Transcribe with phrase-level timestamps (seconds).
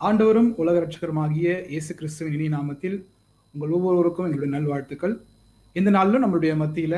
[0.00, 3.04] ஆண்டவரும் உலக ரட்சகருமாகிய இயேசு கிறிஸ்துவின் இனி நாமத்தில்
[3.54, 5.14] உங்கள் ஒவ்வொருவருக்கும் எங்களுடைய நல்வாழ்த்துக்கள்.
[5.72, 6.94] இந்த நாளிலும் நம்மளுடைய மத்தியில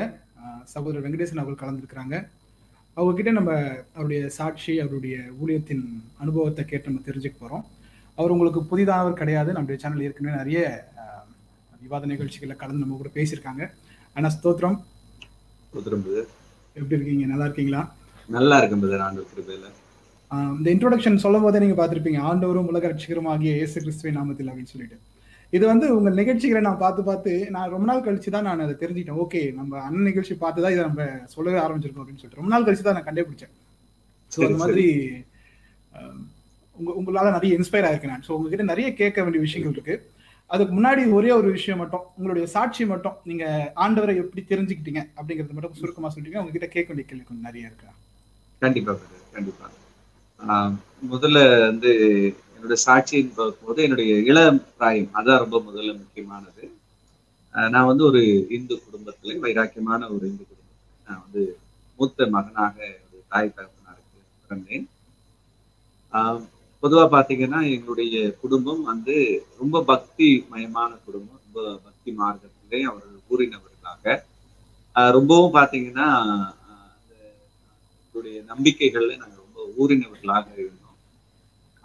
[0.63, 2.15] சகோதரர் வெங்கடேசன் அவர்கள் கலந்துருக்கிறாங்க.
[2.93, 3.51] அவங்க கிட்ட நம்ம
[3.93, 5.83] அவருடைய சாட்சி அவருடைய ஊழியத்தின்
[6.17, 7.63] அனுபவத்தை கேட்டு நம்ம தெரிஞ்சுக்க போறோம்.
[8.15, 9.53] அவர் உங்களுக்கு புதிதானவர் கிடையாது.
[9.53, 10.89] நம்முடைய சேனல் ஏற்கனவே நிறைய
[11.81, 13.71] விவாத நிகழ்ச்சிகளில் கலந்து நம்ம கூட பேசியிருக்காங்க.
[14.13, 14.77] ஆனா ஸ்தோத்திரம்.
[16.73, 17.25] எப்படி இருக்கீங்க?
[17.25, 17.81] நல்லா இருக்கீங்களா?
[18.29, 19.80] நல்லா இருக்கும் ஆஹ்
[20.57, 24.97] இந்த இன்ட்ரோடக்ஷன் சொல்லும் போதே நீங்க பார்த்திருப்பீங்க ஆண்டவரும் உலக ரட்சகரும் ஆகிய இயேசு கிறிஸ்துவின் நாமத்தில் அப்படின்னு சொல்லிட்டு.
[25.53, 29.19] இது வந்து உங்க நிகழ்ச்சிகளை நான் பார்த்து பார்த்து நான் ரொம்ப நாள் கழிச்சு தான் நான் அதை தெரிஞ்சுக்கிட்டேன்.
[29.23, 32.41] ஓகே நம்ம அண்ணன் நிகழ்ச்சி பார்த்து தான் இதை நம்ம சொல்லவே ஆரம்பிச்சிருக்கோம் அப்படின்னு சொல்லிட்டு.
[32.41, 33.53] ரொம்ப நாள் கழிச்சு தான் நான் கண்டுபிடிச்சேன்.
[34.31, 34.85] ஸோ அந்த மாதிரி
[36.77, 38.25] உங்க உங்களால நிறைய இன்ஸ்பயர் ஆயிருக்கேன் நான்.
[38.27, 39.97] ஸோ உங்ககிட்ட நிறைய கேட்க வேண்டிய விஷயங்கள் இருக்கு.
[40.49, 43.45] அதுக்கு முன்னாடி ஒரே ஒரு விஷயம் மட்டும் உங்களுடைய சாட்சி மட்டும் நீங்க
[43.83, 47.89] ஆண்டவரை எப்படி தெரிஞ்சுக்கிட்டீங்க அப்படிங்கறது மட்டும் சுருக்கமா சொல்லிட்டீங்க உங்ககிட்ட கேட்க வேண்டிய கேள்வி நிறைய இருக்கு?
[48.61, 48.95] கண்டிப்பா
[49.37, 49.67] கண்டிப்பா.
[51.11, 51.91] முதல்ல வந்து
[52.55, 56.63] என்னுடைய சாட்சின்னு பார்க்கும்போது என்னுடைய இளம் பிராயம் அதான் ரொம்ப முதல்ல முக்கியமானது.
[57.53, 61.59] ஆஹ் நான் வந்து ஒரு இந்து குடும்பத்துல வைராக்கியமான ஒரு இந்து குடும்பத்துல நான் வந்து
[61.99, 62.75] மூத்த மகனாக
[63.05, 64.85] ஒரு தாய் தகப்பனாருக்கு பிறந்தேன்.
[66.13, 66.41] ஆஹ்
[66.83, 69.15] பொதுவா பாத்தீங்கன்னா எங்களுடைய குடும்பம் வந்து
[69.59, 74.23] ரொம்ப பக்தி மயமான குடும்பம் ரொம்ப பக்தி மார்க்கத்திலே அவர்கள் கூறினவர்களாக.
[74.95, 76.07] ஆஹ் ரொம்பவும் பாத்தீங்கன்னா
[76.69, 77.13] அந்த
[77.99, 79.40] எங்களுடைய நம்பிக்கைகள்ல நாங்கள்
[79.77, 80.77] ஊறினவர்களாக இருந்தோம்.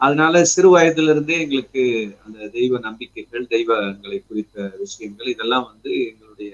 [0.01, 1.83] அதனால சிறு வயதுல இருந்தே எங்களுக்கு
[2.25, 6.51] அந்த தெய்வ நம்பிக்கைகள் தெய்வங்களை குறித்த விஷயங்கள் இதெல்லாம் வந்து எங்களுடைய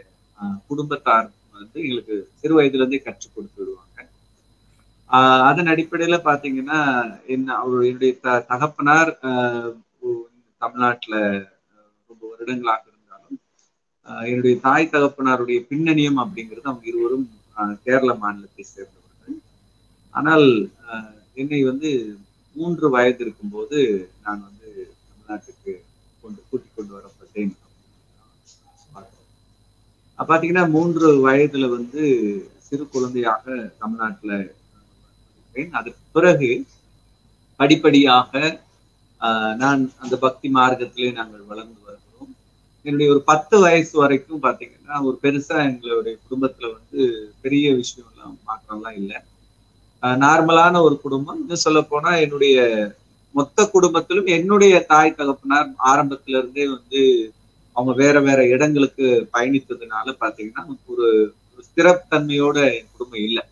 [0.68, 3.88] குடும்பத்தார் வந்து எங்களுக்கு சிறு வயதுல இருந்தே கற்றுக் கொடுத்து விடுவாங்க.
[5.10, 6.78] ஆஹ் அதன் அடிப்படையில பாத்தீங்கன்னா
[7.34, 9.70] என்ன அவர் என்னுடைய த தகப்பனார் ஆஹ்
[10.62, 11.16] தமிழ்நாட்டுல
[12.10, 13.38] ரொம்ப வருடங்களாக இருந்தாலும்
[14.26, 19.36] என்னுடைய தாய் தகப்பனாருடைய பின்னணியம் அப்படிங்கிறது அவங்க இருவரும் ஆஹ் கேரள மாநிலத்தை சேர்ந்தவர்கள்.
[20.14, 20.46] ஆனால்
[21.36, 21.90] என்னை வந்து
[22.56, 23.78] மூன்று வயது இருக்கும்போது
[24.22, 24.68] நான் வந்து
[25.06, 25.72] தமிழ்நாட்டுக்கு
[26.24, 27.52] கொண்டு கூட்டிக் கொண்டு வரப்பட்டேன்.
[30.18, 32.02] அப்ப பாத்தீங்கன்னா மூன்று வயதுல வந்து
[32.58, 33.44] சிறு குழந்தையாக
[33.78, 35.72] தமிழ்நாட்டுல இருந்தேன்.
[35.72, 36.50] அதுக்கு பிறகு
[37.60, 38.32] படிப்படியாக
[39.20, 42.30] ஆஹ் நான் அந்த பக்தி மார்க்கத்திலே நாங்கள் வளர்ந்து வருகிறோம்.
[42.86, 47.00] என்னுடைய ஒரு பத்து வயசு வரைக்கும் பாத்தீங்கன்னா ஒரு பெருசா எங்களுடைய குடும்பத்துல வந்து
[47.40, 49.18] பெரிய விஷயம் எல்லாம் மாற்றம்லாம் இல்லை.
[50.02, 51.40] நார்மலான ஒரு குடும்பம்.
[51.42, 52.56] இன்னும் சொல்ல போனா என்னுடைய
[53.34, 57.00] மொத்த குடும்பத்திலும் என்னுடைய தாய் தகப்பனார் ஆரம்பத்துல இருந்தே வந்து
[57.76, 59.04] அவங்க வேற வேற இடங்களுக்கு
[59.34, 61.06] பயணித்ததுனால பாத்தீங்கன்னா ஒரு
[61.50, 63.42] ஒரு ஸ்திரத்தன்மையோட என் குடும்பம் இல்லை.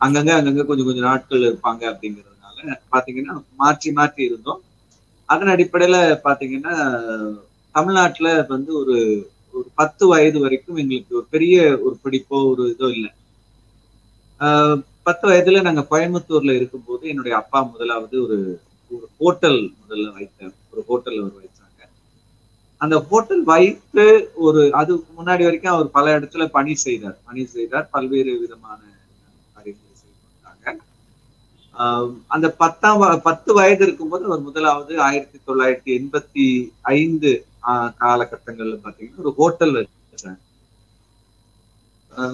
[0.00, 2.58] அங்கங்க அங்கங்க கொஞ்சம் கொஞ்சம் நாட்கள் இருப்பாங்க அப்படிங்கிறதுனால
[2.92, 4.60] பாத்தீங்கன்னா மாற்றி மாற்றி இருந்தோம்.
[5.28, 6.74] அதன் அடிப்படையில பாத்தீங்கன்னா
[7.74, 8.96] தமிழ்நாட்டுல வந்து ஒரு
[9.54, 11.54] ஒரு பத்து வயது வரைக்கும் எங்களுக்கு ஒரு பெரிய
[11.84, 13.10] ஒரு பிடிப்போ ஒரு இதோ இல்லை.
[14.40, 18.38] ஆஹ் பத்து வயதுல நாங்க கோயம்புத்தூர்ல இருக்கும்போது என்னுடைய அப்பா முதலாவது ஒரு
[18.90, 21.82] ஒரு ஹோட்டல் முதல்ல வைத்தார் ஒரு ஹோட்டல் அவர் வைத்தாங்க.
[22.80, 24.04] அந்த ஹோட்டல் வைத்து
[24.46, 27.18] ஒரு அது முன்னாடி வரைக்கும் அவர் பல இடத்துல பணி செய்தார்.
[27.28, 28.80] பணி செய்தார் பல்வேறு விதமான
[29.54, 30.82] காரியங்களை செய்து வந்தாங்க
[31.74, 36.46] ஆஹ் அந்த பத்தாம் பத்து வயது இருக்கும்போது அவர் முதலாவது ஆயிரத்தி தொள்ளாயிரத்தி எண்பத்தி
[36.96, 37.32] ஐந்து
[37.70, 40.38] ஆஹ் காலகட்டங்கள்ல பாத்தீங்கன்னா ஒரு ஹோட்டல் வச்சாங்க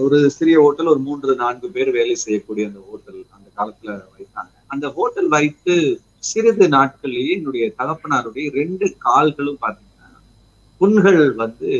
[0.00, 4.52] ஒரு சிறிய ஹோட்டல் ஒரு மூன்று நான்கு பேர் வேலை செய்யக்கூடிய அந்த ஹோட்டல் அந்த காலத்துல வைத்தாங்க.
[4.74, 5.74] அந்த ஹோட்டல் வைத்து
[6.22, 9.82] சிறிது நாட்கள்லயே என்னுடைய தகப்பனாருடைய ரெண்டு கால்களும் பாத்தீங்கன்னா
[10.80, 11.70] புண்கள் வந்து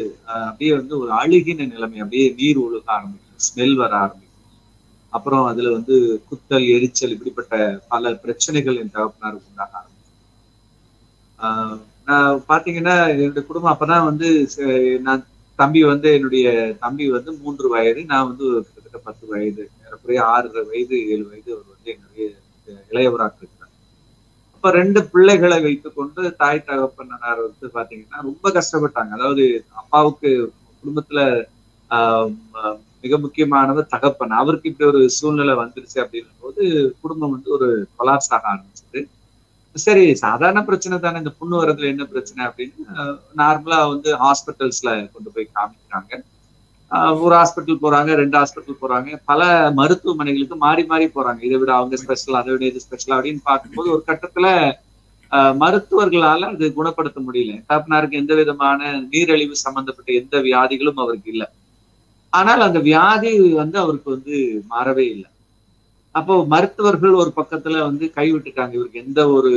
[0.41, 4.23] அப்படியே வந்து ஒரு அழுகின நிலைமை அப்படியே நீர் ஒழுக ஆரம்பிக்கும் ஸ்மெல் வர ஆரம்பிக்கும்.
[5.13, 5.97] அப்புறம் அதுல வந்து
[6.29, 7.55] குத்தல் எரிச்சல் இப்படிப்பட்ட
[7.89, 9.95] பல பிரச்சனைகள் என் தகப்பனாருக்கு உண்டாக ஆரம்பிக்கும்
[11.41, 11.79] ஆஹ்
[12.09, 14.29] நான் பாத்தீங்கன்னா என்னுடைய குடும்பம் அப்பதான் வந்து
[15.07, 15.23] நான்
[15.59, 16.47] தம்பி வந்து என்னுடைய
[16.81, 21.51] தம்பி வந்து மூன்று வயது நான் வந்து ஒரு கிட்டத்தட்ட பத்து வயது ஏறக்குறைய ஆறு வயது ஏழு வயது
[21.55, 22.27] அவர் வந்து என்னுடைய
[22.91, 23.73] இளையவராக இருக்கிறார்.
[24.55, 29.13] அப்ப ரெண்டு பிள்ளைகளை வைத்துக்கொண்டு தாய் தகப்பனார் வந்து பாத்தீங்கன்னா ரொம்ப கஷ்டப்பட்டாங்க.
[29.19, 29.45] அதாவது
[29.83, 30.31] அப்பாவுக்கு
[30.83, 31.21] குடும்பத்துல
[31.91, 32.31] ஆஹ்
[33.05, 34.35] மிக முக்கியமானவர் தகப்பன்.
[34.41, 36.63] அவருக்கு இப்படி ஒரு சூழ்நிலை வந்துருச்சு அப்படின்னும் போது
[37.03, 37.69] குடும்பம் வந்து ஒரு
[37.99, 39.01] கொலாப்ஸ் ஆக ஆரம்பிச்சது.
[39.85, 42.85] சரி சாதாரண பிரச்சனை தானே இந்த புண்ணு வரதுல என்ன பிரச்சனை அப்படின்னு
[43.41, 46.13] நார்மலா வந்து ஹாஸ்பிட்டல்ஸ்ல கொண்டு போய் காமிக்கிறாங்க.
[47.23, 49.11] ஒரு ஹாஸ்பிட்டல் போறாங்க ரெண்டு ஹாஸ்பிட்டல் போறாங்க.
[49.31, 49.43] பல
[49.81, 51.41] மருத்துவமனைகளுக்கு மாறி மாறி போறாங்க.
[51.49, 54.49] இதை விட அவங்க ஸ்பெஷல் அதை விட இது ஸ்பெஷல் அப்படின்னு பார்க்கும்போது ஒரு கட்டத்துல
[55.63, 57.55] மருத்துவர்களால அது குணப்படுத்த முடியல.
[57.71, 58.81] தாப்னாருக்கு எந்த விதமான
[59.13, 61.49] நீரிழிவு சம்பந்தப்பட்ட எந்த வியாதிகளும் அவருக்கு இல்லை.
[62.33, 64.37] ஆனால் அந்த வியாதி வந்து அவருக்கு வந்து
[64.73, 65.29] மாறவே இல்லை.
[66.17, 69.51] அப்போ மருத்துவர்கள் ஒரு பக்கத்துல வந்து கைவிட்டுட்டாங்க இவருக்கு எந்த ஒரு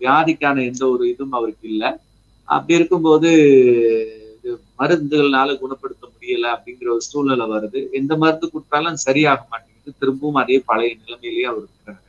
[0.00, 1.90] வியாதிக்கான எந்த ஒரு இதுவும் அவருக்கு இல்லை.
[2.48, 3.30] அப்படி இருக்கும்போது
[4.36, 7.90] இது மருந்துகள்னால குணப்படுத்த முடியல அப்படிங்கிற ஒரு சூழ்நிலை வருது.
[7.92, 9.98] எந்த மருந்து கொடுத்தாலும் சரியாக மாட்டேங்குது.
[9.98, 12.00] திரும்பவும் அதே பழைய நிலைமையிலேயே அவர் இருக்கிறாரு.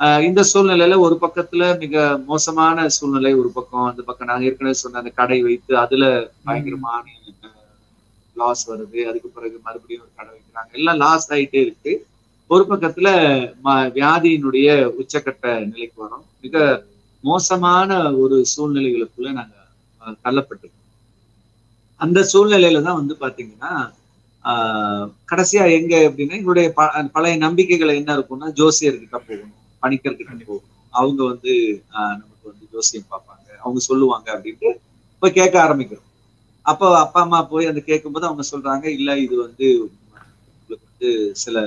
[0.00, 1.94] ஆஹ் இந்த சூழ்நிலையில ஒரு பக்கத்துல மிக
[2.26, 6.04] மோசமான சூழ்நிலை ஒரு பக்கம் அந்த பக்கம் நாங்க ஏற்கனவே சொன்ன அந்த கடை வைத்து அதுல
[6.44, 7.04] பயங்கரமான
[8.36, 9.00] லாஸ் வருது.
[9.02, 10.72] அதுக்கு பிறகு மறுபடியும் ஒரு கடை வைக்கிறாங்க.
[10.72, 11.92] எல்லாம் லாஸ் ஆயிட்டே இருக்கு.
[12.50, 13.08] ஒரு பக்கத்துல
[13.96, 14.68] வியாதியினுடைய
[15.00, 16.24] உச்சக்கட்ட நிலைக்கு வரோம்.
[16.44, 16.56] மிக
[17.24, 17.90] மோசமான
[18.22, 19.56] ஒரு சூழ்நிலைகளுக்குள்ள நாங்க
[20.24, 20.74] தள்ளப்பட்டிருக்கோம்.
[22.00, 23.72] அந்த சூழ்நிலையில தான் வந்து பாத்தீங்கன்னா
[25.28, 26.66] கடைசியா எங்க அப்படின்னா எங்களுடைய
[27.16, 30.64] பழைய நம்பிக்கைகள் என்ன இருக்கும்னா ஜோசியர்கிட்ட போகணும் பணிக்கர்கிட்ட போகணும்.
[30.92, 31.52] அவங்க வந்து
[31.96, 33.34] ஆஹ் நமக்கு வந்து ஜோசியம் பார்ப்பாங்க.
[33.62, 34.70] அவங்க சொல்லுவாங்க அப்படின்ட்டு
[35.22, 36.06] போய் கேட்க ஆரம்பிக்கிறோம்.
[36.66, 39.66] அப்போ அப்பா அம்மா போய் அந்த கேட்கும்போது அவங்க சொல்றாங்க இல்ல இது வந்து
[40.54, 41.10] உங்களுக்கு வந்து
[41.42, 41.58] சில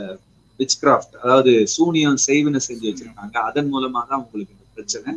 [0.61, 3.35] விச் கிராஃப்ட் அதாவது சூனியம் செய்வினை செஞ்சு வச்சிருக்காங்க.
[3.49, 5.11] அதன் மூலமா தான் உங்களுக்கு இந்த பிரச்சனை.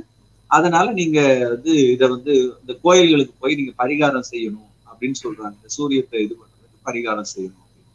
[0.50, 1.19] அதனால நீங்க
[1.52, 5.55] வந்து இதை வந்து இந்த கோயில்களுக்கு போய் நீங்க பரிகாரம் செய்யணும் அப்படின்னு சொல்றாங்க.
[5.61, 7.91] இந்த சூரியத்தை இது பண்றதுக்கு பரிகாரம் செய்யணும் அப்படின்னு.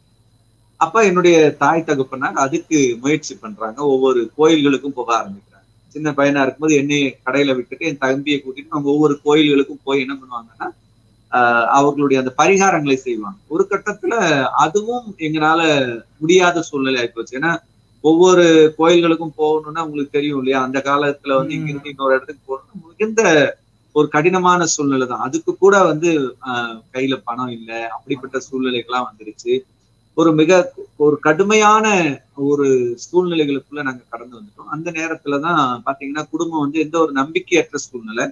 [0.80, 3.78] அப்ப என்னுடைய தாய் தகப்பனார் அதுக்கு முயற்சி பண்றாங்க.
[3.94, 5.66] ஒவ்வொரு கோயில்களுக்கும் போக ஆரம்பிக்கிறாங்க.
[5.94, 10.68] சின்ன பையனா இருக்கும்போது என்னைய கடையில விட்டுட்டு என் தம்பியை கூட்டிட்டு அவங்க ஒவ்வொரு கோயில்களுக்கும் போய் என்ன பண்ணுவாங்கன்னா
[11.76, 13.38] அவர்களுடைய அந்த பரிகாரங்களை செய்வாங்க.
[13.48, 14.14] ஒரு கட்டத்துல
[14.64, 15.60] அதுவும் எங்களால
[16.18, 17.52] முடியாத சூழ்நிலை ஆயிப்போச்சு ஏன்னா
[18.04, 18.44] ஒவ்வொரு
[18.78, 20.60] கோயில்களுக்கும் போகணும்னா உங்களுக்கு தெரியும் இல்லையா?
[20.66, 23.22] அந்த காலத்துல வந்து இங்க இருந்து இன்னொரு இடத்துக்கு போகணும் மிகுந்த
[23.94, 25.24] ஒரு கடினமான சூழ்நிலை தான்.
[25.26, 26.10] அதுக்கு கூட வந்து
[26.94, 27.80] கையில பணம் இல்லை.
[27.96, 29.54] அப்படிப்பட்ட சூழ்நிலைகள்லாம் வந்துருச்சு.
[30.16, 30.52] ஒரு மிக
[30.96, 31.86] ஒரு கடுமையான
[32.48, 32.66] ஒரு
[33.06, 34.70] சூழ்நிலைகளுக்குள்ள நாங்க கடந்து வந்துட்டோம்.
[34.74, 38.26] அந்த நேரத்துலதான் பாத்தீங்கன்னா குடும்பம் வந்து எந்த ஒரு நம்பிக்கையற்ற சூழ்நிலை.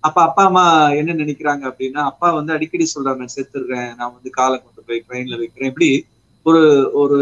[0.00, 4.62] அப்ப அப்பா அம்மா என்ன நினைக்கிறாங்க அப்படின்னா அப்பா வந்து அடிக்கடி சொல்றாங்க நான் செத்துடுறேன் நான் வந்து காலை
[4.62, 5.68] கொண்டு போய் ட்ரெயின்ல வைக்கிறேன்.
[5.68, 5.88] இப்படி
[6.46, 6.60] ஒரு
[6.92, 7.16] ஒரு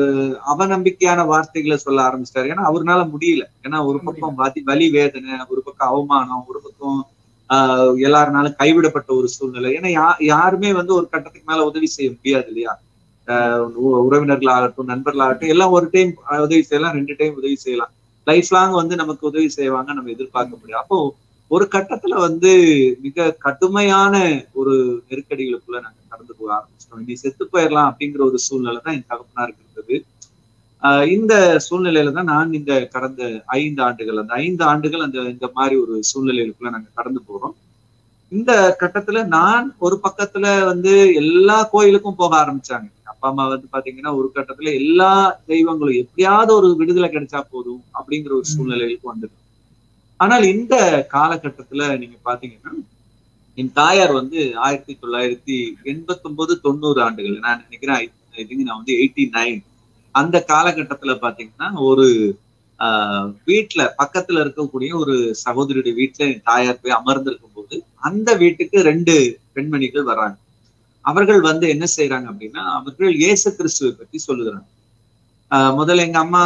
[0.47, 2.51] அவநம்பிக்கையான வார்த்தைகளை சொல்ல ஆரம்பிச்சிட்டாரு.
[2.53, 3.45] ஏன்னா அவர்னால முடியல.
[3.63, 6.99] ஏன்னா ஒரு பக்கம் வலி வலி வேதனை ஒரு பக்கம் அவமானம் ஒரு பக்கம்
[7.51, 9.75] ஆஹ் எல்லாருனாலும் கைவிடப்பட்ட ஒரு சூழ்நிலை.
[9.75, 12.73] ஏன்னா யா யாருமே வந்து ஒரு கட்டத்துக்கு மேல உதவி செய்ய முடியாது இல்லையா?
[13.27, 17.93] ஆஹ் உ- உறவினர்களாகட்டும் நண்பர்களாகட்டும் எல்லாம் ஒரு டைம் உதவி செய்யலாம் ரெண்டு டைம் உதவி செய்யலாம்.
[18.27, 20.99] லைஃப் லாங் வந்து நமக்கு உதவி செய்வாங்க நம்ம எதிர்பார்க்க முடியாது அப்போ
[21.51, 22.53] ஒரு கட்டத்துல வந்து
[23.01, 24.15] மிக கடுமையான
[24.53, 24.75] ஒரு
[25.09, 27.03] நெருக்கடிகளுக்குள்ள நாங்க கடந்து போக ஆரம்பிச்சிட்டோம்.
[27.05, 29.97] இனி செத்து போயிடலாம் அப்படிங்கிற ஒரு சூழ்நிலை தான் என் தகப்பனாருக்கு இருந்தது.
[30.83, 31.35] ஆஹ் இந்த
[31.67, 33.23] சூழ்நிலையில தான் நான் இந்த கடந்த
[33.57, 37.55] ஐந்து ஆண்டுகள் அந்த ஐந்து ஆண்டுகள் அந்த இந்த மாதிரி ஒரு சூழ்நிலைகளுக்குள்ள நாங்க கடந்து போறோம்.
[38.33, 42.89] இந்த கட்டத்துல நான் ஒரு பக்கத்துல வந்து எல்லா கோயிலுக்கும் போக ஆரம்பிச்சாங்க.
[43.05, 45.11] அப்பா அம்மா வந்து பாத்தீங்கன்னா ஒரு கட்டத்துல எல்லா
[45.47, 49.43] தெய்வங்களும் எப்படியாவது ஒரு விடுதலை கிடைச்சா போதும் அப்படிங்கிற ஒரு சூழ்நிலைகளுக்கு வந்துடும்
[50.21, 50.75] ஆனால் இந்த
[51.11, 52.73] காலகட்டத்துல நீங்க பாத்தீங்கன்னா
[53.59, 55.57] என் தாயார் வந்து ஆயிரத்தி தொள்ளாயிரத்தி
[55.93, 58.07] எண்பத்தி ஒன்பது தொண்ணூறு ஆண்டுகள் நான் நினைக்கிறேன் ஐ
[58.45, 59.61] திங்க் நான் வந்து எயிட்டி நைன்
[60.15, 62.07] அந்த காலகட்டத்துல பாத்தீங்கன்னா ஒரு
[62.81, 65.15] ஆஹ் வீட்டுல பக்கத்துல இருக்கக்கூடிய ஒரு
[65.45, 67.77] சகோதரியுடைய வீட்டுல என் தாயார் போய் அமர்ந்திருக்கும் போது
[68.09, 69.15] அந்த வீட்டுக்கு ரெண்டு
[69.57, 70.37] பெண்மணிகள் வர்றாங்க.
[71.05, 74.67] அவர்கள் வந்து என்ன செய்யறாங்க அப்படின்னா அவர்கள் இயேசு கிறிஸ்துவை பத்தி சொல்லுகிறாங்க.
[75.51, 76.43] முதல்ல எங்க அம்மா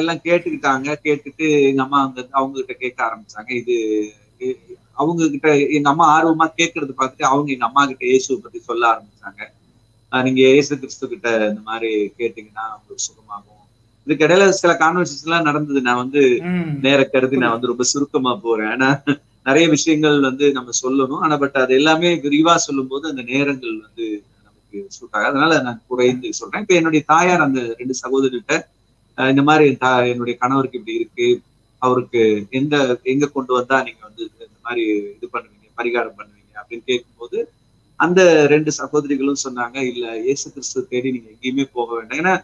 [0.00, 0.88] எல்லாம் கேட்டுக்கிட்டாங்க.
[1.06, 3.50] கேட்டுட்டு எங்க அம்மா அங்க அவங்க கிட்ட கேட்க ஆரம்பிச்சாங்க.
[3.60, 3.76] இது
[5.00, 9.40] அவங்க கிட்ட எங்க அம்மா ஆர்வமா கேட்கறது பார்த்துட்டு அவங்க எங்க அம்மா கிட்ட இயேசுவை பத்தி சொல்ல ஆரம்பிச்சாங்க.
[10.12, 11.90] நீங்க இயேசு கிறிஸ்து கிட்ட இந்த மாதிரி
[12.20, 13.54] கேட்டீங்கன்னா உங்களுக்கு சுகமாகும்.
[14.06, 15.80] இதுக்கு இடையில சில கான்வர்சேஷன் எல்லாம் நடந்தது.
[15.88, 16.22] நான் வந்து.
[16.86, 18.70] நேர கருதி நான் வந்து ரொம்ப சுருக்கமா போறேன்.
[18.74, 18.88] ஆனா
[19.48, 21.22] நிறைய விஷயங்கள் வந்து நம்ம சொல்லணும்.
[21.24, 24.06] ஆனா பட் அது எல்லாமே விரிவா சொல்லும்போது அந்த நேரங்கள் வந்து
[24.96, 26.62] சூட் ஆகாது அதனால நான் குறைந்து சொல்றேன்.
[26.64, 28.54] இப்ப என்னுடைய தாயார் அந்த ரெண்டு சகோதரிகிட்ட
[29.18, 29.64] இந்த மாதிரி
[30.12, 31.28] என்னுடைய கணவருக்கு இப்படி இருக்கு.
[31.82, 32.20] அவருக்கு
[32.50, 32.74] எந்த
[33.12, 34.84] எங்க கொண்டு வந்தா நீங்க வந்து இந்த மாதிரி
[35.16, 36.34] இது பண்ணுவீங்க பரிகாரம் பண்ணுவீங்க?
[36.60, 37.38] அப்படின்னு கேட்கும்போது
[38.00, 42.18] அந்த ரெண்டு சகோதரிகளும் சொன்னாங்க இல்ல இயேசு கிறிஸ்து தேடி நீங்க எங்கேயுமே போக வேண்டாம்.
[42.18, 42.34] ஏன்னா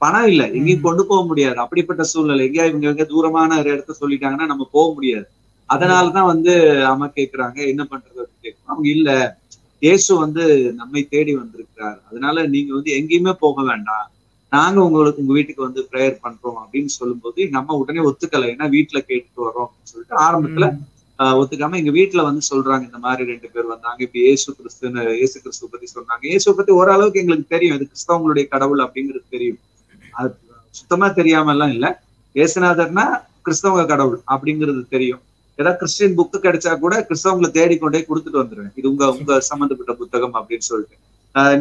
[0.00, 0.42] பணம் இல்ல.
[0.56, 1.58] எங்கேயும் கொண்டு போக முடியாது.
[1.58, 2.42] அப்படிப்பட்ட சூழ்நிலை.
[2.48, 5.26] எங்கேயா இவங்க எங்க தூரமான ஒரு இடத்த சொல்லிட்டாங்கன்னா நம்ம போக முடியாது.
[5.68, 6.52] அதனாலதான் வந்து
[6.92, 9.10] அம்மா கேக்குறாங்க என்ன பண்றது அப்படின்னு கேட்கணும் அவங்க இல்ல.
[9.84, 10.44] இயேசு வந்து
[10.80, 11.98] நம்மை தேடி வந்திருக்கிறார்.
[12.08, 14.06] அதனால நீங்க வந்து எங்கேயுமே போக வேண்டாம்.
[14.52, 18.50] நாங்க உங்களுக்கு உங்க வீட்டுக்கு வந்து ப்ரேயர் பண்றோம் அப்படின்னு சொல்லும்போது அம்மா உடனே ஒத்துக்கல.
[18.54, 20.66] ஏன்னா வீட்டுல கேட்டுட்டு வரோம் அப்படின்னு சொல்லிட்டு ஆரம்பத்துல
[21.40, 24.00] ஒத்துக்காம எங்க வீட்டுல வந்து சொல்றாங்க இந்த மாதிரி ரெண்டு பேர் வந்தாங்க.
[24.06, 26.24] இப்ப இயேசு கிறிஸ்துன்னு இயேசு கிறிஸ்துவ பத்தி சொன்னாங்க.
[26.32, 27.76] இயேசு பத்தி ஓரளவுக்கு எங்களுக்கு தெரியும்.
[27.78, 29.60] இது கிறிஸ்தவங்களுடைய கடவுள் அப்படிங்கிறது தெரியும்.
[30.22, 30.34] அது
[30.80, 31.86] சுத்தமா தெரியாம எல்லாம் இல்ல.
[32.34, 33.06] இயேசுநாதர்னா
[33.46, 35.22] கிறிஸ்தவங்க கடவுள் அப்படிங்கிறது தெரியும்.
[35.58, 38.72] ஏதாவது கிறிஸ்டியன் புக்கு கிடைச்சா கூட கிறிஸ்தவங்களை தேடி கொண்டே கொடுத்துட்டு வந்துருவேன்.
[38.80, 40.96] இது உங்க உங்க சம்பந்தப்பட்ட புத்தகம் அப்படின்னு சொல்லிட்டு.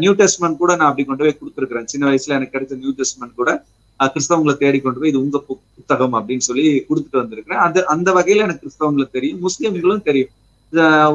[0.01, 1.87] நியூ டெஸ்ட்மெண்ட் கூட நான் அப்படி கொண்டு போய் கொடுத்துருக்கிறேன்.
[1.93, 3.51] சின்ன வயசுல எனக்கு கிடைச்ச நியூ டெஸ்ட்மெண்ட் கூட
[3.99, 7.61] கிறிஸ்தவங்களை தேடி கொண்டு போய் இது உங்க புத்தகம் அப்படின்னு சொல்லி கொடுத்துட்டு வந்திருக்கிறேன்.
[7.65, 10.31] அது அந்த வகையில எனக்கு கிறிஸ்தவங்களை தெரியும் முஸ்லிம்களும் தெரியும்.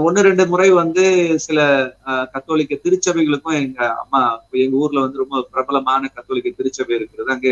[0.05, 1.05] ஒன்னு ரெண்டு முறை வந்து
[1.45, 1.59] சில
[2.11, 4.21] ஆஹ் கத்தோலிக்க திருச்சபைகளுக்கும் எங்க அம்மா
[4.65, 7.31] எங்க ஊர்ல வந்து ரொம்ப பிரபலமான கத்தோலிக்க திருச்சபை இருக்கிறது.
[7.37, 7.49] அங்க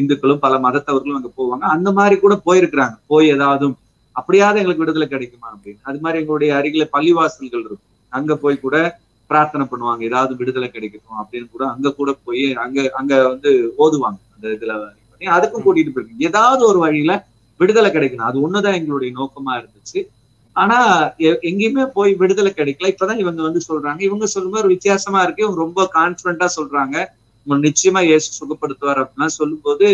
[0.00, 1.64] இந்துக்களும் பல மதத்தவர்களும் அங்க போவாங்க.
[1.76, 2.96] அந்த மாதிரி கூட போயிருக்கிறாங்க.
[3.12, 3.66] போய் ஏதாவது
[4.16, 5.80] அப்படியாவது எங்களுக்கு விடுதலை கிடைக்குமா அப்படின்னு.
[5.82, 7.86] அது மாதிரி எங்களுடைய அருகில பள்ளிவாசல்கள் இருக்கும்.
[8.12, 8.76] அங்க போய் கூட
[9.30, 10.02] பிரார்த்தனை பண்ணுவாங்க.
[10.10, 14.18] ஏதாவது விடுதலை கிடைக்கட்டும் அப்படின்னு கூட அங்க கூட போய் அங்க அங்க வந்து ஓதுவாங்க.
[14.34, 14.72] அந்த இதுல
[15.10, 16.26] பண்ணி அதுக்கும் கூட்டிட்டு போயிருக்கேன்.
[16.28, 17.12] ஏதாவது ஒரு வழியில
[17.60, 18.28] விடுதலை கிடைக்கணும்.
[18.30, 20.00] அது ஒண்ணுதான் எங்களுடைய நோக்கமா இருந்துச்சு.
[20.56, 20.78] ஆனா
[21.48, 22.90] எங்கேயுமே போய் விடுதலை கிடைக்கல.
[22.94, 24.00] இப்பதான் இவங்க வந்து சொல்றாங்க.
[24.00, 25.44] இவங்க சொல்லும்போது ஒரு வித்தியாசமா இருக்கு.
[25.44, 26.96] இவங்க ரொம்ப கான்பிடண்டா சொல்றாங்க.
[27.46, 29.86] நிச்சயமா இயேசு சுகப்படுத்துவார் அப்படின்னா சொல்லும்போது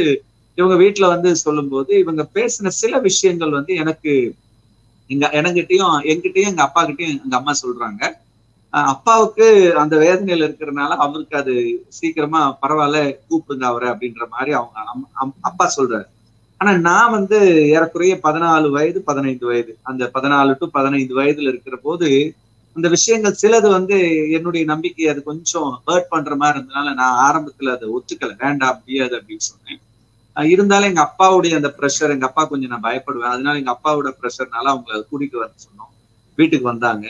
[0.56, 4.12] இவங்க வீட்டுல வந்து சொல்லும்போது இவங்க பேசின சில விஷயங்கள் வந்து எனக்கு
[5.10, 8.02] எங்க எனக்கிட்டையும் என்கிட்டயும் எங்க அப்பா கிட்டயும் எங்க அம்மா சொல்றாங்க.
[8.70, 9.46] அப்பாவுக்கு
[9.76, 11.54] அந்த வேதனையில இருக்கிறதுனால அவருக்கு அது
[11.88, 12.98] சீக்கிரமா பரவாயில்ல
[13.28, 14.78] கூப்பிடுங்க அவரை அப்படின்ற மாதிரி அவங்க
[15.20, 16.06] அம்- அப்பா சொல்றாரு.
[16.60, 22.08] ஆனா நான் வந்து ஏறக்குறைய பதினாலு வயது பதினைந்து வயது அந்த பதினாலு டு பதினைந்து வயதுல இருக்கிற போது
[22.76, 23.96] அந்த விஷயங்கள் சிலது வந்து
[24.30, 28.36] என்னுடைய நம்பிக்கை அது கொஞ்சம் ஹர்ட் பண்ற மாதிரி இருந்ததுனால நான் ஆரம்பத்துல அதை ஒத்துக்கல.
[28.38, 29.80] வேண்டாம் முடியாது அப்படின்னு சொன்னேன்.
[30.36, 33.32] இருந்தாலும் எங்க அப்பாவுடைய அந்த ப்ரெஷர் எங்க அப்பா கொஞ்சம் நான் பயப்படுவேன்.
[33.34, 35.92] அதனால எங்க அப்பாவோட ப்ரெஷர்னால அவங்கள கூட்டிட்டு வர சொன்னோம்.
[36.38, 37.06] வீட்டுக்கு வந்தாங்க.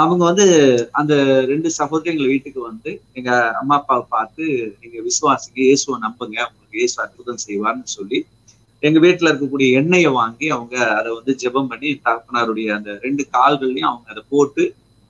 [0.00, 0.44] அவங்க வந்து
[0.92, 1.14] அந்த
[1.46, 4.44] ரெண்டு சகோதரி எங்க வீட்டுக்கு வந்து எங்க அம்மா அப்பாவை பார்த்து
[4.80, 8.18] நீங்க விசுவாசிங்க இயேசுவை நம்புங்க உங்களுக்கு இயேசு அற்புதம் செய்வார்னு சொல்லி
[8.82, 14.06] எங்க வீட்டுல இருக்கக்கூடிய எண்ணெயை வாங்கி அவங்க அதை வந்து ஜெபம் பண்ணி தகப்பனாருடைய அந்த ரெண்டு கால்கள்லயும் அவங்க
[14.06, 14.64] அதை போட்டு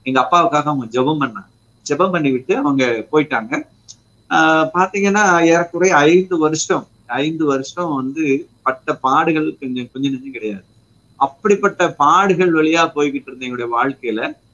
[0.06, 1.48] எங்க அப்பாவுக்காக அவங்க ஜெபம் பண்ணாங்க.
[1.86, 3.52] ஜெபம் பண்ணி விட்டு அவங்க போயிட்டாங்க.
[4.30, 10.64] ஆஹ் பாத்தீங்கன்னா ஏறக்குறைய ஐந்து வருஷம் ஐந்து வருஷம் வந்து பட்ட பாடுகள் கொஞ்சம் கொஞ்சம் நெஞ்சம் கிடையாது.
[11.16, 14.44] அப்படிப்பட்ட பாடுகள் வழியா போய்கிட்டு இருந்த எங்களுடைய வாழ்க்கையில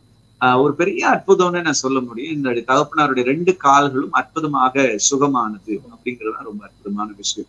[0.40, 2.32] ஆஹ் ஒரு பெரிய அற்புதம்னு நான் சொல்ல முடியும்.
[2.32, 7.48] இந்த தகப்பனாருடைய ரெண்டு கால்களும் அற்புதமாக சுகமானது அப்படிங்கிறது ரொம்ப அற்புதமான விஷயம்.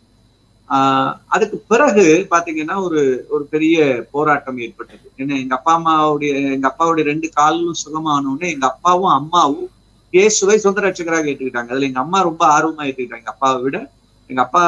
[0.70, 5.12] ஆஹ் அதுக்கு பிறகு பாத்தீங்கன்னா ஒரு ஒரு பெரிய போராட்டம் ஏற்பட்டது.
[5.18, 9.70] ஏன்னா எங்க அப்பா அம்மாவுடைய எங்க அப்பாவுடைய ரெண்டு காலும் சுகமானோடனே எங்க அப்பாவும் அம்மாவும்
[10.10, 11.70] இயேசுவை சொந்த ரட்சகராக ஏற்றுக்கிட்டாங்க.
[11.70, 13.18] அதுல எங்க அம்மா ரொம்ப ஆர்வமா ஏற்றுக்கிட்டாங்க.
[13.18, 13.92] எங்க அப்பாவை விட
[14.30, 14.64] எங்க அப்பா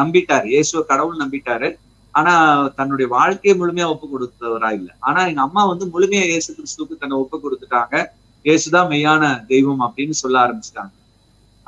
[0.00, 0.46] நம்பிட்டாரு.
[0.54, 1.68] இயேசுவ கடவுள் நம்பிட்டாரு.
[2.18, 2.34] ஆனா
[2.76, 4.92] தன்னுடைய வாழ்க்கையை முழுமையா ஒப்பு கொடுத்தவரா இல்லை.
[5.08, 7.96] ஆனா எங்க அம்மா வந்து முழுமையா இயேசு கிறிஸ்துவுக்கு தன்னை ஒப்பு கொடுத்துட்டாங்க.
[8.46, 10.92] இயேசுதான் மெய்யான தெய்வம் அப்படின்னு சொல்ல ஆரம்பிச்சிட்டாங்க.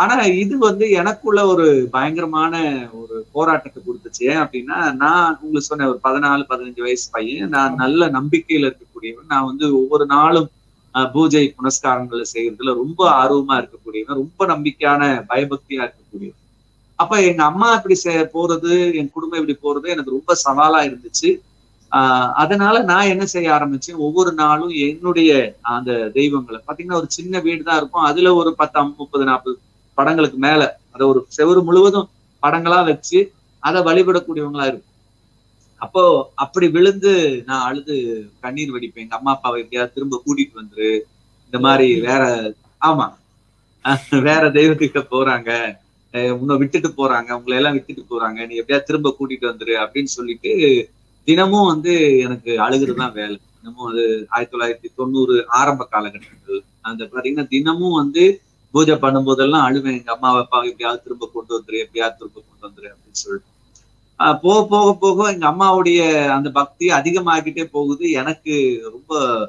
[0.02, 2.54] ஆனா இது வந்து எனக்குள்ள ஒரு பயங்கரமான
[3.00, 4.22] ஒரு போராட்டத்தை கொடுத்துச்சு.
[4.30, 7.52] ஏன் அப்படின்னா நான் உங்களுக்கு சொன்னேன் ஒரு பதினாலு பதினஞ்சு வயசு பையன்.
[7.56, 9.30] நான் நல்ல நம்பிக்கையில இருக்கக்கூடியவன்.
[9.34, 10.48] நான் வந்து ஒவ்வொரு நாளும்
[11.14, 14.20] பூஜை புனஸ்காரங்களை செய்யறதுல ரொம்ப ஆர்வமா இருக்கக்கூடியவன்.
[14.22, 16.42] ரொம்ப நம்பிக்கையான பயபக்தியா இருக்கக்கூடியவன்.
[16.98, 17.96] அப்ப எங்க அம்மா இப்படி
[18.34, 21.30] போறது என் குடும்பம் இப்படி போறது எனக்கு ரொம்ப சவாலா இருந்துச்சு.
[21.92, 24.00] ஆஹ் அதனால நான் என்ன செய்ய ஆரம்பிச்சேன்?
[24.06, 25.30] ஒவ்வொரு நாளும் என்னுடைய
[25.74, 28.06] அந்த தெய்வங்களை பாத்தீங்கன்னா ஒரு சின்ன வீடு தான் இருக்கும்.
[28.10, 29.56] அதுல ஒரு பத்து முப்பது நாற்பது
[29.98, 30.62] படங்களுக்கு மேல
[30.94, 32.08] அத ஒரு செவுரு முழுவதும்
[32.42, 33.20] படங்களா வச்சு
[33.62, 34.84] அதை வழிபடக்கூடியவங்களா இருக்கும்
[35.80, 36.02] அப்போ
[36.44, 37.12] அப்படி விழுந்து
[37.48, 37.94] நான் அழுது
[38.42, 39.04] கண்ணீர் வடிப்பேன்.
[39.04, 40.90] எங்க அம்மா அப்பாவை எப்படியாவது திரும்ப கூட்டிட்டு வந்துரு.
[41.46, 42.22] இந்த மாதிரி வேற
[42.82, 43.06] ஆமா.
[44.28, 45.50] வேற தெய்வத்துக்கிட்ட போறாங்க.
[46.12, 50.50] அஹ் உன்னை விட்டுட்டு போறாங்க உங்களை எல்லாம் விட்டுட்டு போறாங்க நீ எப்படியாவது திரும்ப கூட்டிட்டு வந்துரு அப்படின்னு சொல்லிட்டு
[51.24, 53.40] தினமும் வந்து எனக்கு அழுகுறதுதான் வேலை.
[53.62, 56.62] தினமும் அது ஆயிரத்தி தொள்ளாயிரத்தி தொண்ணூறு ஆரம்ப காலகட்டங்கள்.
[56.80, 59.98] அந்த பாத்தீங்கன்னா தினமும் வந்து பூஜை பண்ணும்போதெல்லாம் அழுவேன்.
[59.98, 63.48] எங்க அம்மா அப்பா எப்படியாவது திரும்ப கொண்டு வந்துரு எப்படியாவது திரும்ப கொண்டு வந்துரு அப்படின்னு சொல்லிட்டு.
[64.18, 68.10] ஆஹ் போக போக போக எங்க அம்மாவுடைய அந்த பக்தி அதிகமாகிட்டே போகுது.
[68.10, 69.40] எனக்கு ரொம்ப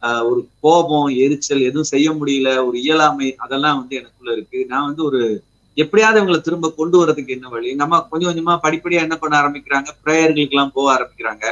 [0.00, 4.66] ஒரு கோபம் எரிச்சல் எதுவும் செய்ய முடியல ஒரு இயலாமை அதெல்லாம் வந்து எனக்குள்ள இருக்கு.
[4.66, 5.42] நான் வந்து ஒரு
[5.82, 7.66] எப்படியாவது இவங்களை திரும்ப கொண்டு வரதுக்கு என்ன வழி?
[7.72, 9.88] எங்க அம்மா கொஞ்சம் கொஞ்சமா படிப்படியா என்ன பண்ண ஆரம்பிக்கிறாங்க?
[10.04, 11.44] பிரேயர்களுக்கு எல்லாம் போக ஆரம்பிக்கிறாங்க.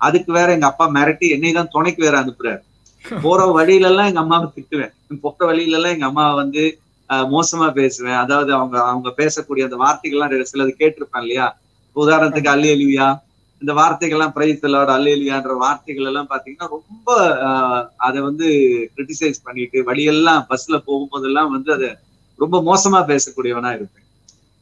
[0.00, 2.60] அதுக்கு வேற எங்க அப்பா மிரட்டி என்னை தான் துணைக்கு வேற அனுப்புறாரு.
[3.04, 4.92] போற வழியில எல்லாம் எங்க அம்மாவை திட்டுவேன்.
[5.24, 6.62] போற வழியில எல்லாம் எங்க அம்மா வந்து
[7.34, 8.18] மோசமா பேசுவேன்.
[8.24, 11.46] அதாவது அவங்க அவங்க பேசக்கூடிய அந்த வார்த்தைகள்லாம் சிலது கேட்டிருப்பேன் இல்லையா?
[11.96, 13.08] உதாரணத்துக்கு அல்லேலுயா
[13.62, 17.08] இந்த வார்த்தைகள்லாம் பிரைஸ் தலோட அல்லேலுயான்ற வார்த்தைகள் எல்லாம் பாத்தீங்கன்னா ரொம்ப
[17.48, 18.46] ஆஹ் அதை வந்து
[18.94, 21.90] கிரிட்டிசைஸ் பண்ணிட்டு வழியெல்லாம் பஸ்ல போகும்போதெல்லாம் வந்து அதை
[22.44, 24.06] ரொம்ப மோசமா பேசக்கூடியவனா இருப்பேன்.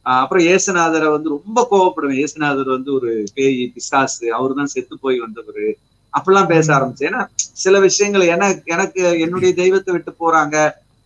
[0.05, 2.21] அப்புறம் ஏசுநாதரை வந்து ரொம்ப கோவப்படுவேன்.
[2.25, 5.65] ஏசுநாதர் வந்து ஒரு பேய் பிசாசு அவரு தான் செத்து போய் வந்தவர்.
[6.13, 7.09] அப்படிலாம் பேச ஆரம்பிச்சேன்.
[7.09, 7.21] ஏன்னா
[7.63, 10.55] சில விஷயங்கள் எனக்கு எனக்கு என்னுடைய தெய்வத்தை விட்டு போறாங்க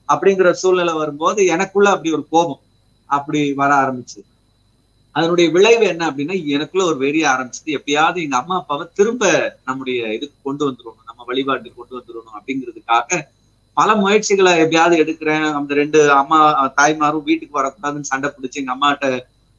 [0.10, 2.62] அப்படிங்கிற சூழ்நிலை வரும்போது எனக்குள்ள அப்படி ஒரு கோபம்
[3.10, 4.20] அப்படி வர ஆரம்பிச்சு.
[5.16, 9.24] அதனுடைய விளைவு என்ன அப்படின்னா எனக்குள்ள ஒரு வெறிய ஆரம்பிச்சது எப்படியாவது எங்க அம்மா அப்பாவை திரும்ப
[9.68, 13.20] நம்முடைய இதுக்கு கொண்டு வந்துடணும் நம்ம வழிபாட்டுக்கு கொண்டு வந்துடணும் அப்படிங்கிறதுக்காக
[13.78, 15.54] பல முயற்சிகளை எப்படியாவது எடுக்கிறேன்.
[15.54, 16.38] அந்த ரெண்டு அம்மா
[16.78, 19.08] தாய்மாரும் வீட்டுக்கு வரக்கூடாதுன்னு சண்டை பிடிச்சி எங்க அம்மாட்ட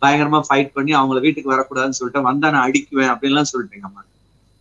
[0.02, 4.04] பயங்கரமா ஃபைட் பண்ணி அவங்கள வீட்டுக்கு வரக்கூடாதுன்னு சொல்லிட்டு வந்தா நான் அடிக்குவேன் அப்படின்லாம் சொல்லிட்டேன் எங்க அம்மா.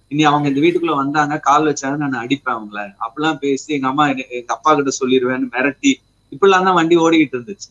[0.08, 2.94] இனி அவங்க இந்த வீட்டுக்குள்ள வந்தாங்க கால் வச்சாங்க நான் அடிப்பேன் அவங்கள.
[3.06, 5.94] அப்படிலாம் பேசி எங்க அம்மா என்ன- எங்க அப்பா கிட்ட சொல்லிடுவேன்னு மிரட்டி
[6.32, 7.68] இப்படிலாம் தான் வண்டி ஓடிக்கிட்டு இருந்துச்சு.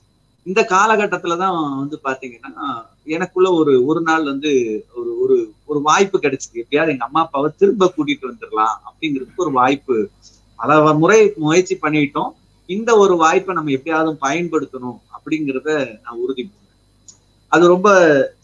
[0.47, 2.65] இந்த காலகட்டத்துலதான் வந்து பாத்தீங்கன்னா
[3.05, 4.51] எனக்குள்ள ஒரு ஒரு நாள் வந்து
[4.95, 6.53] ஒரு ஒரு ஒரு வாய்ப்பு கிடைச்சது.
[6.53, 10.11] எப்படியாவது எங்க அம்மா அப்பாவை திரும்ப கூட்டிட்டு வந்துடலாம் அப்படிங்கிறதுக்கு ஒரு வாய்ப்பு
[10.59, 12.31] பல முறை முயற்சி பண்ணிட்டோம்.
[12.69, 15.71] இந்த ஒரு வாய்ப்பை நம்ம எப்படியாவது பயன்படுத்தணும் அப்படிங்கிறத
[16.05, 16.45] நான் உறுதி
[17.53, 17.89] அது ரொம்ப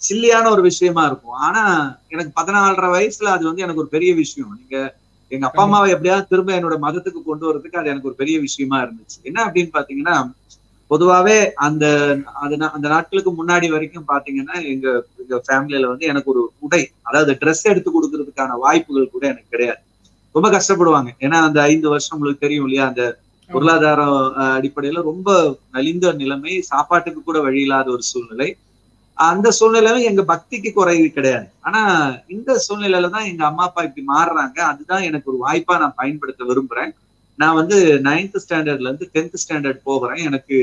[0.06, 1.36] சில்லியான ஒரு விஷயமா இருக்கும்.
[1.46, 1.62] ஆனா
[2.12, 4.52] எனக்கு பதினாலரை வயசுல அது வந்து எனக்கு ஒரு பெரிய விஷயம்.
[4.60, 4.76] நீங்க
[5.30, 9.18] எங்க அப்பா அம்மாவை எப்படியாவது திரும்ப என்னோட மதத்துக்கு கொண்டு வரதுக்கு அது எனக்கு ஒரு பெரிய விஷயமா இருந்துச்சு.
[9.28, 10.16] என்ன அப்படின்னு பாத்தீங்கன்னா
[10.90, 11.36] பொதுவாவே
[11.66, 11.84] அந்த
[12.42, 14.86] அது அந்த நாட்களுக்கு முன்னாடி வரைக்கும் பாத்தீங்கன்னா எங்க
[15.22, 19.80] எங்க ஃபேமிலியில வந்து எனக்கு ஒரு உடை அதாவது ட்ரெஸ் எடுத்து கொடுக்கறதுக்கான வாய்ப்புகள் கூட எனக்கு கிடையாது.
[20.34, 21.10] ரொம்ப கஷ்டப்படுவாங்க.
[21.24, 22.86] ஏன்னா அந்த ஐந்து வருஷம் உங்களுக்கு தெரியும் இல்லையா?
[22.90, 23.04] அந்த
[23.50, 24.00] பொருளாதார
[24.50, 25.30] அடிப்படையில ரொம்ப
[25.74, 28.48] நலிந்த நிலைமை சாப்பாட்டுக்கு கூட வழி இல்லாத ஒரு சூழ்நிலை.
[29.18, 31.48] அந்த சூழ்நிலையில எங்க பக்திக்கு குறைவு கிடையாது.
[31.66, 31.80] ஆனா
[32.34, 34.58] இந்த சூழ்நிலையில தான் எங்க அம்மா அப்பா இப்படி மாறுறாங்க.
[34.70, 36.92] அதுதான் எனக்கு ஒரு வாய்ப்பா நான் பயன்படுத்த விரும்புறேன்.
[37.38, 40.22] நான் வந்து நைன்த் ஸ்டாண்டர்ட்ல இருந்து டென்த் ஸ்டாண்டர்ட் போகிறேன்.
[40.28, 40.58] எனக்கு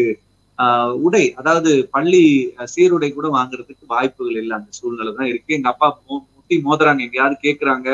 [0.59, 2.21] ஆஹ், உடை அதாவது பள்ளி
[2.71, 4.53] சீருடை கூட வாங்குறதுக்கு வாய்ப்புகள் இல்லை.
[4.57, 5.51] அந்த சூழ்நிலை தான் இருக்கு.
[5.53, 7.01] எங்க அப்பா முட்டி மோதுறாங்க.
[7.05, 7.89] எங்கேயாவது கேக்குறாங்க.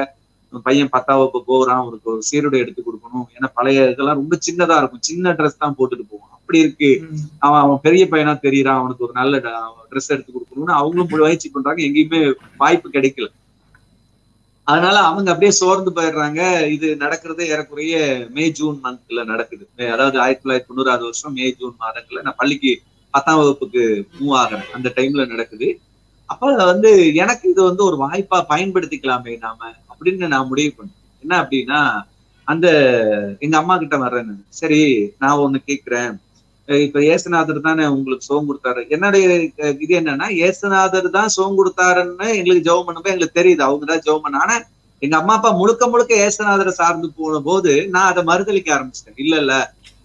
[0.62, 3.26] பையன் பத்தாம் வகுப்பு போறான் அவனுக்கு ஒரு சீருடை எடுத்து கொடுக்கணும்.
[3.36, 5.02] ஏன்னா பழைய இதெல்லாம் ரொம்ப சின்னதா இருக்கும்.
[5.02, 6.32] சின்ன ட்ரெஸ் தான் போட்டுட்டு போவான்.
[6.32, 7.10] அப்படி இருக்கு.
[7.40, 8.82] அவன் அவன் பெரிய பையனா தெரியறான்.
[8.82, 9.38] அவனுக்கு ஒரு நல்ல
[9.92, 11.84] ட்ரெஸ் எடுத்து கொடுக்கணும்னு அவங்களும் முயற்சி பண்றாங்க.
[11.84, 13.28] எங்கேயுமே வாய்ப்பு கிடைக்கல.
[14.64, 16.70] அதனால அவங்க அப்படியே சோர்ந்து போயிடுறாங்க.
[16.72, 19.70] இது நடக்கிறது ஏறக்குறைய மே ஜூன் மந்த்ல நடக்குது.
[19.92, 22.82] அதாவது ஆயிரத்தி தொள்ளாயிரத்தி தொண்ணூறாவது வருஷம் மே ஜூன் மாதங்கள்ல நான் பள்ளிக்கு
[23.12, 24.70] பத்தாம் வகுப்புக்கு மூவ் ஆகிறேன்.
[24.74, 25.80] அந்த டைம்ல நடக்குது.
[26.34, 26.90] அப்ப வந்து
[27.24, 29.60] எனக்கு இது வந்து ஒரு வாய்ப்பா பயன்படுத்திக்கலாமே நாம
[29.92, 31.00] அப்படின்னு நான் முடிவு பண்ணேன்.
[31.24, 31.80] என்ன அப்படின்னா
[32.48, 32.68] அந்த
[33.46, 34.82] எங்க அம்மா கிட்ட வர்றேன் சரி
[35.22, 36.14] நான் ஒண்ணு கேக்குறேன்.
[36.68, 38.82] இப்ப ஏசுநாதர் தானே உங்களுக்கு சோகம் கொடுத்தாரு.
[38.96, 39.26] என்னுடைய
[39.84, 43.64] இது என்னன்னா ஏசுநாதர் தான் சோகம் கொடுத்தாருன்னு எங்களுக்கு ஜெபம் பண்ணும்போது எங்களுக்கு தெரியுது.
[43.68, 44.56] அவங்க தான் ஜெபம் பண்ண ஆனா
[45.02, 49.20] எங்க அம்மா அப்பா முழுக்க முழுக்க ஏசுநாதரை சார்ந்து போன போது நான் அதை மறுதளிக்க ஆரம்பிச்சிட்டேன்.
[49.24, 49.54] இல்ல இல்ல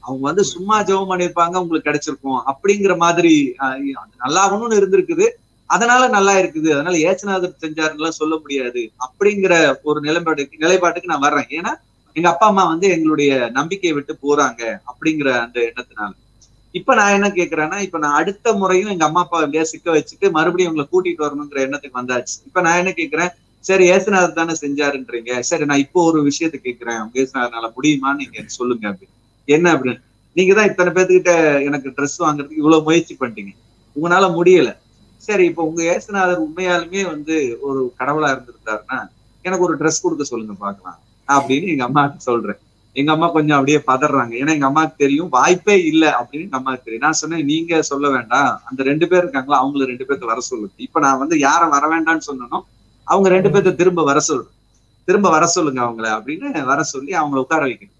[0.06, 2.40] அவங்க வந்து சும்மா ஜெபம் பண்ணிருப்பாங்க உங்களுக்கு கிடைச்சிருக்கும்.
[2.52, 3.34] அப்படிங்கிற மாதிரி
[3.66, 5.26] நல்லா நல்லாகணும்னு இருந்திருக்குது.
[5.70, 6.70] அதனால நல்லா இருக்குது.
[6.74, 8.82] அதனால ஏசுநாதர் செஞ்சாருன்னு சொல்ல முடியாது.
[9.06, 11.50] அப்படிங்கிற ஒரு நிலைப்பாடு நிலைப்பாட்டுக்கு நான் வர்றேன்.
[11.50, 11.72] ஏன்னா
[12.16, 14.60] எங்க அப்பா அம்மா வந்து எங்களுடைய நம்பிக்கையை விட்டு போறாங்க
[14.90, 16.12] அப்படிங்கிற அந்த எண்ணத்தினால.
[16.74, 20.70] இப்ப நான் என்ன கேக்குறேன்னா இப்ப நான் அடுத்த முறையும் எங்க அம்மா அப்பா எப்படியா சிக்க வச்சுட்டு மறுபடியும்
[20.70, 22.36] உங்களை கூட்டிட்டு வரணுங்கிற எண்ணத்துக்கு வந்தாச்சு.
[22.46, 23.30] இப்ப நான் என்ன கேக்குறேன்
[23.64, 25.40] சரி ஏசுநாதர் தானே செஞ்சாருன்றீங்க.
[25.40, 27.00] சரி நான் இப்போ ஒரு விஷயத்த கேக்குறேன்.
[27.02, 29.14] உங்க ஏசுநாதனால முடியுமான்னு நீங்க சொல்லுங்க அப்படின்னு.
[29.48, 30.00] என்ன அப்படின்னு.
[30.36, 31.32] நீங்க தான் இத்தனை பேர்த்துக்கிட்ட
[31.64, 33.52] எனக்கு ட்ரெஸ் வாங்குறதுக்கு இவ்வளவு முயற்சி பண்ணிட்டீங்க.
[33.96, 34.70] உங்களால முடியல.
[35.28, 38.98] சரி இப்போ உங்க ஏசுநாதர் உண்மையாலுமே வந்து ஒரு கடவுளா இருந்திருந்தாருன்னா
[39.44, 42.60] எனக்கு ஒரு ட்ரெஸ் கொடுக்க சொல்லுங்க பாக்கலாம் அப்படின்னு எங்க அம்மா சொல்றேன்.
[42.96, 44.32] எங்க அம்மா கொஞ்சம் அப்படியே பதறாங்க.
[44.40, 47.04] ஏன்னா எங்க அம்மாவுக்கு தெரியும் வாய்ப்பே இல்ல அப்படின்னு எங்க அம்மாவுக்கு தெரியும்.
[47.06, 48.50] நான் சொன்னேன் நீங்க சொல்ல வேண்டாம்.
[48.68, 49.58] அந்த ரெண்டு பேர் இருக்காங்களா?
[49.62, 52.58] அவங்கள ரெண்டு பேர்த்த வர சொல்லுங்க இப்ப நான் வந்து யார வர வேண்டாம்னு சொன்னனோ
[53.06, 54.54] அவங்க ரெண்டு பேர்த்த திரும்ப வர சொல்றேன்
[55.08, 57.94] திரும்ப வர சொல்லுங்க அவங்கள அப்படின்னு வர சொல்லி அவங்கள உட்கார வைக்கணும்.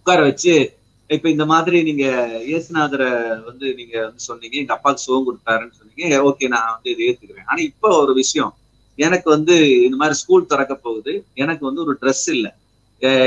[0.00, 0.54] உட்கார வச்சு
[1.12, 2.04] இப்ப இந்த மாதிரி நீங்க
[2.48, 3.08] இயேசுநாதரை
[3.44, 7.46] வந்து நீங்க வந்து சொன்னீங்க எங்க அப்பாவுக்கு சுகம் கொடுத்தாருன்னு சொன்னீங்க ஓகே நான் வந்து இதை ஏத்துக்கிறேன்.
[7.46, 8.52] ஆனா இப்ப ஒரு விஷயம்
[8.98, 9.54] எனக்கு வந்து
[9.86, 12.46] இந்த மாதிரி ஸ்கூல் திறக்க போகுது எனக்கு வந்து ஒரு ட்ரெஸ் இல்ல.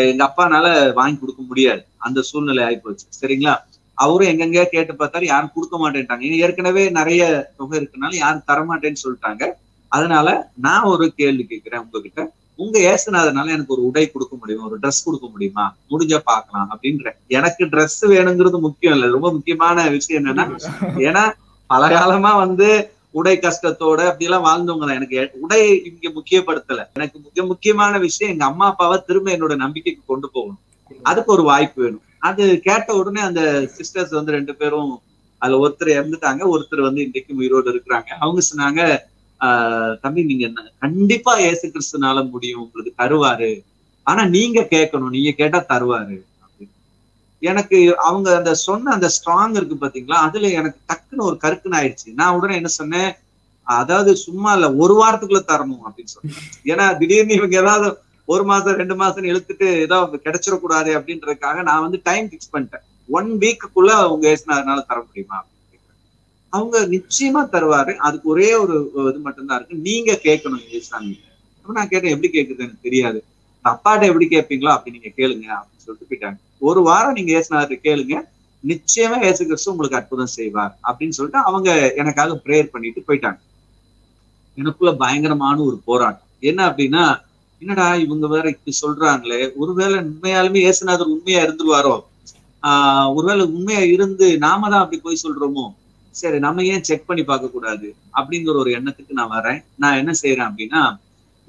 [0.10, 1.82] எங்க அப்பானால வாங்கி கொடுக்க முடியாது.
[1.98, 3.06] அந்த சூழ்நிலை ஆயிப்போச்சு.
[3.22, 3.56] சரிங்களா?
[3.98, 6.24] அவரும் எங்கெங்க கேட்டு பார்த்தாரு யாரும் கொடுக்க மாட்டேன்ட்டாங்க.
[6.46, 7.22] ஏற்கனவே நிறைய
[7.58, 9.44] தொகை இருக்கனால யாரும் தரமாட்டேன்னு சொல்லிட்டாங்க.
[9.92, 12.22] அதனால நான் ஒரு கேள்வி கேட்கிறேன் உங்ககிட்ட.
[12.60, 14.66] உங்க ஏசுநாதனால எனக்கு ஒரு உடை கொடுக்க முடியுமா?
[14.66, 15.66] ஒரு ட்ரெஸ் கொடுக்க முடியுமா?
[15.92, 17.08] முடிஞ்ச பாக்கலாம் அப்படின்ற.
[17.28, 19.08] எனக்கு ட்ரெஸ் வேணுங்கிறது முக்கியம் இல்ல.
[19.08, 20.46] ரொம்ப முக்கியமான விஷயம் என்னன்னா
[21.10, 21.24] ஏன்னா
[21.70, 22.68] பல காலமா வந்து
[23.12, 24.98] உடை கஷ்டத்தோட அப்படி எல்லாம் வாழ்ந்தவங்க தான்.
[25.00, 26.82] எனக்கு உடை இங்க முக்கியப்படுத்தல.
[26.94, 30.62] எனக்கு மிக முக்கியமான விஷயம் எங்க அம்மா அப்பாவை திரும்ப என்னோட நம்பிக்கைக்கு கொண்டு போகணும்.
[31.04, 32.04] அதுக்கு ஒரு வாய்ப்பு வேணும்.
[32.20, 33.42] அது கேட்ட உடனே அந்த
[33.78, 34.92] சிஸ்டர்ஸ் வந்து ரெண்டு பேரும்
[35.42, 38.10] அதுல ஒருத்தர் இறந்துட்டாங்க ஒருத்தர் வந்து இன்றைக்கும் உயிரோடு இருக்கிறாங்க.
[38.20, 38.82] அவங்க சொன்னாங்க
[39.46, 42.62] ஆஹ் தம்பி நீங்க என்ன- கண்டிப்பா ஏசு கிறிஸ்துனால முடியும்.
[42.62, 43.64] உங்களுக்கு தருவாரு.
[44.04, 45.10] ஆனா நீங்க கேட்கணும்.
[45.10, 46.24] நீங்க கேட்டா தருவாரு.
[46.42, 46.70] அப்படின்னு.
[47.40, 50.12] எனக்கு அவங்க அந்த சொன்ன அந்த ஸ்ட்ராங் இருக்கு பாத்தீங்களா?
[50.12, 52.14] அதுல எனக்கு டக்குன்னு ஒரு கருக்குன்னு ஆயிடுச்சு.
[52.14, 53.14] நான் உடனே என்ன சொன்னேன்?
[53.62, 56.38] அதாவது சும்மா இல்ல ஒரு வாரத்துக்குள்ள தரணும் அப்படின்னு சொன்னேன்.
[56.64, 62.26] ஏன்னா திடீர்னு இவங்க ஏதாவது ஒரு மாசம் ரெண்டு மாசம் இழுத்துட்டு ஏதாவது கிடைச்சிடக்கூடாது அப்படின்றதுக்காக நான் வந்து டைம்
[62.26, 62.82] ஃபிக்ஸ் பண்ணிட்டேன்.
[63.08, 65.46] ஒன் வீக்குக்குள்ள உங்க ஏசினாதனால தர முடியுமா?
[66.56, 67.94] அவங்க நிச்சயமா தருவாரு.
[68.08, 68.76] அதுக்கு ஒரே ஒரு
[69.10, 69.76] இது மட்டும்தான் இருக்கு.
[69.88, 71.14] நீங்க கேட்கணும் ஏசாமி
[71.66, 72.64] அப்ப நான் கேட்டேன் எப்படி கேக்குது?
[72.66, 73.20] எனக்கு தெரியாது.
[73.66, 76.38] அப்பாட்ட எப்படி கேட்பீங்களோ அப்படி நீங்க கேளுங்க அப்படின்னு சொல்லிட்டு போயிட்டாங்க.
[76.60, 78.16] ஒரு வாரம் நீங்க ஏசுனாரு கேளுங்க.
[78.64, 83.40] நிச்சயமா ஏசு கிறிஸ்து உங்களுக்கு அற்புதம் செய்வார் அப்படின்னு சொல்லிட்டு அவங்க எனக்காக ப்ரேயர் பண்ணிட்டு போயிட்டாங்க.
[84.58, 86.28] எனக்குள்ள பயங்கரமான ஒரு போராட்டம்.
[86.40, 87.04] என்ன அப்படின்னா
[87.62, 89.40] என்னடா இவங்க வேற இப்படி சொல்றாங்களே?
[89.56, 91.96] ஒருவேளை உண்மையாலுமே ஏசுநாதர் உண்மையா இருந்துருவாரோ?
[92.64, 95.66] ஆஹ் ஒருவேளை உண்மையா இருந்து நாம தான் அப்படி போய் சொல்றோமோ?
[96.20, 99.60] சரி நம்ம ஏன் செக் பண்ணி பார்க்க கூடாது அப்படிங்கிற ஒரு எண்ணத்துக்கு நான் வரேன்.
[99.82, 100.82] நான் என்ன செய்யறேன் அப்படின்னா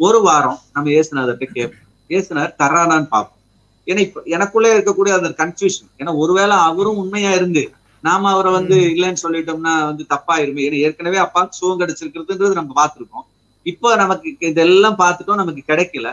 [0.00, 3.32] ஒரு வாரம் நம்ம ஏசுநாதர்கிட்ட கேட்போம் ஏசுநாதர் தர்றானான்னு பார்ப்போம்.
[3.86, 7.62] ஏன்னா இப்ப எனக்குள்ளே இருக்கக்கூடிய அந்த கன்ஃபியூஷன் ஏன்னா ஒருவேளை அவரும் உண்மையா இருந்து
[8.04, 13.26] நாம அவரை வந்து இல்லைன்னு சொல்லிட்டோம்னா வந்து தப்பாயிருமே ஏன்னா ஏற்கனவே அப்பாவுக்கு சுகம் கிடைச்சிருக்கிறதுன்றது நம்ம பார்த்திருக்கோம்.
[13.66, 16.08] இப்போ நமக்கு இதெல்லாம் பார்த்துட்டோம் நமக்கு கிடைக்கல.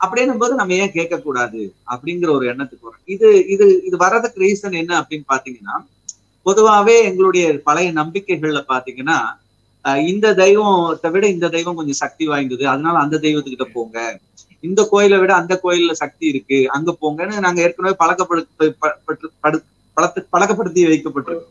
[0.00, 4.76] அப்படின்னும் போது நம்ம ஏன் கேட்க கூடாது அப்படிங்கிற ஒரு எண்ணத்துக்கு வரும் இது இது இது வர்றதுக்கு ரீசன்
[4.82, 5.74] என்ன அப்படின்னு பாத்தீங்கன்னா
[6.46, 9.18] பொதுவாவே எங்களுடைய பழைய நம்பிக்கைகள்ல பாத்தீங்கன்னா
[9.96, 12.68] இந்த தெய்வத்தை விட இந்த தெய்வம் கொஞ்சம் சக்தி வாய்ந்தது.
[12.68, 14.18] அதனால அந்த தெய்வத்துக்கிட்ட போங்க.
[14.60, 16.70] இந்த கோயிலை விட அந்த கோயில்ல சக்தி இருக்கு.
[16.70, 21.48] அங்க போங்கன்னு நாங்க ஏற்கனவே பழக்கப்படுத்த பட்டு- படு- பழத்து பழக்கப்படுத்தி வைக்கப்பட்டிருக்கோம்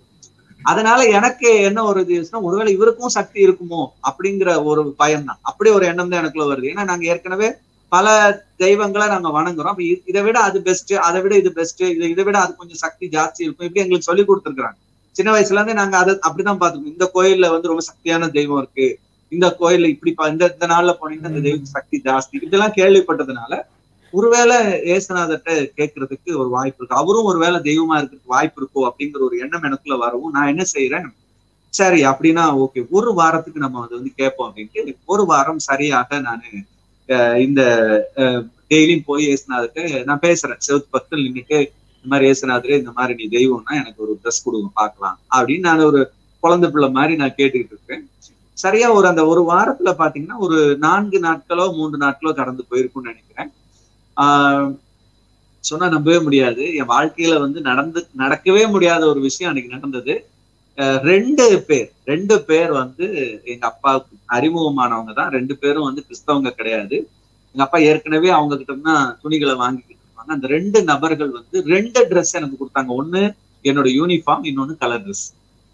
[0.64, 5.86] அதனால எனக்கு என்ன ஒரு இது ஒருவேளை இவருக்கும் சக்தி இருக்குமோ அப்படிங்கிற ஒரு பயம் தான் அப்படி ஒரு
[5.86, 6.72] எண்ணம் தான் எனக்குள்ள வருது.
[6.72, 7.54] ஏன்னா நாங்க ஏற்கனவே
[7.92, 8.08] பல
[8.64, 9.80] தெய்வங்களை நாங்க வணங்குறோம்.
[10.12, 13.42] இதை விட அது பெஸ்ட் அதை விட இது பெஸ்ட் இதை இதை விட அது கொஞ்சம் சக்தி ஜாஸ்தி
[13.46, 13.68] இருக்கும்.
[13.68, 14.78] இப்படி எங்களுக்கு சொல்லி கொடுத்துருக்காங்க
[15.16, 18.88] சின்ன வயசுல இருந்தே நாங்க அதை அப்படிதான் பாத்துக்கோம் இந்த கோயில்ல வந்து ரொம்ப சக்தியான தெய்வம் இருக்கு.
[19.32, 22.36] இந்த கோயில்ல இப்படி இந்த இந்த நாள்ல போனீங்கன்னா இந்த தெய்வம் சக்தி ஜாஸ்தி.
[22.48, 23.54] இதெல்லாம் கேள்விப்பட்டதுனால
[24.14, 24.56] ஒருவேளை
[24.94, 27.00] ஏசுநாதர்கிட்ட கேட்கறதுக்கு ஒரு வாய்ப்பு இருக்கு.
[27.02, 31.08] அவரும் ஒருவேளை தெய்வமா இருக்கிறதுக்கு வாய்ப்பு இருக்கோ அப்படிங்கிற ஒரு எண்ணம் எனக்குள்ள வரவும் நான் என்ன செய்யறேன்
[31.74, 36.46] சரி அப்படின்னா ஓகே ஒரு வாரத்துக்கு நம்ம அதை வந்து கேட்போம் அப்படின்ட்டு ஒரு வாரம் சரியாக நான்
[37.40, 37.62] இந்த
[38.70, 40.58] டெய்லியும் போய் ஏசுனாதுக்கு நான் பேசுறேன்.
[40.68, 41.60] செவத்து பக்கத்தில் நின்றுட்டு
[41.96, 45.20] இந்த மாதிரி ஏசுனாதுக்கு இந்த மாதிரி நீ தெய்வம்னா எனக்கு ஒரு ட்ரெஸ் கொடுங்க பார்க்கலாம்.
[45.36, 48.10] அப்படின்னு நான் ஒரு குழந்தை பிள்ளை மாதிரி நான் கேட்டுக்கிட்டு இருக்கேன்.
[48.54, 53.52] சரியா ஒரு அந்த ஒரு வாரத்துல பாத்தீங்கன்னா ஒரு நான்கு நாட்களோ மூன்று நாட்களோ கடந்து போயிருக்கும்னு நினைக்கிறேன்.
[54.18, 54.78] ஆஹ்
[55.60, 56.76] சொன்னா நம்பவே முடியாது.
[56.76, 60.26] என் வாழ்க்கையில வந்து நடந்து நடக்கவே முடியாத ஒரு விஷயம் அன்னைக்கு நடந்தது.
[61.10, 63.06] ரெண்டு பேர் ரெண்டு பேர் வந்து
[63.52, 65.32] எங்க அப்பாவுக்கு அறிமுகமானவங்க தான்.
[65.38, 66.98] ரெண்டு பேரும் வந்து கிறிஸ்தவங்க கிடையாது.
[67.56, 70.32] எங்க அப்பா ஏற்கனவே அவங்க கிட்ட தான் துணிகளை வாங்கிக்கிட்டு இருப்பாங்க.
[70.36, 72.92] அந்த ரெண்டு நபர்கள் வந்து ரெண்டு ட்ரெஸ் எனக்கு கொடுத்தாங்க.
[73.02, 73.24] ஒண்ணு
[73.66, 75.26] என்னோட யூனிஃபார்ம் இன்னொன்னு கலர் ட்ரெஸ்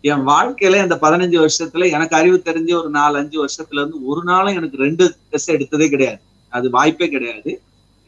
[0.03, 4.57] என் வாழ்க்கையில இந்த பதினஞ்சு வருஷத்துல எனக்கு அறிவு தெரிஞ்ச ஒரு நாலு அஞ்சு வருஷத்துல இருந்து ஒரு நாளும்
[4.59, 6.19] எனக்கு ரெண்டு ட்ரெஸ் எடுத்ததே கிடையாது.
[6.53, 7.51] அது வாய்ப்பே கிடையாது.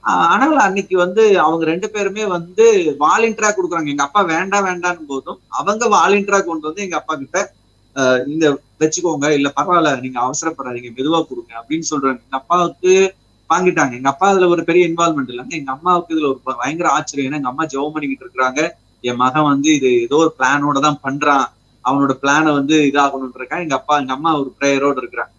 [0.03, 2.65] ஆனால் அன்னைக்கு வந்து அவங்க ரெண்டு பேருமே வந்து
[3.03, 3.91] வாலண்டியரா கொடுக்குறாங்க.
[3.93, 7.38] எங்க அப்பா வேண்டாம் வேண்டாம் போதும் அவங்க வாலண்டியரா கொண்டு வந்து எங்க அப்பா கிட்ட
[8.33, 8.45] இந்த
[8.81, 9.27] வச்சுக்கோங்க.
[9.38, 9.91] இல்ல பரவாயில்ல.
[10.03, 10.89] நீங்க அவசரப்படாதீங்க.
[10.97, 11.51] மெதுவா கொடுங்க.
[11.62, 12.19] அப்படின்னு சொல்றாங்க.
[12.25, 12.91] எங்க அப்பாவுக்கு
[13.49, 13.93] வாங்கிட்டாங்க.
[13.99, 15.55] எங்க அப்பா அதுல ஒரு பெரிய இன்வால்மெண்ட் இல்லைங்க.
[15.62, 17.27] எங்க அம்மாவுக்கு இதுல ஒரு பயங்கர ஆச்சரியம்.
[17.29, 18.62] ஏன்னா எங்க அம்மா ஜெபம் பண்ணிக்கிட்டு இருக்கிறாங்க.
[19.03, 21.45] என் மகன் வந்து இது ஏதோ ஒரு பிளானோட தான் பண்றான்.
[21.86, 23.33] அவனோட பிளானை வந்து இதாகணும்னு
[23.65, 25.33] எங்க அப்பா எங்க அம்மா ஒரு ப்ரேயரோட இருக்கிறாங்க.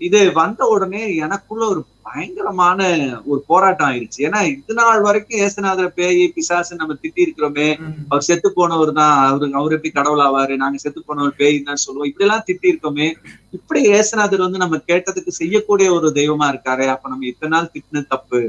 [0.00, 2.78] இது வந்த உடனே எனக்குள்ள ஒரு பயங்கரமான
[3.26, 7.66] ஒரு போராட்டம் ஆயிடுச்சு ஏன்னா இது நாள் வரைக்கும் ஏசுநாதர பேய் பிசாசு நம்ம திட்டி இருக்கிறோமே
[8.08, 9.16] அவர் செத்து போனவர் தான்.
[9.26, 10.54] அவரு அவர் எப்படி கடவுள் ஆவாரு?
[10.56, 12.08] நாங்க செத்து போனவர் பேய் தான் சொல்லுவோம்.
[12.10, 13.08] இப்படி எல்லாம் திட்டி இருக்கோமே
[13.52, 16.86] இப்படி ஏசுநாதர் வந்து நம்ம கேட்டதுக்கு செய்யக்கூடிய ஒரு தெய்வமா இருக்காரு.
[16.94, 18.40] அப்ப நம்ம இத்தனை நாள் திட்டினது தப்பு.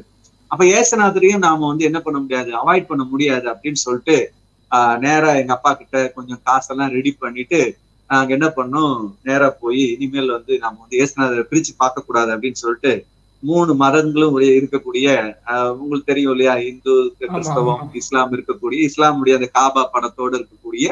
[0.51, 2.51] அப்ப ஏசுநாதரையும் நாம வந்து என்ன பண்ண முடியாது?
[2.61, 4.17] அவாய்ட் பண்ண முடியாது அப்படின்னு சொல்லிட்டு
[4.71, 7.59] ஆஹ் நேரா எங்க அப்பா கிட்ட கொஞ்சம் காசெல்லாம் ரெடி பண்ணிட்டு
[8.11, 8.95] நாங்க என்ன பண்ணோம்?
[9.27, 12.91] நேரா போய் இனிமேல் வந்து நம்ம வந்து ஏசுநாதரை பிரிச்சு பார்க்க கூடாது அப்படின்னு சொல்லிட்டு
[13.43, 15.07] மூணு மதங்களும் இருக்கக்கூடிய
[15.81, 16.53] உங்களுக்கு தெரியும் இல்லையா?
[16.69, 20.87] இந்து கிறிஸ்தவம் இஸ்லாம் இருக்கக்கூடிய இஸ்லாமுடைய அந்த காபா படத்தோட இருக்கக்கூடிய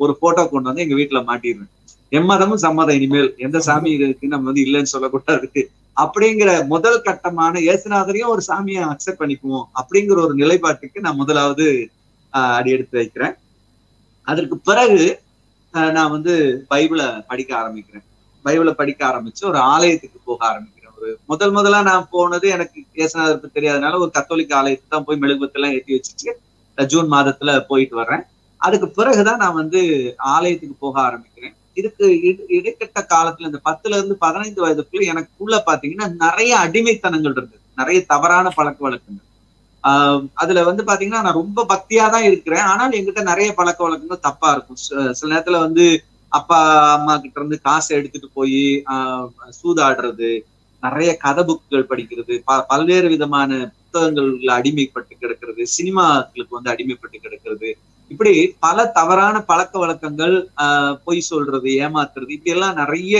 [0.00, 1.70] ஒரு போட்டோ கொண்டு வந்து எங்க வீட்டுல மாட்டிடுறேன்.
[2.12, 3.30] எம்மதமும் சம்மதம் இனிமேல்.
[3.46, 5.62] எந்த சாமி இருக்கு நம்ம வந்து இல்லைன்னு சொல்லக்கூடாது.
[6.02, 11.66] அப்படிங்கிற முதல் கட்டமான ஏசுநாதரையும் ஒரு சாமியை அக்செப்ட் பண்ணிக்குவோம் அப்படிங்கிற ஒரு நிலைப்பாட்டுக்கு நான் முதலாவது
[12.58, 13.34] அடி எடுத்து வைக்கிறேன்.
[14.28, 15.02] அதற்கு பிறகு
[15.74, 16.32] நான் வந்து
[16.72, 18.04] பைபிளை படிக்க ஆரம்பிக்கிறேன்.
[18.44, 20.94] பைபிளை படிக்க ஆரம்பிச்சு ஒரு ஆலயத்துக்கு போக ஆரம்பிக்கிறேன்.
[20.98, 25.96] ஒரு முதல் முதலா நான் போனது எனக்கு இயேசுநாதருக்கு தெரியாதனால ஒரு கத்தோலிக்க ஆலயத்துக்கு தான் போய் மெழுகுபத்தெல்லாம் ஏற்றி
[25.96, 28.24] வச்சுட்டு ஜூன் மாதத்துல போயிட்டு வர்றேன்.
[28.60, 29.80] அதுக்கு பிறகுதான் நான் வந்து
[30.34, 31.54] ஆலயத்துக்கு போக ஆரம்பிக்கிறேன்.
[31.80, 32.06] இதுக்கு
[32.56, 37.62] இடைக்கட்ட காலத்துல இந்த பத்துல இருந்து பதினைந்து வயதுக்குள்ள எனக்குள்ள பாத்தீங்கன்னா நிறைய அடிமைத்தனங்கள் இருந்தது.
[37.80, 39.28] நிறைய தவறான பழக்க வழக்கங்கள்.
[40.42, 42.64] அதுல வந்து பாத்தீங்கன்னா நான் ரொம்ப பக்தியா தான் இருக்கிறேன்.
[42.70, 44.78] ஆனால் எங்கிட்ட நிறைய பழக்க வழக்கங்கள் தப்பா இருக்கும்.
[45.18, 45.84] சில நேரத்துல வந்து
[46.32, 46.58] அப்பா
[46.94, 48.60] அம்மா கிட்ட இருந்து காசை எடுத்துட்டு போய்
[48.92, 49.26] ஆஹ்
[49.58, 50.30] சூதாடுறது
[50.82, 57.68] நிறைய கதை புக்குகள் படிக்கிறது ப பல்வேறு விதமான புத்தகங்கள்ல அடிமைப்பட்டு கிடக்கிறது சினிமாக்களுக்கு வந்து அடிமைப்பட்டு கிடக்கிறது.
[58.10, 63.16] இப்படி பல தவறான பழக்க வழக்கங்கள் ஆஹ் பொய் சொல்றது ஏமாத்துறது இப்படி எல்லாம் நிறைய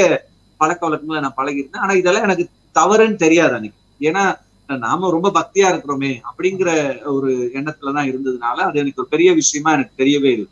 [0.60, 2.44] பழக்க வழக்கங்களை நான் பழகிருந்தேன் ஆனா இதெல்லாம் எனக்கு
[2.76, 3.78] தவறுன்னு தெரியாது அன்னைக்கு.
[4.00, 4.22] ஏன்னா
[4.68, 6.70] நாம ரொம்ப பக்தியா இருக்கிறோமே அப்படிங்கிற
[7.04, 10.48] ஒரு எண்ணத்துலதான் இருந்ததுனால அது எனக்கு ஒரு பெரிய விஷயமா எனக்கு தெரியவே இல்லை.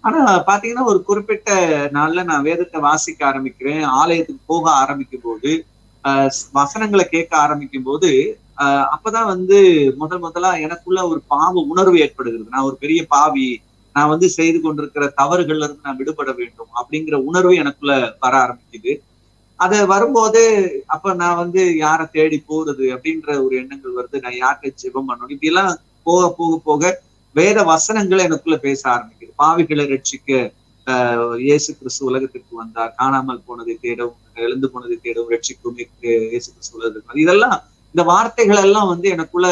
[0.00, 1.50] ஆனா பாத்தீங்கன்னா ஒரு குறிப்பிட்ட
[1.92, 3.84] நாள்ல நான் வேதத்தை வாசிக்க ஆரம்பிக்கிறேன்.
[3.84, 5.64] ஆலயத்துக்கு போக ஆரம்பிக்கும் போது
[6.04, 9.58] ஆஹ் வசனங்களை கேட்க ஆரம்பிக்கும் போது ஆஹ் அப்பதான் வந்து
[9.96, 12.48] முதல் முதலா எனக்குள்ள ஒரு பாவ உணர்வு ஏற்படுகிறது.
[12.50, 13.60] நான் ஒரு பெரிய பாவி
[13.92, 18.92] நான் வந்து செய்து கொண்டிருக்கிற தவறுகள்ல இருந்து நான் விடுபட வேண்டும் அப்படிங்கிற உணர்வு எனக்குள்ள வர ஆரம்பிக்குது.
[19.60, 20.40] அது வரும்போது
[20.86, 24.16] அப்ப நான் வந்து யாரை தேடி போறது அப்படின்ற ஒரு எண்ணங்கள் வருது.
[24.24, 25.32] நான் யார்கிட்ட ஜெபம் பண்ணணும்?
[25.34, 25.70] இப்படி எல்லாம்
[26.06, 26.82] போக போக போக
[27.34, 29.32] வேத வசனங்களை எனக்குள்ள பேச ஆரம்பிக்குது.
[29.42, 30.30] பாவிகளை ரட்சிக்க
[30.86, 32.92] ஆஹ் இயேசு கிறிஸ்து உலகத்திற்கு வந்தார்.
[32.94, 35.78] காணாமல் போனதை தேடவும் எழுந்து போனதை தேடவும் ரட்சிக்கும்
[36.32, 37.56] இயேசு கிறிஸ்து உலகத்திற்கு இதெல்லாம்
[37.94, 39.48] இந்த வார்த்தைகள் எல்லாம் வந்து எனக்குள்ள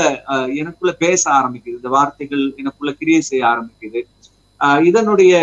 [0.61, 1.79] எனக்குள்ள பேச ஆரம்பிக்குது.
[1.81, 4.01] இந்த வார்த்தைகள் எனக்குள்ள கிரியை செய்ய ஆரம்பிக்குது.
[4.88, 5.35] இதனுடைய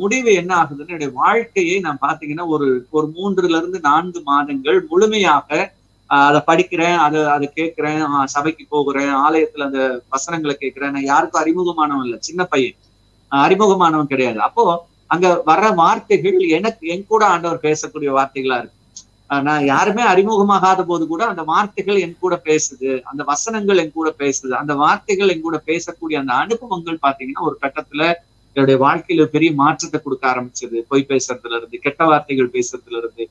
[0.00, 5.70] முடிவு என்ன ஆகுதுன்னு என்னுடைய வாழ்க்கையை நான் பாத்தீங்கன்னா ஒரு ஒரு மூன்றுல இருந்து நான்கு மாதங்கள் முழுமையாக
[6.10, 8.02] அதை படிக்கிறேன் அதை அதை கேட்கிறேன்
[8.34, 10.94] சபைக்கு போகிறேன் ஆலயத்துல அந்த வசனங்களை கேட்கிறேன்.
[10.96, 12.78] நான் யாருக்கும் அறிமுகமானவன் இல்லை சின்ன பையன்.
[13.32, 14.38] அறிமுகமானவன் கிடையாது.
[14.48, 14.64] அப்போ
[15.14, 18.78] அங்க வர்ற வார்த்தைகள் எனக்கு என் கூட ஆண்டவர் பேசக்கூடிய வார்த்தைகளா இருக்கு.
[19.30, 24.52] நான் யாருமே அறிமுகமாகாத போது கூட அந்த வார்த்தைகள் என் கூட பேசுது அந்த வசனங்கள் என் கூட பேசுது
[24.60, 28.04] அந்த வார்த்தைகள் என் கூட பேசக்கூடிய அந்த அனுபவங்கள் பாத்தீங்கன்னா ஒரு கட்டத்துல
[28.56, 30.76] என்னுடைய வாழ்க்கையில பெரிய மாற்றத்தை கொடுக்க ஆரம்பிச்சது.
[30.90, 33.24] பொய் பேசுறதுல இருந்து கெட்ட வார்த்தைகள் பேசுறதுல இருந்து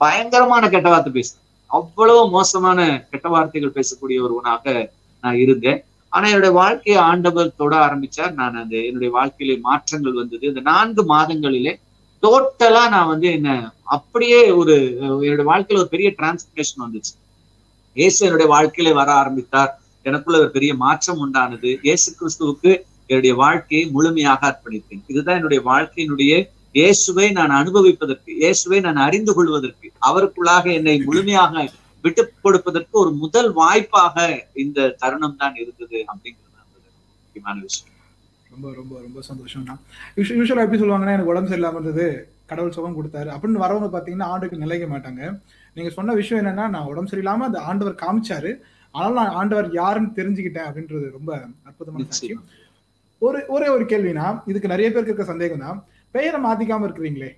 [0.00, 2.80] பயங்கரமான கெட்ட வார்த்தை பேசுறேன் அவ்வளவு மோசமான
[3.12, 5.80] கெட்ட வார்த்தைகள் பேசக்கூடிய ஒருவனாக நான் இருந்தேன்.
[6.12, 8.32] ஆனா என்னுடைய வாழ்க்கையை ஆண்டவர் தொட ஆரம்பிச்சார்.
[8.32, 10.44] நான் அந்த என்னுடைய வாழ்க்கையிலே மாற்றங்கள் வந்தது.
[10.50, 11.72] இந்த நான்கு மாதங்களிலே
[12.22, 13.48] டோட்டலா நான் வந்து என்ன
[13.96, 14.74] அப்படியே ஒரு
[15.24, 17.12] என்னுடைய வாழ்க்கையில ஒரு பெரிய டிரான்ஸ்பர்மேஷன் வந்துச்சு.
[17.96, 19.72] இயேசு என்னுடைய வாழ்க்கையில வர ஆரம்பித்தார்.
[20.06, 21.70] எனக்குள்ள ஒரு பெரிய மாற்றம் உண்டானது.
[21.86, 22.72] இயேசு கிறிஸ்துவுக்கு
[23.10, 26.32] என்னுடைய வாழ்க்கையை முழுமையாக அர்ப்பணித்தேன் இதுதான் என்னுடைய வாழ்க்கையினுடைய
[26.74, 31.64] இயேசுவை நான் அனுபவிப்பதற்கு இயேசுவை நான் அறிந்து கொள்வதற்கு அவருக்குள்ளாக என்னை முழுமையாக
[32.04, 34.16] விட்டு கொடுப்பதற்கு ஒரு முதல் வாய்ப்பாக
[34.64, 36.46] இந்த தருணம் தான் இருந்தது அப்படிங்கிறது
[37.24, 37.94] முக்கியமான விஷயம்.
[38.50, 39.80] ரொம்ப ரொம்ப ரொம்ப சந்தோஷம் தான்
[40.18, 42.06] யூஸ்வலா எப்படி சொல்லுவாங்கன்னா எனக்கு உடம்பு சரியில்லாம இருந்தது
[42.50, 45.22] கடவுள் சுகம் கொடுத்தாரு அப்படின்னு வரவங்க பாத்தீங்கன்னா ஆண்டுக்கு நிலைக்க மாட்டாங்க.
[45.76, 48.52] நீங்க சொன்ன விஷயம் என்னன்னா நான் உடம்பு சரியில்லாம அந்த ஆண்டவர் காமிச்சாரு
[48.94, 51.30] ஆனால் நான் ஆண்டவர் யாருன்னு தெரிஞ்சுக்கிட்டேன் அப்படின்றது ரொம்ப
[51.68, 52.30] அற்புதமான சாட்சி
[53.22, 55.78] ஒரு ஒரே ஒரு கேள்வினா இதுக்கு நிறைய பேருக்கு இருக்க சந்தேகம் தான்
[56.14, 57.30] பெயரை மாத்திக்காம இருக்கிறீங்களே?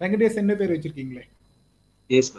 [0.00, 1.24] வெங்கடேஷ் என்ன பேர் வச்சிருக்கீங்களே?
[2.10, 2.32] எஸ்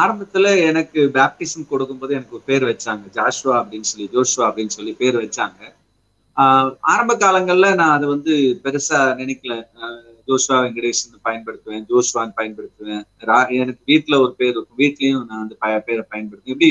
[0.00, 3.04] ஆரம்பத்துல எனக்கு பேப்டிசம் கொடுக்கும்போது எனக்கு பேர் வச்சாங்க.
[3.18, 5.60] ஜாஷ்வா அப்படின்னு சொல்லி ஜோஷ்வா அப்படின்னு சொல்லி பேர் வச்சாங்க.
[6.92, 8.32] ஆரம்ப காலங்கள்ல நான் அதை வந்து
[8.64, 9.54] பெருசா நினைக்கல.
[10.28, 13.04] ஜோஷ்வா வெங்கடேஷன் பயன்படுத்துவேன் ஜோஷ்வான்னு பயன்படுத்துவேன்.
[13.60, 14.80] எனக்கு வீட்டுல ஒரு பேர் இருக்கும்.
[14.82, 15.54] வீட்லயும் நான் அந்த
[15.88, 16.54] பேரை பயன்படுத்துவேன்.
[16.56, 16.70] இப்படி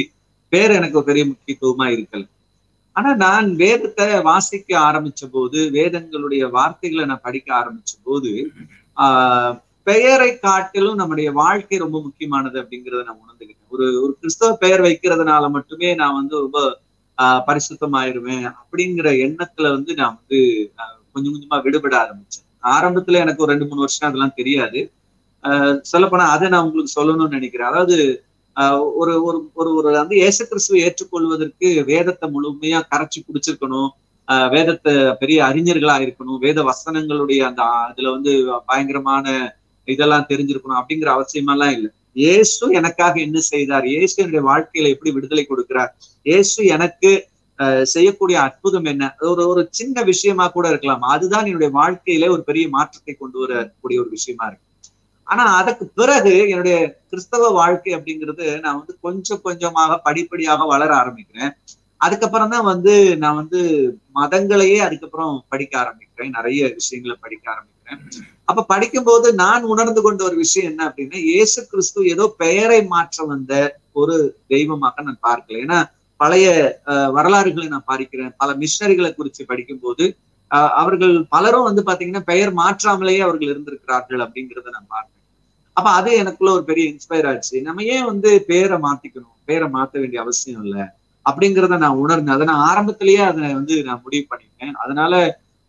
[0.53, 2.23] பேர் எனக்கு ஒரு பெரிய முக்கியத்துவமா இருக்கல.
[2.95, 8.51] ஆனா நான் வேதத்தை வாசிக்க ஆரம்பிச்ச போது வேதங்களுடைய வார்த்தைகளை நான் படிக்க ஆரம்பிச்ச போது
[8.97, 15.49] ஆஹ் பெயரை காட்டிலும் நம்முடைய வாழ்க்கை ரொம்ப முக்கியமானது அப்படிங்கறத நான் உணர்ந்துக்கிட்டேன் ஒரு ஒரு கிறிஸ்தவ பெயர் வைக்கிறதுனால
[15.51, 16.59] மட்டுமே நான் வந்து ரொம்ப
[17.17, 20.39] ஆஹ் பரிசுத்தமாயிருவேன் அப்படிங்கிற எண்ணத்துல வந்து நான் வந்து
[21.13, 22.45] கொஞ்சம் கொஞ்சமா விடுபட ஆரம்பிச்சேன்.
[22.63, 24.91] ஆரம்பத்துல எனக்கு ஒரு ரெண்டு மூணு வருஷம் அதெல்லாம் தெரியாது.
[25.43, 27.67] ஆஹ் சொல்லப்போனா அதை நான் உங்களுக்கு சொல்லணும்னு நினைக்கிறேன்.
[27.67, 27.97] அதாவது
[29.01, 33.89] ஒரு ஒரு ஒரு ஒரு வந்து ஏசு கிறிஸ்துவை ஏற்றுக்கொள்வதற்கு வேதத்தை முழுமையா கரைச்சி குடிச்சிருக்கணும்.
[34.53, 36.39] வேதத்தை பெரிய அறிஞர்களா இருக்கணும்.
[36.45, 38.33] வேத வசனங்களுடைய அந்த அதுல வந்து
[38.69, 39.25] பயங்கரமான
[39.87, 41.89] இதெல்லாம் தெரிஞ்சிருக்கணும் அப்படிங்கிற அவசியமெல்லாம் இல்லை.
[42.23, 43.85] இயேசு எனக்காக என்ன செய்தார்?
[43.93, 45.91] இயேசு என்னுடைய வாழ்க்கையில எப்படி விடுதலை கொடுக்கிறார்?
[46.25, 47.11] இயேசு எனக்கு
[47.93, 49.03] செய்யக்கூடிய அற்புதம் என்ன?
[49.31, 51.03] ஒரு ஒரு சின்ன விஷயமா கூட இருக்கலாம்.
[51.13, 54.65] அதுதான் என்னுடைய வாழ்க்கையில ஒரு பெரிய மாற்றத்தை கொண்டு வரக்கூடிய ஒரு விஷயமா இருக்கு.
[55.31, 56.77] ஆனா அதுக்கு பிறகு என்னுடைய
[57.11, 61.51] கிறிஸ்தவ வாழ்க்கை அப்படிங்கிறது நான் வந்து கொஞ்சம் கொஞ்சமாக படிப்படியாக வளர ஆரம்பிக்கிறேன்.
[62.01, 63.59] அதுக்கப்புறம் தான் வந்து நான் வந்து
[64.19, 66.33] மதங்களையே அதுக்கப்புறம் படிக்க ஆரம்பிக்கிறேன்.
[66.37, 67.99] நிறைய விஷயங்களை படிக்க ஆரம்பிக்கிறேன்.
[68.49, 73.53] அப்ப படிக்கும்போது நான் உணர்ந்து கொண்ட ஒரு விஷயம் என்ன அப்படின்னா இயேசு கிறிஸ்து ஏதோ பெயரை மாற்ற வந்த
[74.01, 74.17] ஒரு
[74.53, 75.61] தெய்வமாக நான் பார்க்கல.
[75.65, 75.79] ஏன்னா
[76.19, 76.47] பழைய
[77.17, 80.05] வரலாறுகளை நான் பார்க்கிறேன் பல மிஷனரிகளை குறித்து படிக்கும்போது
[80.81, 85.20] அவர்கள் பலரும் வந்து பாத்தீங்கன்னா பெயர் மாற்றாமலேயே அவர்கள் இருந்திருக்கிறார்கள் அப்படிங்கிறத நான் பார்த்தேன்
[85.77, 87.61] அப்ப அது எனக்குள்ள ஒரு பெரிய இன்ஸ்பயர் ஆச்சு.
[87.61, 89.35] நம்ம ஏன் வந்து பேரை மாத்திக்கணும்?
[89.45, 90.83] பேரை மாத்த வேண்டிய அவசியம் இல்லை.
[91.25, 92.35] அப்படிங்கிறத நான் உணர்ந்தேன்.
[92.35, 94.73] அதை நான் ஆரம்பத்திலேயே அதை வந்து நான் முடிவு பண்ணிட்டேன்.
[94.75, 95.13] அதனால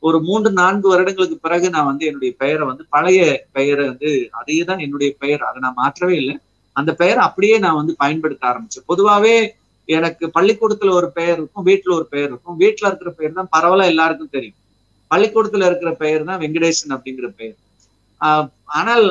[0.02, 3.20] ஒரு மூன்று நான்கு வருடங்களுக்கு பிறகு நான் வந்து என்னுடைய பெயரை வந்து பழைய
[3.52, 5.42] பெயரை வந்து அதே தான் என்னுடைய பெயர்.
[5.42, 6.36] அதை நான் மாற்றவே இல்லை.
[6.76, 8.88] அந்த பெயரை அப்படியே நான் வந்து பயன்படுத்த ஆரம்பிச்சேன்.
[8.88, 9.36] பொதுவாவே
[9.88, 12.58] எனக்கு பள்ளிக்கூடத்துல ஒரு பெயர் இருக்கும் வீட்டுல ஒரு பெயர் இருக்கும்.
[12.58, 14.58] வீட்டுல இருக்கிற பெயர் தான் பரவாயில்ல எல்லாருக்கும் தெரியும்.
[15.10, 17.56] பள்ளிக்கூடத்துல இருக்கிற பெயர் தான் வெங்கடேசன் அப்படிங்கிற பெயர்.
[18.78, 19.04] ஆனால்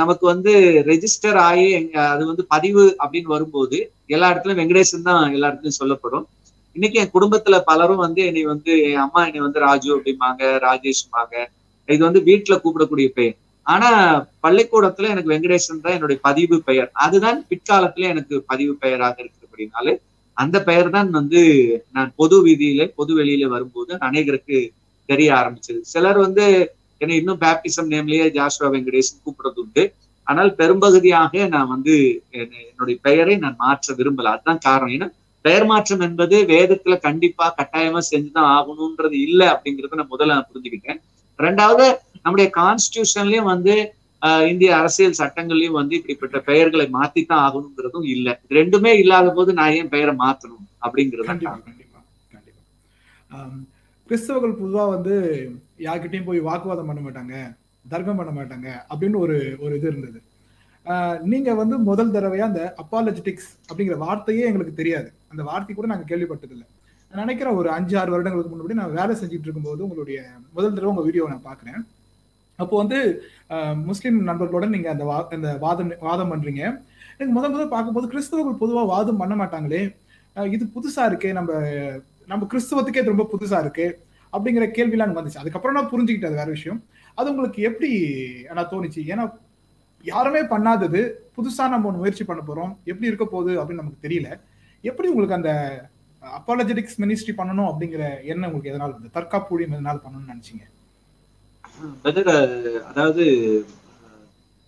[0.00, 0.52] நமக்கு வந்து
[0.90, 1.66] ரெஜிஸ்டர் ஆகி
[2.12, 3.76] அது வந்து பதிவு அப்படின்னு வரும்போது
[4.14, 6.24] எல்லா இடத்துலயும் வெங்கடேசன் தான் எல்லா இடத்துலயும் சொல்லப்படும்.
[6.76, 11.34] இன்னைக்கு என் குடும்பத்துல பலரும் வந்து என்னை வந்து என் அம்மா என்னை வந்து ராஜு அப்படிம்பாங்க ராஜேஷ்பாங்க
[11.88, 13.36] இது வந்து வீட்டுல கூப்பிடக்கூடிய பெயர்.
[13.66, 13.88] ஆனா
[14.44, 16.88] பள்ளிக்கூடத்துல எனக்கு வெங்கடேசன் தான் என்னுடைய பதிவு பெயர்.
[17.04, 19.94] அதுதான் பிற்காலத்துல எனக்கு பதிவு பெயராக இருக்கிறபடினாலே
[20.36, 21.40] அந்த பெயர் தான் வந்து
[21.96, 24.58] நான் பொது வீதியில பொது வெளியில வரும்போது அநேகருக்கு
[25.08, 25.80] தெரிய ஆரம்பிச்சது.
[25.92, 26.44] சிலர் வந்து
[27.02, 29.84] என்னை இன்னும் பேப்டிசம் நேம்லயே ஜாஸ்வா வெங்கடேசன் கூப்பிடுறது உண்டு
[30.26, 31.94] ஆனால் பெரும்பகுதியாக நான் வந்து
[32.40, 34.32] என்னுடைய பெயரை நான் மாற்ற விரும்பல.
[34.34, 34.94] அதுதான் காரணம்.
[34.96, 35.08] ஏன்னா
[35.44, 41.00] பெயர் மாற்றம் என்பது வேதத்துல கண்டிப்பா கட்டாயமா செஞ்சுதான் ஆகணும்ன்றது இல்லை அப்படிங்கறத நான் முதல்ல நான் புரிஞ்சுக்கிட்டேன்.
[41.38, 41.86] ரெண்டாவது
[42.24, 43.74] நம்முடைய கான்ஸ்டியூஷன்லயும் வந்து
[44.52, 48.34] இந்திய அரசியல் சட்டங்கள்லயும் வந்து இப்படிப்பட்ட பெயர்களை மாத்தித்தான் ஆகணுங்கிறதும் இல்லை.
[48.58, 51.28] ரெண்டுமே இல்லாத போது நான் ஏன் பெயரை மாத்தணும் அப்படிங்கிறது
[54.08, 55.14] கிறிஸ்தவர்கள் பொதுவாக வந்து
[55.86, 57.34] யார்கிட்டையும் போய் வாக்குவாதம் பண்ண மாட்டாங்க
[57.92, 60.18] தர்க்கம் பண்ண மாட்டாங்க அப்படின்னு ஒரு ஒரு இது இருந்தது.
[61.32, 65.08] நீங்க வந்து முதல் தடவையா அந்த அப்பாலஜிட்டிக்ஸ் அப்படிங்கிற வார்த்தையே எங்களுக்கு தெரியாது.
[65.32, 66.66] அந்த வார்த்தை கூட நாங்கள் கேள்விப்பட்டதில்லை.
[67.10, 70.18] நான் நினைக்கிறேன் ஒரு அஞ்சு ஆறு வருடங்களுக்கு முன்னாடி நான் வேலை செஞ்சுட்டு இருக்கும்போது உங்களுடைய
[70.56, 71.80] முதல் தடவை உங்க வீடியோ நான் பார்க்குறேன்.
[72.58, 72.98] அப்போ வந்து
[73.90, 76.62] முஸ்லீம் நண்பர்களோட நீங்க அந்த வா அந்த வாதம் வாதம் பண்றீங்க.
[77.16, 79.82] எனக்கு முதல் முதல் பார்க்கும்போது கிறிஸ்தவர்கள் பொதுவாக வாதம் பண்ண மாட்டாங்களே.
[80.56, 81.52] இது புதுசா இருக்கே நம்ம
[82.26, 83.86] நம்ம கிறிஸ்தவத்துக்கே ரொம்ப புதுசா இருக்கு
[84.32, 85.42] அப்படிங்கிற கேள்விலாம் எனக்கு வந்துச்சு.
[85.42, 86.84] அதுக்கப்புறம் நான் புரிஞ்சுக்கிட்டேன் அது வேற விஷயம்.
[87.14, 87.90] அது உங்களுக்கு எப்படி
[88.50, 89.00] ஆனா தோணுச்சு?
[89.12, 89.24] ஏன்னா
[90.02, 91.00] யாருமே பண்ணாதது
[91.36, 92.72] புதுசா நம்ம ஒன்று முயற்சி பண்ண போறோம்.
[92.84, 94.38] எப்படி இருக்க போகுது அப்படின்னு நமக்கு தெரியல.
[94.80, 95.52] எப்படி உங்களுக்கு அந்த
[96.38, 100.64] அப்பாலஜெட்டிக்ஸ் மினிஸ்ட்ரி பண்ணணும் அப்படிங்கிற எண்ணம் உங்களுக்கு எதனால வந்து தற்காப்பு ஊழியம் எதனால பண்ணணும்னு நினைச்சீங்க?
[102.90, 103.24] அதாவது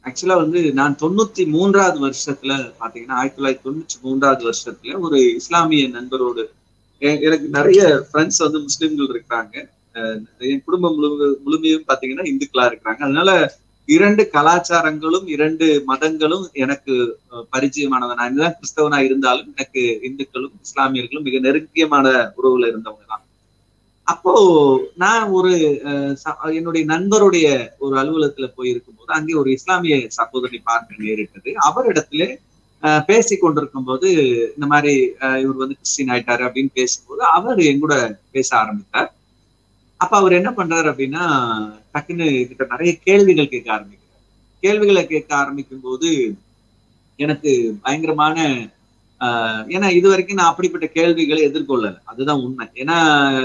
[0.04, 6.44] ஆக்சுவலா வந்து நான் தொண்ணூத்தி மூன்றாவது வருஷத்துல பாத்தீங்கன்னா ஆயிரத்தி தொள்ளாயிரத்தி தொண்ணூத்தி மூன்றாவது வருஷத்துல ஒரு இஸ்லாமிய நண்பரோடு
[7.00, 9.54] எனக்கு நிறைய ஃப்ரெண்ட்ஸ் வந்து முஸ்லிம்கள் இருக்கிறாங்க.
[10.38, 12.96] என் குடும்பம் முழு முழுமையும் பாத்தீங்கன்னா இந்துக்களா இருக்கிறாங்க.
[12.98, 13.30] அதனால
[13.86, 17.18] இரண்டு கலாச்சாரங்களும் இரண்டு மதங்களும் எனக்கு
[17.52, 22.06] பரிச்சயமானவன் நான் தான் கிறிஸ்தவனா இருந்தாலும் எனக்கு இந்துக்களும் இஸ்லாமியர்களும் மிக நெருக்கியமான
[22.42, 23.22] உறவுல இருந்தவங்க தான்.
[24.02, 24.32] அப்போ
[24.96, 25.50] நான் ஒரு
[25.84, 27.46] அஹ், ச- என்னுடைய நண்பருடைய
[27.78, 31.52] ஒரு அலுவலகத்துல போய் இருக்கும்போது அங்கே ஒரு இஸ்லாமிய சகோதரி பார்க்க நேரிட்டது.
[31.68, 32.36] அவரிடத்துல
[33.06, 34.10] பேசி கொண்டிருக்கும் போது
[34.54, 39.14] இந்த மாதிரி இவர் வந்து கிறிஸ்டின் ஆயிட்டாரு அப்படின்னு பேசும்போது அவர் எங்கூட பேச ஆரம்பித்தார்.
[39.96, 41.24] அப்ப அவர் என்ன பண்றாரு அப்படின்னா
[41.94, 44.20] டக்குன்னு கிட்ட நிறைய கேள்விகள் கேட்க ஆரம்பிக்கிறார்.
[44.60, 46.36] கேள்விகளை கேட்க ஆரம்பிக்கும் போது
[47.16, 48.68] எனக்கு பயங்கரமான
[49.20, 51.98] ஆஹ் ஏன்னா இது வரைக்கும் நான் அப்படிப்பட்ட கேள்விகளை எதிர்கொள்ளல.
[52.04, 52.66] அதுதான் உண்மை.
[52.74, 52.98] ஏன்னா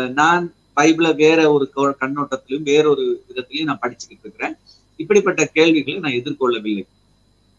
[0.10, 4.56] நான் பைபிளை வேற ஒரு கண்ணோட்டத்திலும் வேற ஒரு விதத்திலையும் நான் படிச்சுக்கிட்டு இருக்கிறேன்.
[4.95, 6.86] இப்படிப்பட்ட கேள்விகளை நான் எதிர்கொள்ளவில்லை.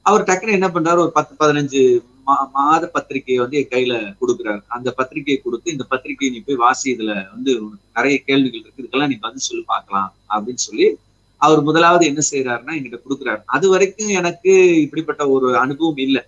[0.02, 0.98] அவர் டக்குன்னு என்ன பண்றாரு?
[0.98, 4.62] ஒரு பத்து பதினஞ்சு மா- மாத பத்திரிகையை வந்து என் கையில கொடுக்குறாரு.
[4.66, 7.60] அந்த பத்திரிகையை கொடுத்து இந்த பத்திரிகையை நீ போய் வாசி இதுல வந்து
[7.94, 8.82] நிறைய கேள்விகள் இருக்கு.
[8.82, 10.96] இதுக்கெல்லாம் நீ பதில் சொல்லி பார்க்கலாம் அப்படின்னு சொல்லி
[11.36, 13.42] அவர் முதலாவது என்ன செய்யறாருன்னா என்கிட்ட கொடுக்குறாரு.
[13.46, 16.22] அது வரைக்கும் எனக்கு இப்படிப்பட்ட ஒரு அனுபவம் இல்லை.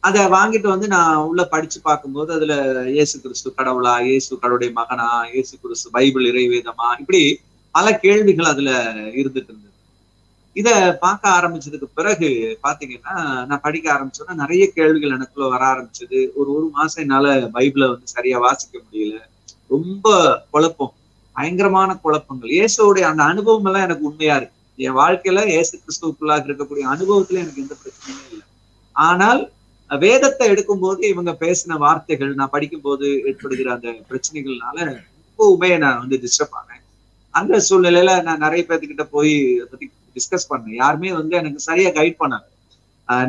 [0.00, 5.58] அதை வாங்கிட்டு வந்து நான் உள்ள படிச்சு பார்க்கும்போது அதுல இயேசு கிறிஸ்து கடவுளா இயேசு கடவுளுடைய மகனா இயேசு
[5.62, 7.38] கிறிஸ்து பைபிள் இறைவேதமா இப்படி
[7.70, 9.71] பல கேள்விகள் அதுல இருந்துட்டு இருந்தது.
[10.56, 10.68] இத
[11.00, 12.28] பார்க்க ஆரம்பிச்சதுக்கு பிறகு
[12.62, 13.14] பாத்தீங்கன்னா
[13.46, 16.18] நான் படிக்க ஆரம்பிச்சோன்னா நிறைய கேள்விகள் எனக்குள்ள வர ஆரம்பிச்சது.
[16.34, 19.16] ஒரு ஒரு மாசம் என்னால பைபிளை வந்து சரியா வாசிக்க முடியல.
[19.70, 20.06] ரொம்ப
[20.50, 20.92] குழப்பம்.
[21.36, 22.50] பயங்கரமான குழப்பங்கள்.
[22.50, 24.56] இயேசுடைய அந்த அனுபவம் எல்லாம் எனக்கு உண்மையா இருக்கு.
[24.78, 28.44] என் வாழ்க்கையில இயேசு கிறிஸ்துவுக்குள்ளாக இருக்கக்கூடிய அனுபவத்துல எனக்கு எந்த பிரச்சனையும் இல்லை.
[28.96, 29.40] ஆனால்
[29.90, 36.82] வேதத்தை எடுக்கும்போது இவங்க பேசின வார்த்தைகள் நான் படிக்கும்போது ஏற்படுகிற அந்த பிரச்சனைகள்னால ரொம்பவுமே நான் வந்து டிஸ்டர்ப் ஆனேன்.
[37.34, 42.18] அந்த சூழ்நிலையில நான் நிறைய பேர்த்துக்கிட்ட போய் அதை பத்தி டிஸ்கஸ் பண்ணேன் யாருமே வந்து எனக்கு சரியா கைட்
[42.22, 42.48] பண்ணாங்க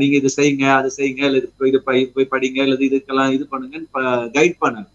[0.02, 1.80] நீங்க இது செய்யுங்க அது செய்யுங்க இல்ல இது போய் இது
[2.16, 3.88] போய் படிங்க இல்ல இதுக்கெல்லாம் இது பண்ணுங்கன்னு
[4.38, 4.90] கைட் பண்ணாங்க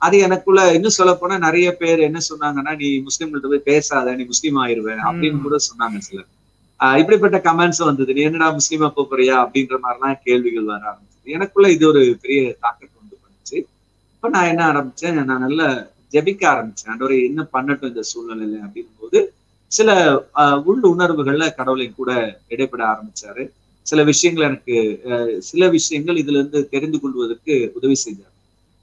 [0.00, 4.58] அது எனக்குள்ள இன்னும் சொல்ல போனா நிறைய பேர் என்ன சொன்னாங்கன்னா நீ முஸ்லிம்கிட்ட போய் பேசாத நீ முஸ்லீம்
[4.62, 6.28] ஆயிருவேன் அப்படின்னு கூட சொன்னாங்க சிலர்.
[7.00, 8.14] இப்படிப்பட்ட கமெண்ட்ஸ் வந்தது.
[8.16, 9.34] நீ என்னடா முஸ்லீமா போறியா?
[9.44, 11.34] அப்படின்ற மாதிரிலாம் கேள்விகள் வர ஆரம்பிச்சது.
[11.36, 13.56] எனக்குள்ள இது ஒரு பெரிய தாக்கத்தை உண்டு பண்ணுச்சு.
[14.14, 15.62] இப்ப நான் என்ன ஆரம்பிச்சேன் நான் நல்ல
[16.14, 16.90] ஜெபிக்க ஆரம்பிச்சேன்.
[16.92, 19.20] ஆண்டவரே என்ன பண்ணட்டும் இந்த சூழ்நிலையில அப்படின் போது
[19.72, 19.90] சில
[20.34, 22.10] ஆஹ் உள் உணர்வுகள்ல கடவுளை கூட
[22.48, 23.44] இடைப்பட ஆரம்பிச்சாரு.
[23.86, 24.76] சில விஷயங்கள் எனக்கு
[25.42, 28.28] சில விஷயங்கள் இதுல இருந்து தெரிந்து கொள்வதற்கு உதவி செஞ்சார்.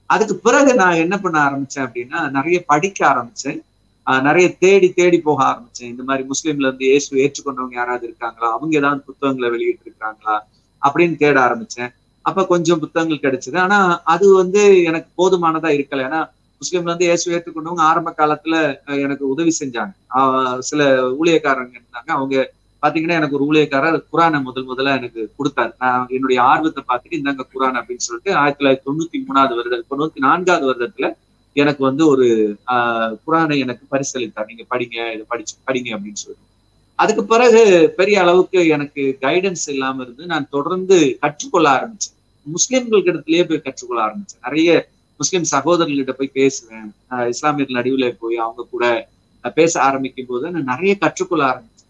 [0.09, 3.59] அதுக்கு பிறகு நான் என்ன பண்ண ஆரம்பிச்சேன் அப்படின்னா நிறைய படிக்க ஆரம்பிச்சேன்.
[4.07, 5.91] ஆஹ் நிறைய தேடி தேடி போக ஆரம்பிச்சேன்.
[5.93, 8.51] இந்த மாதிரி முஸ்லீம்ல இருந்து இயேசு ஏற்றுக்கொண்டவங்க யாராவது இருக்காங்களா?
[8.51, 10.35] அவங்க ஏதாவது புத்தகங்களை வெளியிட்டு இருக்காங்களா
[10.81, 11.91] அப்படின்னு தேட ஆரம்பிச்சேன்.
[12.25, 13.57] அப்ப கொஞ்சம் புத்தகங்கள் கிடைச்சது.
[13.57, 16.05] ஆனா அது வந்து எனக்கு போதுமானதா இருக்கல.
[16.09, 16.21] ஏன்னா
[16.61, 19.91] முஸ்லீம்ல இருந்து இயேசு ஏற்றுக்கொண்டவங்க ஆரம்ப காலத்துல எனக்கு உதவி செஞ்சாங்க.
[20.15, 22.09] ஆஹ் சில ஊழியக்காரங்க இருந்தாங்க.
[22.09, 25.73] அவங்க பாத்தீங்கன்னா எனக்கு ஒரு ஊழியக்காரர் குரானை முதல் முதல்ல எனக்கு கொடுத்தாரு.
[25.79, 30.65] நான் என்னுடைய ஆர்வத்தை பார்த்துட்டு இந்தாங்க குரான் அப்படின்னு சொல்லிட்டு ஆயிரத்தி தொள்ளாயிரத்தி தொண்ணூத்தி மூணாவது வருடம் தொண்ணூத்தி நான்காவது
[30.71, 31.13] வருடத்துல
[31.53, 34.45] எனக்கு வந்து ஒரு ஆஹ் குரானை எனக்கு பரிசளித்தார்.
[34.45, 36.39] நீங்க படிங்க இதை படிச்சு படிங்க அப்படின்னு சொல்லி
[36.95, 42.17] அதுக்கு பிறகு பெரிய அளவுக்கு எனக்கு கைடன்ஸ் இல்லாம இருந்து நான் தொடர்ந்து கற்றுக்கொள்ள ஆரம்பிச்சேன்.
[42.43, 44.41] முஸ்லிம்கள் இடத்துலயே போய் கற்றுக்கொள்ள ஆரம்பிச்சேன்.
[44.41, 44.89] நிறைய
[45.19, 46.93] முஸ்லிம் சகோதரர்கிட்ட போய் பேசுவேன்.
[47.09, 49.07] ஆஹ் இஸ்லாமியர் நடுவுல போய் அவங்க கூட
[49.53, 51.87] பேச ஆரம்பிக்கும் போது நான் நிறைய கற்றுக்கொள்ள ஆரம்பிச்சேன்.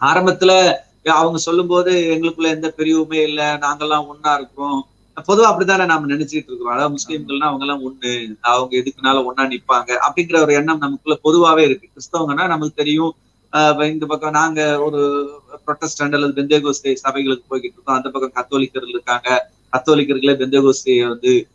[0.00, 0.74] ஆரம்பத்துல
[1.08, 3.44] அவங்க சொல்லும் போது எங்களுக்குள்ள எந்த பெரியவுமே இல்லை.
[3.44, 4.86] நாங்கெல்லாம் ஒன்னா இருக்கிறோம்.
[5.28, 6.72] பொதுவா அப்படித்தானே நாம நினைச்சிட்டு இருக்கிறோம்.
[6.72, 8.36] அதாவது முஸ்லீம்கள்னா அவங்க எல்லாம் ஒண்ணு.
[8.40, 11.88] அவங்க எதுக்குனால ஒன்னா நிப்பாங்க அப்படிங்கிற ஒரு எண்ணம் நமக்குள்ள பொதுவாவே இருக்கு.
[11.88, 13.14] கிறிஸ்தவங்கன்னா நமக்கு தெரியும்.
[13.52, 15.30] ஆஹ் இந்த பக்கம் நாங்க ஒரு
[15.66, 17.96] ப்ரொட்டஸ்டன்ட் அல்லது பெந்தேகோஸ்தே சபைகளுக்கு போய்கிட்டு இருக்கோம்.
[17.96, 19.50] அந்த பக்கம் கத்தோலிக்கர்கள் இருக்காங்க.
[19.72, 21.46] கத்தோலிக்கர்களே பெந்தேகோஸ்தையை வந்து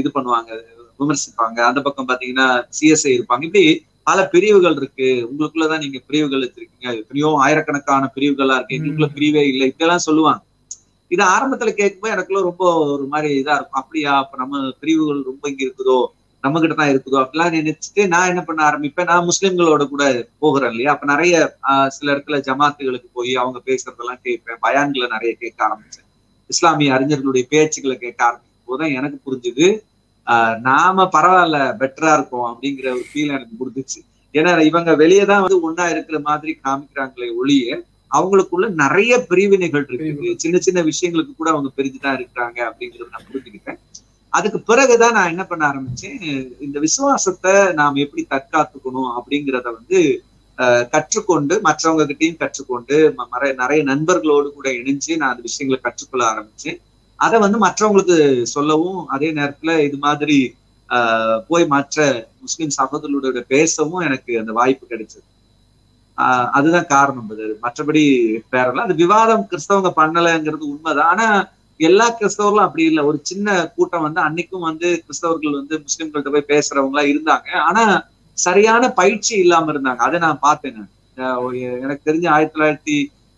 [0.00, 0.50] இது பண்ணுவாங்க
[1.00, 1.58] விமர்சிப்பாங்க.
[1.68, 2.46] அந்த பக்கம் பாத்தீங்கன்னா
[2.78, 3.44] சிஎஸ்ஐ இருப்பாங்க.
[3.48, 3.64] இப்படி
[4.08, 5.08] பல பிரிவுகள் இருக்கு.
[5.28, 6.88] உங்களுக்குள்ளதான் நீங்க பிரிவுகள் வச்சிருக்கீங்க.
[7.00, 8.76] எத்தனையோ ஆயிரக்கணக்கான பிரிவுகளா இருக்கு.
[8.78, 9.66] எங்களுக்குள்ள பிரிவே இல்லை.
[9.70, 10.42] இப்படியெல்லாம் சொல்லுவாங்க.
[11.14, 13.80] இது ஆரம்பத்துல கேட்கும்போது எனக்குள்ள ரொம்ப ஒரு மாதிரி இதா இருக்கும்.
[13.82, 14.12] அப்படியா?
[14.22, 15.98] அப்ப நம்ம பிரிவுகள் ரொம்ப இங்க இருக்குதோ?
[16.44, 17.18] நம்ம கிட்ட தான் இருக்குதோ?
[17.24, 19.08] அப்படிலாம் நினைச்சிட்டு நான் என்ன பண்ண ஆரம்பிப்பேன்?
[19.10, 20.04] நான் முஸ்லிம்களோட கூட
[20.42, 20.92] போகிறேன் இல்லையா?
[20.94, 21.34] அப்ப நிறைய
[21.96, 24.60] சில இடத்துல ஜமாத்துகளுக்கு போய் அவங்க பேசுறதெல்லாம் கேட்பேன்.
[24.66, 26.06] பயான்களை நிறைய கேட்க ஆரம்பிச்சேன்.
[26.50, 29.66] இஸ்லாமிய அறிஞர்களுடைய பேச்சுக்களை கேட்க ஆரம்பிக்கும் போதுதான் எனக்கு புரிஞ்சுது.
[30.66, 34.00] நாம பரவாயில்ல பெட்டரா இருக்கும் அப்படிங்கிற ஒரு ஃபீல் எனக்கு கொடுத்துச்சு
[34.34, 37.78] ஏன்னா இவங்க வெளியே தான் வந்து ஒன்னா இருக்கிற மாதிரி காமிக்கிறாங்களே ஒளிய
[38.10, 40.30] அவங்களுக்குள்ள நிறைய பிரிவினைகள் இருக்கு.
[40.42, 43.78] சின்ன சின்ன விஷயங்களுக்கு கூட அவங்க பிரிஞ்சுதான் இருக்கிறாங்க அப்படிங்கறத நான் புரிஞ்சுக்கிட்டேன்.
[44.32, 46.20] அதுக்கு பிறகுதான் நான் என்ன பண்ண ஆரம்பிச்சேன்
[46.66, 49.98] இந்த விசுவாசத்தை நாம் எப்படி தற்காத்துக்கணும் அப்படிங்கிறத வந்து
[50.94, 52.96] கற்றுக்கொண்டு மற்றவங்க கிட்டையும் கற்றுக்கொண்டு
[53.60, 56.78] நிறைய நண்பர்களோடு கூட இணைஞ்சு நான் அந்த விஷயங்களை கற்றுக்கொள்ள ஆரம்பிச்சேன்.
[57.24, 58.18] அதை வந்து மற்றவங்களுக்கு
[58.54, 60.38] சொல்லவும் அதே நேரத்துல இது மாதிரி
[60.88, 61.96] ஆஹ் போய் மற்ற
[62.40, 65.26] முஸ்லிம் சகோதரர்களோட பேசவும் எனக்கு அந்த வாய்ப்பு கிடைச்சது.
[66.18, 67.28] ஆஹ் அதுதான் காரணம்.
[67.30, 68.02] அது மற்றபடி
[68.52, 71.08] பேரல அது விவாதம் கிறிஸ்தவங்க பண்ணலைங்கிறது உண்மைதான்.
[71.08, 71.26] ஆனா
[71.80, 73.02] எல்லா கிறிஸ்தவர்களும் அப்படி இல்லை.
[73.04, 77.48] ஒரு சின்ன கூட்டம் வந்து அன்னைக்கும் வந்து கிறிஸ்தவர்கள் வந்து முஸ்லிம்கள்ட்ட போய் பேசுறவங்க எல்லாம் இருந்தாங்க.
[77.68, 77.84] ஆனா
[78.36, 80.00] சரியான பயிற்சி இல்லாம இருந்தாங்க.
[80.06, 80.88] அதை நான் பார்த்தேன்
[81.80, 82.96] எனக்கு தெரிஞ்ச ஆயிரத்தி தொள்ளாயிரத்தி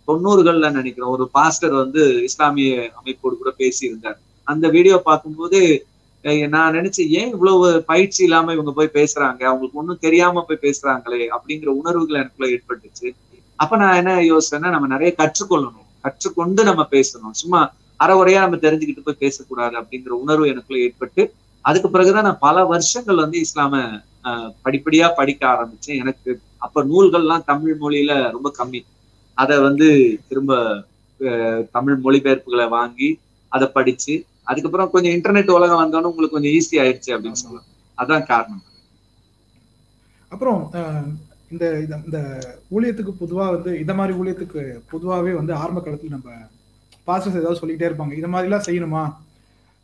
[0.08, 4.18] தொண்ணூறுகள்ல நினைக்கிறோம் ஒரு பாஸ்டர் வந்து இஸ்லாமிய அமைப்போடு கூட பேசியிருந்தார்.
[4.46, 5.60] அந்த வீடியோ பார்க்கும்போது
[6.50, 9.40] நான் நினைச்சேன் ஏன் இவ்வளவு பயிற்சி இல்லாம இவங்க போய் பேசுறாங்க?
[9.44, 11.26] அவங்களுக்கு ஒன்றும் தெரியாம போய் பேசுறாங்களே?
[11.34, 13.08] அப்படிங்கிற உணர்வுகள் எனக்குள்ள ஏற்பட்டுச்சு.
[13.58, 15.86] அப்ப நான் என்ன யோசிச்சேன்னா நம்ம நிறைய கற்றுக்கொள்ளணும்.
[16.04, 17.34] கற்றுக்கொண்டு நம்ம பேசணும்.
[17.34, 17.60] சும்மா
[18.00, 21.22] அறவுறையா நம்ம தெரிஞ்சுக்கிட்டு போய் பேசக்கூடாது அப்படிங்கிற உணர்வு எனக்குள்ள ஏற்பட்டு
[21.64, 23.74] அதுக்கு பிறகுதான் நான் பல வருஷங்கள் வந்து இஸ்லாம
[24.24, 25.98] ஆஹ், படிப்படியா படிக்க ஆரம்பிச்சேன்.
[25.98, 28.80] எனக்கு அப்ப நூல்கள்லாம் தமிழ் மொழியில ரொம்ப கம்மி.
[29.34, 30.84] அதை வந்து திரும்ப
[31.72, 37.32] தமிழ் மொழிபெயர்ப்புகளை வாங்கி அதை படிச்சு அதுக்கப்புறம் கொஞ்சம் இன்டர்நெட் உலகம் வந்தோன்னு உங்களுக்கு கொஞ்சம் ஈஸி ஆயிடுச்சு அப்படின்னு
[37.32, 37.66] சொல்லலாம்.
[37.98, 38.62] அதான் காரணம்.
[40.28, 40.70] அப்புறம்
[41.50, 46.30] இந்த இந்த- ஊழியத்துக்கு பொதுவா வந்து இந்த மாதிரி ஊழியத்துக்கு பொதுவாகவே வந்து ஆரம்ப காலத்துல நம்ம
[47.06, 48.12] பாஸ்டர்ஸ் ஏதாவது சொல்லிக்கிட்டே இருப்பாங்க.
[48.12, 49.14] இந்த மாதிரிலாம் செய்யணுமா?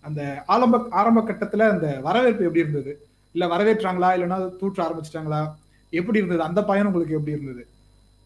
[0.01, 3.07] அந்த ஆரம்ப ஆரம்ப கட்டத்துல அந்த வரவேற்பு எப்படி இருந்தது?
[3.33, 4.19] இல்ல வரவேற்றாங்களா?
[4.19, 5.55] இல்லைன்னா தூற்ற ஆரம்பிச்சிட்டாங்களா?
[5.91, 6.43] எப்படி இருந்தது?
[6.43, 7.67] அந்த பயணம் உங்களுக்கு எப்படி இருந்தது?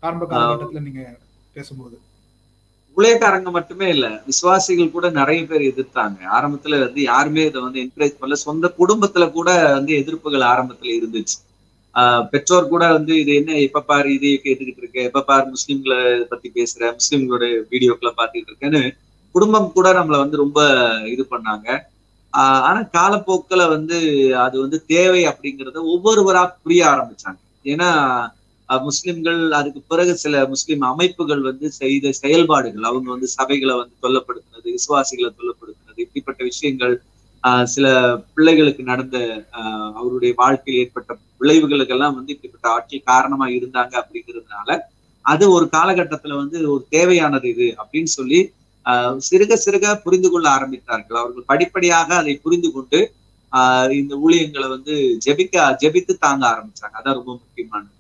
[0.04, 1.02] ஆரம்ப காலகட்டத்துல நீங்க
[1.56, 1.96] பேசும்போது.
[2.96, 6.18] ஊழியக்காரங்க மட்டுமே இல்ல விசுவாசிகள் கூட நிறைய பேர் எதிர்த்தாங்க.
[6.36, 8.32] ஆரம்பத்துல வந்து யாருமே இதை வந்து என்கரேஜ் பண்ணல.
[8.42, 11.36] சொந்த குடும்பத்துல கூட வந்து எதிர்ப்புகள் ஆரம்பத்துல இருந்துச்சு.
[11.94, 16.52] ஆஹ் பெற்றோர் கூட வந்து இது என்ன எப்ப பாரு இதையே கேட்டுக்கிட்டு இருக்க எப்ப பாரு முஸ்லிம்களை பத்தி
[16.54, 18.82] பேசுற முஸ்லிம்களோட வீடியோக்களை பார்த்துட்டு இருக்கேன்னு
[19.34, 20.58] குடும்பம் கூட நம்மள வந்து ரொம்ப
[21.06, 21.68] இது பண்ணாங்க.
[22.32, 23.98] ஆஹ் ஆனா காலப்போக்கில் வந்து
[24.38, 27.38] அது வந்து தேவை அப்படிங்கறத ஒவ்வொருவரா புரிய ஆரம்பிச்சாங்க.
[27.64, 27.88] ஏன்னா
[28.68, 35.30] முஸ்லிம்கள் அதுக்கு பிறகு சில முஸ்லிம் அமைப்புகள் வந்து செய்த செயல்பாடுகள் அவங்க வந்து சபைகளை வந்து தொல்லப்படுத்தினது விசுவாசிகளை
[35.32, 36.94] தொல்லப்படுத்தினது இப்படிப்பட்ட விஷயங்கள்
[37.44, 37.86] ஆஹ் சில
[38.34, 39.16] பிள்ளைகளுக்கு நடந்த
[39.94, 44.78] அவருடைய வாழ்க்கையில் ஏற்பட்ட விளைவுகளுக்கெல்லாம் வந்து இப்படிப்பட்ட ஆட்சி காரணமா இருந்தாங்க அப்படிங்கிறதுனால
[45.24, 48.40] அது ஒரு காலகட்டத்துல வந்து ஒரு தேவையானது இது அப்படின்னு சொல்லி
[48.86, 51.18] ஆஹ் சிறுக சிறுக புரிந்து கொள்ள ஆரம்பித்தார்கள்.
[51.20, 52.98] அவர்கள் படிப்படியாக அதை புரிந்து கொண்டு
[53.52, 54.94] ஆஹ் இந்த ஊழியங்களை வந்து
[55.26, 56.94] ஜெபிக்க ஜெபித்து தாங்க ஆரம்பிச்சாங்க.
[56.98, 57.92] அதான் ரொம்ப முக்கியமானது.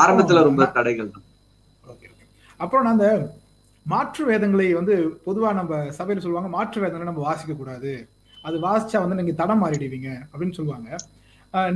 [0.00, 1.26] ஆரம்பத்துல ரொம்ப தடைகள் தான்.
[2.62, 3.08] அப்புறம் நான் அந்த
[3.92, 4.94] மாற்று வேதங்களை வந்து
[5.26, 7.92] பொதுவா நம்ம சபையில சொல்லுவாங்க மாற்று வேதங்களை நம்ம வாசிக்க கூடாது.
[8.46, 10.88] அது வாசிச்சா வந்து நீங்க தடம் மாறிடுவீங்க அப்படின்னு சொல்லுவாங்க.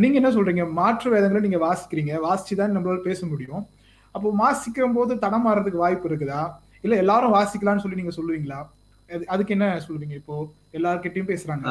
[0.03, 0.65] நீங்க என்ன சொல்றீங்க?
[0.79, 3.65] மாற்று வேதங்களை நீங்க வாசிக்கிறீங்க வாசிச்சு தான் நம்மளால பேச முடியும்.
[4.15, 6.43] அப்போ வாசிக்கும் போது தடம் மாறதுக்கு வாய்ப்பு இருக்குதா?
[6.85, 8.61] இல்ல எல்லாரும் வாசிக்கலாம்னு சொல்லி நீங்க சொல்லுவீங்களா?
[9.29, 10.37] அதுக்கு என்ன சொல்லுவீங்க இப்போ?
[10.75, 11.65] எல்லார்கிட்டயும் பேசுறாங்க.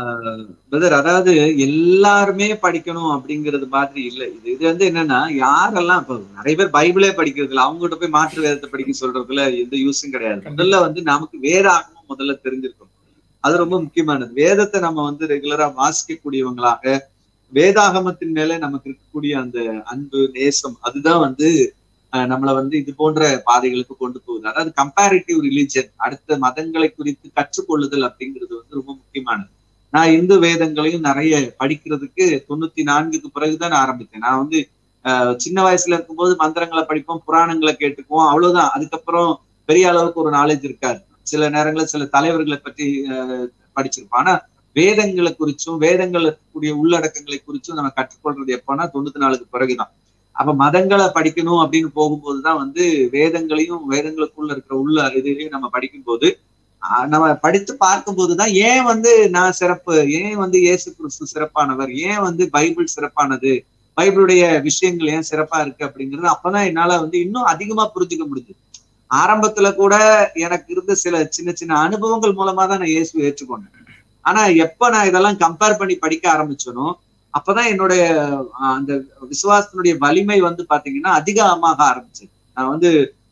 [0.69, 1.31] பிரதர் அதாவது
[1.65, 4.23] எல்லாருமே படிக்கணும் அப்படிங்கிறது மாதிரி இல்ல.
[4.36, 7.65] இது இது வந்து என்னன்னா யாரெல்லாம் இப்ப நிறைய பேர் பைபிளே படிக்கிறது இல்ல.
[7.65, 10.43] அவங்ககிட்ட போய் மாற்று வேதத்தை படிக்க சொல்றதுல எந்த யூஸும் கிடையாது.
[10.49, 12.93] முதல்ல வந்து நமக்கு வேதாகமும் முதல்ல தெரிஞ்சிருக்கணும்.
[13.43, 14.31] அது ரொம்ப முக்கியமானது.
[14.41, 16.95] வேதத்தை நம்ம வந்து ரெகுலரா வாசிக்கக்கூடியவங்களாக
[17.53, 19.59] வேதாகமத்தின் மேல நமக்கு இருக்கக்கூடிய அந்த
[19.91, 21.49] அன்பு நேசம் அதுதான் வந்து
[22.14, 28.53] நம்மளை வந்து இது போன்ற பாதைகளுக்கு கொண்டு போகுது அதாவது கம்பேரிட்டிவ் ரிலிஜன் அடுத்த மதங்களை குறித்து கற்றுக்கொள்ளுதல் அப்படிங்கிறது
[28.53, 29.49] வந்து ரொம்ப முக்கியமானது.
[29.93, 34.20] நான் இந்து வேதங்களையும் நிறைய படிக்கிறதுக்கு தொண்ணூத்தி நான்குக்கு பிறகுதான் நான் ஆரம்பித்தேன்.
[34.20, 34.60] நான் வந்து
[35.38, 38.70] சின்ன வயசுல இருக்கும்போது மந்திரங்களை படிப்போம் புராணங்களை கேட்டுக்குவோம் அவ்வளவுதான்.
[38.70, 39.30] அதுக்கப்புறம்
[39.70, 40.99] பெரிய அளவுக்கு ஒரு நாலேஜ் இருக்காது.
[41.24, 43.45] சில நேரங்களில் சில தலைவர்களை பற்றி அஹ்,
[43.76, 44.20] படிச்சிருப்போம்.
[44.22, 44.34] ஆனா
[44.76, 49.91] வேதங்களை குறிச்சும் வேதங்கள் கூடிய உள்ளடக்கங்களை குறிச்சும் நம்ம கற்றுக்கொள்றது எப்போன்னா தொண்ணூத்தி நாலுக்கு பிறகுதான்.
[50.36, 56.29] அப்ப மதங்களை படிக்கணும் அப்படின்னு போகும்போதுதான் வந்து வேதங்களையும் வேதங்களுக்குள்ள இருக்கிற உள்ள இதுலயும் நம்ம படிக்கும்போது போது
[57.07, 62.93] நம்ம படித்து பார்க்கும்போதுதான் ஏன் வந்து நான் சிறப்பு ஏன் வந்து இயேசு கிறிஸ்து சிறப்பானவர் ஏன் வந்து பைபிள்
[62.95, 63.53] சிறப்பானது
[63.97, 68.53] பைபிளுடைய விஷயங்கள் ஏன் சிறப்பா இருக்கு அப்படிங்கிறது அப்பதான் என்னால வந்து இன்னும் அதிகமா புரிஞ்சுக்க முடியுது
[69.11, 69.95] ஆரம்பத்துல கூட
[70.38, 73.73] எனக்கு இருந்த சில சின்ன சின்ன அனுபவங்கள் மூலமா தான் நான் இயேசு ஏற்றுக்கொண்டேன்.
[74.25, 76.88] ஆனா எப்ப நான் இதெல்லாம் கம்பேர் பண்ணி படிக்க ஆரம்பிச்சனோ
[77.36, 78.03] அப்பதான் என்னுடைய
[78.75, 78.91] அந்த
[79.31, 82.25] விசுவாசத்தினுடைய வலிமை வந்து பாத்தீங்கன்னா அதிகமாக ஆரம்பிச்சு
[82.57, 82.89] நான் வந்து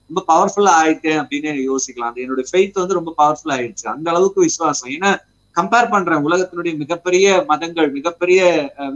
[0.09, 2.09] ரொம்ப பவர்ஃபுல்லா ஆயிட்டேன் அப்படின்னு யோசிக்கலாம்.
[2.11, 3.85] அந்த என்னுடைய ஃபெய்த் வந்து ரொம்ப பவர்ஃபுல் ஆயிடுச்சு.
[3.93, 4.89] அந்த அளவுக்கு விசுவாசம்.
[4.95, 5.11] ஏன்னா
[5.55, 6.25] கம்பேர் பண்றேன்.
[6.27, 8.41] உலகத்தினுடைய மிகப்பெரிய மதங்கள் மிகப்பெரிய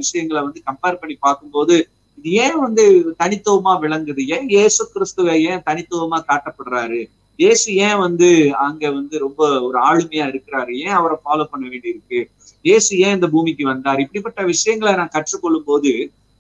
[0.02, 1.76] விஷயங்களை வந்து கம்பேர் பண்ணி பார்க்கும்போது
[2.18, 2.84] இது ஏன் வந்து
[3.22, 4.22] தனித்துவமா விளங்குது?
[4.36, 7.02] ஏன் இயேசு கிறிஸ்துவை ஏன் தனித்துவமா காட்டப்படுறாரு?
[7.40, 8.30] இயேசு ஏன் வந்து
[8.68, 10.72] அங்க வந்து ரொம்ப ஒரு ஆளுமையா இருக்கிறாரு?
[10.86, 12.20] ஏன் அவரை ஃபாலோ பண்ண வேண்டியிருக்கு?
[12.68, 14.02] இயேசு ஏன் இந்த பூமிக்கு வந்தார்?
[14.04, 15.92] இப்படிப்பட்ட விஷயங்களை நான் கற்றுக்கொள்ளும் போது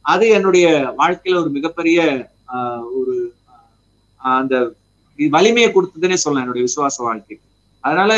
[0.06, 0.66] அது என்னுடைய
[1.00, 2.00] வாழ்க்கையில ஒரு மிகப்பெரிய
[2.54, 3.16] ஆஹ், ஒரு
[4.20, 4.54] அந்த
[5.20, 7.36] வலிமையை கொடுத்ததுன்னே சொல்லலாம் என்னுடைய விசுவாச வாழ்க்கை
[7.84, 8.12] அதனால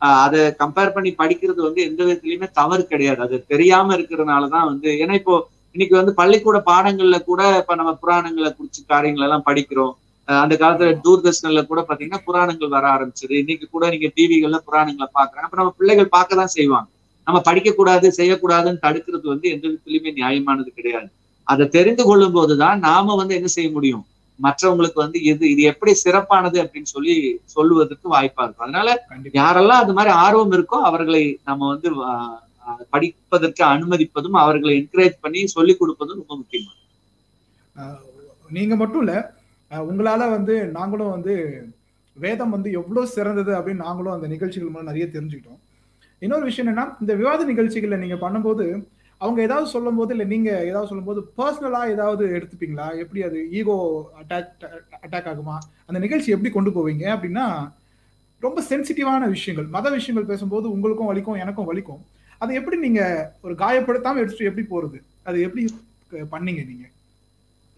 [0.00, 3.20] ஆஹ், அதை கம்பேர் பண்ணி படிக்கிறது வந்து எந்த விதத்துலயுமே தவறு கிடையாது.
[3.26, 5.34] அது தெரியாம இருக்கிறதுனாலதான் வந்து ஏன்னா இப்போ
[5.74, 9.94] இன்னைக்கு வந்து பள்ளிக்கூட பாடங்கள்ல கூட இப்ப நம்ம புராணங்களை குறிச்சு காரியங்கள் எல்லாம் படிக்கிறோம்
[10.28, 13.34] அந்த காலத்துல தூர்தர்ஷன்ல கூட பாத்தீங்கன்னா புராணங்கள் வர ஆரம்பிச்சது.
[13.42, 15.46] இன்னைக்கு கூட நீங்க டிவிகள்ல புராணங்களை பாக்குறாங்க.
[15.46, 16.88] அப்ப நம்ம பிள்ளைகள் பார்க்க தான் செய்வாங்க.
[17.26, 21.08] நம்ம படிக்க கூடாது செய்யக்கூடாதுன்னு தடுக்கிறது வந்து எந்த விதத்துலயுமே நியாயமானது கிடையாது.
[21.46, 24.04] அதை தெரிந்து கொள்ளும் போதுதான் நாம வந்து என்ன செய்ய முடியும்?
[24.38, 27.14] மற்றவங்களுக்கு வந்து இது இது எப்படி சிறப்பானது அப்படின்னு சொல்லி
[27.44, 28.66] சொல்லுவதற்கு வாய்ப்பா இருக்கும்.
[28.66, 28.88] அதனால
[29.34, 31.88] யாரெல்லாம் அது மாதிரி ஆர்வம் இருக்கோ அவர்களை நம்ம வந்து
[32.90, 36.72] படிப்பதற்கு அனுமதிப்பதும் அவர்களை என்கரேஜ் பண்ணி சொல்லிக் கொடுப்பதும் ரொம்ப முக்கியம்
[37.76, 38.00] அஹ்
[38.50, 39.14] நீங்க மட்டும் இல்ல
[39.70, 41.34] உங்களால வந்து நாங்களும் வந்து
[42.16, 45.60] வேதம் வந்து எவ்வளவு சிறந்தது அப்படின்னு நாங்களும் அந்த நிகழ்ச்சிகள் மூலம் நிறைய தெரிஞ்சுக்கிட்டோம்.
[46.22, 48.66] இன்னொரு விஷயம் என்னன்னா இந்த விவாத நிகழ்ச்சிகளை நீங்க பண்ணும்போது
[49.20, 52.86] அவங்க ஏதாவது சொல்லும் போது இல்ல நீங்க ஏதாவது சொல்லும்போது பர்சனலா ஏதாவது எடுத்துப்பீங்களா?
[52.98, 53.76] எப்படி அது ஈகோ
[54.20, 54.64] அட்டாக்
[55.02, 55.56] அட்டாக் ஆகுமா?
[55.86, 57.04] அந்த நிகழ்ச்சி எப்படி கொண்டு போவீங்க?
[57.14, 57.44] அப்படின்னா
[58.42, 62.02] ரொம்ப சென்சிட்டிவான விஷயங்கள் மத விஷயங்கள் பேசும்போது உங்களுக்கும் வலிக்கும் எனக்கும் வலிக்கும்.
[62.40, 63.02] அதை எப்படி நீங்க
[63.42, 64.98] ஒரு காயப்படுத்தாம எடுத்துட்டு எப்படி போறது?
[65.24, 65.62] அது எப்படி
[66.30, 66.84] பண்ணீங்க நீங்க?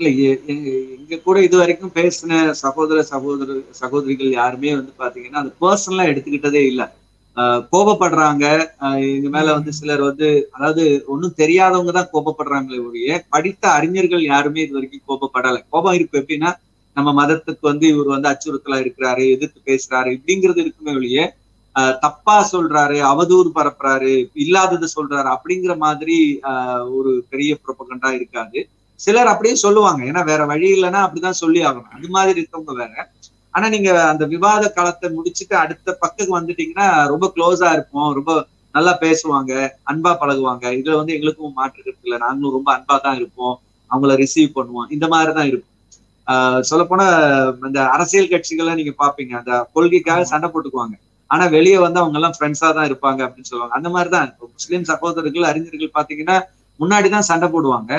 [0.00, 0.40] இல்ல எ-
[0.96, 6.82] இங்க கூட இது வரைக்கும் பேசின சகோதர சகோதர சகோதரிகள் யாருமே வந்து பாத்தீங்கன்னா அது பர்சனலா எடுத்துக்கிட்டதே இல்ல.
[7.72, 8.44] கோபப்படுறாங்க.
[8.80, 14.72] ஆஹ் மேல வந்து சிலர் வந்து அதாவது ஒண்ணும் தெரியாதவங்க தான் கோபப்படுறாங்களே ஒழிய படித்த அறிஞர்கள் யாருமே இது
[14.72, 15.60] வரைக்கும் கோபப்படலை.
[15.70, 16.50] கோபம் இருக்கு எப்படின்னா
[16.96, 21.20] நம்ம மதத்துக்கு வந்து இவர் வந்து அச்சுறுத்தலா இருக்கிறாரு எதிர்த்து பேசுறாரு இப்படிங்கிறது இருக்குமே ஒழிய
[21.74, 28.60] ஆஹ் தப்பா சொல்றாரு அவதூறு பரப்புறாரு இல்லாதது சொல்றாரு அப்படிங்கிற மாதிரி ஆஹ் ஒரு பெரிய புறப்பகண்டா இருக்காது.
[29.00, 30.04] சிலர் அப்படியே சொல்லுவாங்க.
[30.04, 31.90] ஏன்னா வேற வழி இல்லைன்னா அப்படிதான் சொல்லி ஆகணும்.
[31.90, 32.94] அது மாதிரி இருக்கவங்க வேற.
[33.58, 38.10] ஆனா நீங்க அந்த விவாத காலத்தை முடிச்சுட்டு அடுத்த பக்கம் வந்துட்டீங்கன்னா ரொம்ப க்ளோஸா இருப்போம்.
[38.18, 38.32] ரொம்ப
[38.74, 39.52] நல்லா பேசுவாங்க
[39.90, 40.64] அன்பா பழகுவாங்க.
[40.78, 42.18] இதுல வந்து எங்களுக்கும் மாற்றுக்கிறது இல்லை.
[42.24, 43.54] நாங்களும் ரொம்ப அன்பா தான் இருப்போம்.
[43.90, 44.88] அவங்கள ரிசீவ் பண்ணுவோம்.
[44.96, 45.74] இந்த மாதிரி தான் இருக்கும்
[46.26, 47.04] ஆஹ் சொல்லப்போனா
[47.68, 49.32] இந்த அரசியல் கட்சிகளை நீங்க பாப்பீங்க.
[49.40, 50.22] அந்த கொள்கைக்காக.
[50.32, 50.96] சண்டை போட்டுக்குவாங்க.
[51.30, 53.74] ஆனா வெளியே வந்து அவங்க எல்லாம் ஃப்ரெண்ட்ஸா தான் இருப்பாங்க அப்படின்னு சொல்லுவாங்க.
[53.78, 54.28] அந்த மாதிரி தான்.
[54.32, 56.36] இப்போ முஸ்லீம் சகோதரர்கள் அறிஞர்கள் பாத்தீங்கன்னா
[56.80, 57.92] முன்னாடி தான் சண்டை போடுவாங்க.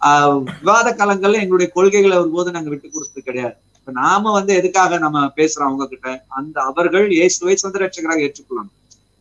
[0.00, 3.56] ஆஹ் விவாத காலங்கள்ல எங்களுடைய கொள்கைகளை ஒருபோது நாங்க விட்டு கொடுத்தது கிடையாது.
[3.92, 8.74] நாம வந்து எதுக்காக நம்ம பேசுறோம் அவங்க கிட்ட அந்த அவர்கள் இயேசுவை சொந்த ரட்சகராக ஏற்றுக்கொள்ளணும்.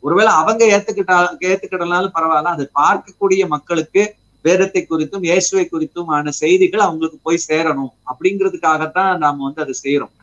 [0.03, 1.17] ஒருவேளை அவங்க ஏத்துக்கிட்டா
[1.49, 2.55] ஏத்துக்கிடனாலும் பரவாயில்ல.
[2.55, 7.93] அதை பார்க்கக்கூடிய மக்களுக்கு வேதத்தை குறித்தும் இயேசுவை குறித்தும் ஆன செய்திகள் அவங்களுக்கு போய் சேரணும்.
[8.11, 10.13] அப்படிங்கிறதுக்காகத்தான் நாம வந்து அதை செய்யறோம்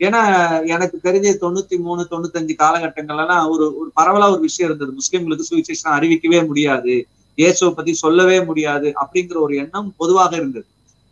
[0.00, 0.20] ஏன்னா
[0.64, 4.92] எனக்கு தெரிஞ்ச தொண்ணூத்தி மூணு தொண்ணூத்தஞ்சு காலகட்டங்கள்லாம் ஒரு ஒரு பரவலா ஒரு விஷயம் இருந்தது.
[5.00, 7.06] முஸ்லிம்களுக்கு சுவிசேஷம் அறிவிக்கவே முடியாது.
[7.34, 10.66] இயேசுவை பத்தி சொல்லவே முடியாது அப்படிங்கிற ஒரு எண்ணம் பொதுவாக இருந்தது.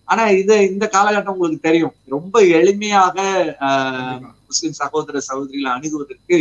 [0.08, 3.16] ஆனா இது இந்த காலகட்டம் உங்களுக்கு தெரியும் ரொம்ப எளிமையாக.
[4.48, 6.36] முஸ்லிம் சகோதர சகோதரிகளை அணுகுவதற்கு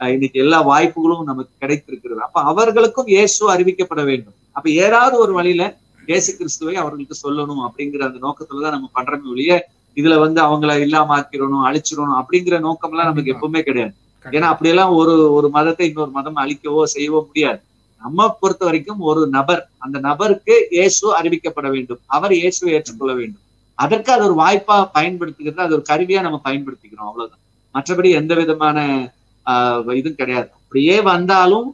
[0.00, 5.62] இன்னைக்கு எல்லா வாய்ப்புகளும் நமக்கு கிடைத்திருக்கிறது அப்ப அவர்களுக்கும் இயேசு அறிவிக்கப்பட வேண்டும் அப்ப ஏதாவது ஒரு வழியில
[6.08, 9.52] இயேசு கிறிஸ்துவை அவர்களுக்கு சொல்லணும் அப்படிங்கிற அந்த நோக்கத்துலதான் நம்ம பண்றோமே ஒழிய
[9.96, 13.38] இதுல வந்து அவங்கள இல்லாம ஆக்கிடணும் அழிச்சிடணும் அப்படிங்கிற நோக்கம்லாம் நமக்கு கண்டிப்பா.
[13.38, 13.92] எப்பவுமே கிடையாது.
[14.24, 17.60] ஏன்னா அப்படியெல்லாம் ஒரு ஒரு மதத்தை இன்னொரு மதம் அழிக்கவோ செய்யவோ முடியாது
[18.02, 22.00] நம்ம பொறுத்த வரைக்கும் ஒரு நபர் அந்த நபருக்கு இயேசு அறிவிக்கப்பட வேண்டும்.
[22.16, 23.42] அவர் இயேசுவை ஏற்றுக்கொள்ள வேண்டும்.
[23.78, 27.42] அதற்கு அது ஒரு வாய்ப்பா பயன்படுத்திக்கிறது அது ஒரு கருவியா நம்ம பயன்படுத்திக்கிறோம் அவ்வளவுதான்.
[27.74, 28.78] மற்றபடி எந்த விதமான
[29.46, 30.48] ஆஹ் இதுவும் கிடையாது.
[30.58, 31.68] அப்படியே வந்தாலும்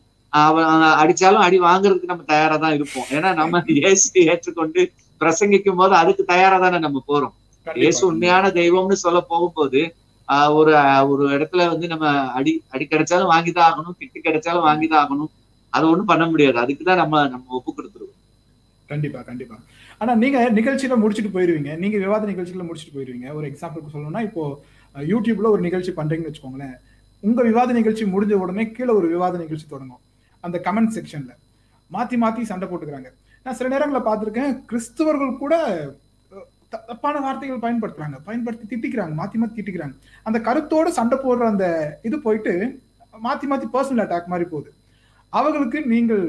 [1.03, 3.09] அடிச்சாலும் அடி வாங்குறதுக்கு நம்ம தயாரா தான் இருப்போம்.
[3.17, 4.81] ஏன்னா நம்ம இயேசு ஏற்றுக்கொண்டு
[5.21, 7.35] பிரசங்கிக்கும் போது அதுக்கு தயாரா தானே நம்ம போறோம்.
[7.67, 9.81] இயேசு உண்மையான தெய்வம்னு சொல்ல போகும்போது
[10.29, 10.73] ஆஹ் ஒரு
[11.13, 12.07] ஒரு இடத்துல வந்து நம்ம
[12.39, 15.31] அடி அடி கிடைச்சாலும் வாங்கிதான் ஆகணும் திட்டு கிடைச்சாலும் வாங்கிதான் ஆகணும்.
[15.77, 16.59] அது ஒண்ணும் பண்ண முடியாது.
[16.65, 18.15] அதுக்குதான் நம்ம நம்ம ஒப்பு கொடுத்துருவோம்
[18.93, 19.57] கண்டிப்பா கண்டிப்பா.
[20.01, 21.71] ஆனா நீங்க நிகழ்ச்சியில முடிச்சுட்டு போயிருவீங்க.
[21.83, 23.29] நீங்க விவாத நிகழ்ச்சியில முடிச்சுட்டு போயிருவீங்க.
[23.39, 24.43] ஒரு எக்ஸாம்பிளுக்கு சொல்லணும்னா இப்போ
[25.13, 26.77] யூடியூப்ல ஒரு நிகழ்ச்சி பண்றீங்கன்னு வச்சுக்கோங்களேன்.
[27.29, 30.03] உங்க விவாத நிகழ்ச்சி முடிஞ்ச உடனே கீழே ஒரு விவாத நிகழ்ச்சி தொடங்கும்.
[30.45, 31.33] அந்த கமெண்ட் செக்ஷன்ல
[31.95, 33.11] மாத்தி மாத்தி சண்டை போட்டுக்கிறாங்க.
[33.45, 35.55] நான் சில நேரங்களில் பார்த்திருக்கேன் கிறிஸ்தவர்கள் கூட
[36.89, 38.17] தப்பான வார்த்தைகள் பயன்படுத்துறாங்க.
[38.29, 39.15] பயன்படுத்தி திட்டிக்கிறாங்க.
[39.21, 39.97] மாத்தி மாத்தி திட்டிக்கிறாங்க.
[40.29, 41.67] அந்த கருத்தோட சண்டை போடுற அந்த
[42.09, 42.55] இது போயிட்டு
[43.27, 44.71] மாத்தி மாத்தி பர்சனல் அட்டாக் மாதிரி போகுது.
[45.33, 46.25] அவர்களுக்கு நீங்கள்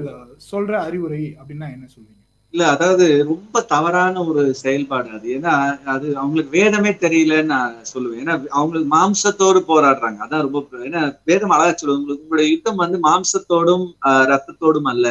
[0.48, 2.16] சொல்ற அறிவுரை அப்படின்னா என்ன சொல்லுவீங்க
[2.54, 5.28] இல்ல அதாவது ரொம்ப தவறான ஒரு செயல்பாடு அது.
[5.36, 5.54] ஏன்னா
[5.94, 8.22] அது அவங்களுக்கு வேதமே தெரியலன்னு நான் சொல்லுவேன்.
[8.22, 10.20] ஏன்னா அவங்களுக்கு மாம்சத்தோடு போராடுறாங்க.
[10.26, 15.08] அதான் ரொம்ப ஏன்னா வேதம் அழகா சொல்லுவது உங்களுக்கு உங்களுடைய யுத்தம் வந்து மாம்சத்தோடும் ஆஹ், ரத்தத்தோடும் அல்ல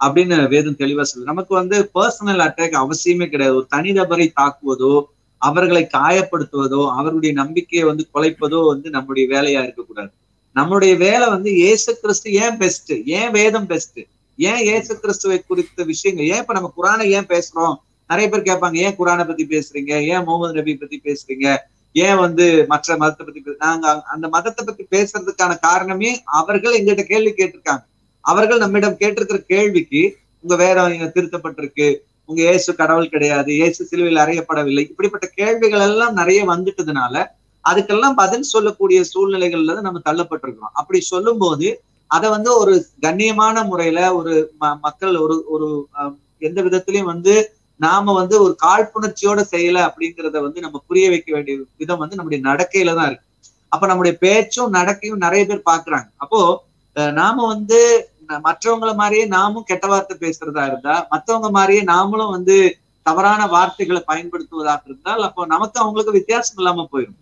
[0.00, 1.30] அப்படின்னு வேதம் தெளிவா சொல்லுது.
[1.32, 3.58] நமக்கு வந்து பர்சனல் அட்டாக் அவசியமே கிடையாது.
[3.58, 4.94] ஒரு தனிநபரை தாக்குவதோ
[5.42, 10.10] அவர்களை காயப்படுத்துவதோ அவர்களுடைய நம்பிக்கையை வந்து குலைப்பதோ வந்து நம்முடைய வேலையா இருக்கக்கூடாது.
[10.56, 14.00] நம்மளுடைய வேலை வந்து இயேசு கிறிஸ்து ஏன் பெஸ்ட் ஏன் வேதம் பெஸ்ட்
[14.38, 16.28] ஏன் இயேசு கிறிஸ்துவை குறித்த விஷயங்கள்?
[16.32, 17.74] ஏன் இப்ப நம்ம குரானை ஏன் பேசுறோம்?
[18.10, 19.92] நிறைய பேர் கேட்பாங்க ஏன் குரானை பத்தி பேசுறீங்க?
[20.12, 21.46] ஏன் முகமது நபி பத்தி பேசுறீங்க?
[21.94, 27.84] ஏன் வந்து மற்ற மதத்தை பத்தி நாங்க அந்த மதத்தை பத்தி பேசுறதுக்கான காரணமே அவர்கள் எங்கிட்ட கேள்வி கேட்டிருக்காங்க.
[28.24, 30.02] அவர்கள் நம்மிடம் கேட்டிருக்கிற கேள்விக்கு
[30.44, 31.88] உங்க வேதம் இங்க திருத்தப்பட்டிருக்கு.
[32.28, 33.50] உங்க இயேசு கடவுள் கிடையாது.
[33.52, 34.82] இயேசு சிலுவையில் அறையப்படவில்லை.
[34.90, 37.14] இப்படிப்பட்ட கேள்விகள் எல்லாம் நிறைய வந்துட்டதுனால
[37.64, 40.74] அதுக்கெல்லாம் பதில் சொல்லக்கூடிய சூழ்நிலைகள்ல தான் நம்ம தள்ளப்பட்டிருக்கிறோம்.
[40.74, 41.68] அப்படி சொல்லும்போது
[42.10, 45.66] அதை வந்து ஒரு கண்ணியமான முறையில ஒரு ம- மக்கள் ஒரு ஒரு
[46.42, 47.34] எந்த விதத்திலையும் வந்து
[47.80, 52.94] நாம வந்து ஒரு காழ்ப்புணர்ச்சியோட செய்யல அப்படிங்கிறத வந்து நம்ம புரிய வைக்க வேண்டிய விதம் வந்து நம்முடைய நடக்கையில
[52.94, 53.26] தான் இருக்கு.
[53.72, 56.08] அப்ப நம்முடைய பேச்சும் நடக்கையும் நிறைய பேர் பாக்குறாங்க.
[56.16, 56.40] அப்போ
[56.96, 57.78] அஹ், நாம வந்து
[58.44, 62.56] மற்றவங்கள மாதிரியே நாமும் கெட்ட வார்த்தை பேசுறதா இருந்தா மற்றவங்க மாதிரியே நாமளும் வந்து
[63.06, 67.18] தவறான வார்த்தைகளை பயன்படுத்துவதாக இருந்தால் அப்போ நமக்கு அவங்களுக்கு வித்தியாசம் இல்லாம போயிடும்.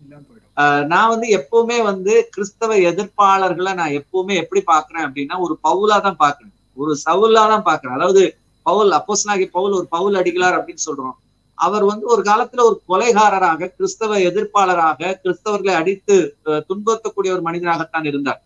[0.87, 6.53] நான் வந்து எப்பவுமே வந்து கிறிஸ்தவ எதிர்ப்பாளர்களை நான் எப்பவுமே எப்படி பாக்குறேன் அப்படின்னா ஒரு பவுலா தான் பாக்குறேன்
[6.77, 8.23] ஒரு சவுலா தான் பாக்குறேன் அதாவது
[8.65, 11.15] பவுல் அப்போஸ்தலனாகிய பவுல் ஒரு பவுல் அடிகளார் அப்படின்னு சொல்றோம்.
[11.57, 16.15] அவர் வந்து ஒரு காலத்துல ஒரு கொலைகாரராக கிறிஸ்தவ எதிர்ப்பாளராக கிறிஸ்தவர்களை அடித்து
[16.45, 18.39] அஹ், துன்புறுத்தக்கூடிய ஒரு மனிதனாகத்தான் இருந்தார்.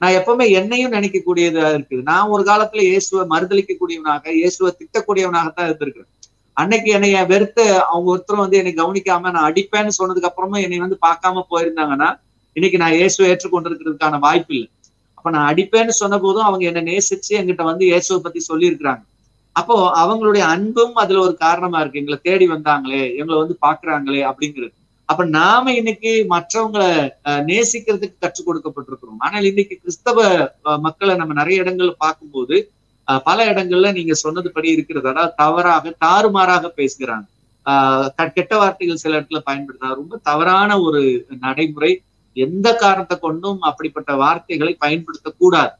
[0.00, 2.02] நான் எப்பவுமே என்னையும் நினைக்கக்கூடியதா இருக்குது.
[2.02, 6.10] நான் ஒரு காலத்துல இயேசுவை மறுதளிக்கக்கூடியவனாக இயேசுவை திட்டக்கூடியவனாகத்தான் இருந்திருக்கிறேன்.
[6.56, 11.44] அன்னைக்கு என்னைய வெறுத்து அவங்க ஒருத்தரும் வந்து என்னை கவனிக்காம நான் அடிப்பேன்னு சொன்னதுக்கு அப்புறமும் என்னை வந்து பார்க்காம
[11.50, 12.08] போயிருந்தாங்கன்னா
[12.56, 14.68] இன்னைக்கு நான் இயேசுவை ஏற்றுக்கொண்டிருக்கிறதுக்கான வாய்ப்பு இல்லை.
[15.18, 19.02] அப்ப நான் அடிப்பேன்னு சொன்ன போதும் அவங்க என்னை நேசிச்சு என்கிட்ட வந்து இயேசுவை பத்தி சொல்லியிருக்கிறாங்க.
[19.56, 22.00] அப்போ அவங்களுடைய அன்பும் அதுல ஒரு காரணமா இருக்கு.
[22.02, 24.74] எங்களை தேடி வந்தாங்களே எங்களை வந்து பாக்குறாங்களே அப்படிங்கிறது.
[25.08, 26.88] அப்ப நாம இன்னைக்கு மற்றவங்களை
[27.28, 29.20] அஹ், நேசிக்கிறதுக்கு கற்றுக் கொடுக்கப்பட்டிருக்கிறோம்.
[29.20, 30.18] ஆனால் இன்னைக்கு கிறிஸ்தவ
[30.86, 32.56] மக்களை நம்ம நிறைய இடங்கள்ல பார்க்கும்போது
[33.18, 35.08] பல இடங்கள்ல நீங்க சொன்னதுபடி இருக்கிறது.
[35.08, 37.26] அதாவது தவறாக தாறுமாறாக பேசுகிறாங்க.
[37.66, 42.02] ஆஹ் க- கெட்ட வார்த்தைகள் சில இடத்துல பயன்படுத்துறாங்க ரொம்ப தவறான ஒரு நடைமுறை.
[42.32, 45.70] எந்த காரணத்தை கொண்டும் அப்படிப்பட்ட வார்த்தைகளை பயன்படுத்தக்கூடாது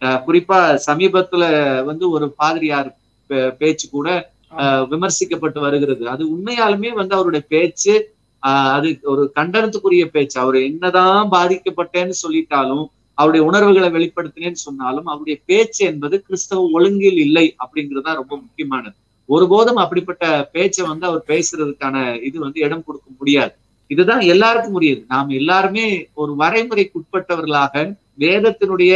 [0.00, 2.96] ஆஹ் குறிப்பா சமீபத்துல வந்து ஒரு பாதிரியார்
[3.28, 6.08] பே- பேச்சு கூட ஆஹ் விமர்சிக்கப்பட்டு வருகிறது.
[6.08, 10.40] அது உண்மையாலுமே வந்து அவருடைய பேச்சு ஆஹ் அது ஒரு கண்டனத்துக்குரிய பேச்சு.
[10.40, 12.86] அவர் என்னதான் பாதிக்கப்பட்டேன்னு சொல்லிட்டாலும்
[13.18, 18.96] அவருடைய உணர்வுகளை வெளிப்படுத்தினேன்னு சொன்னாலும் அவருடைய பேச்சு என்பது கிறிஸ்தவ ஒழுங்கில் இல்லை அப்படிங்கிறதா ரொம்ப முக்கியமானது.
[19.28, 21.96] ஒருபோதும் அப்படிப்பட்ட பேச்சை வந்து அவர் பேசுறதுக்கான
[22.28, 23.52] இது வந்து இடம் கொடுக்க முடியாது.
[23.90, 25.86] இதுதான் எல்லாருக்கும் முடியுது நாம் எல்லாருமே
[26.22, 27.84] ஒரு வரைமுறைக்குட்பட்டவர்களாக
[28.24, 28.94] வேதத்தினுடைய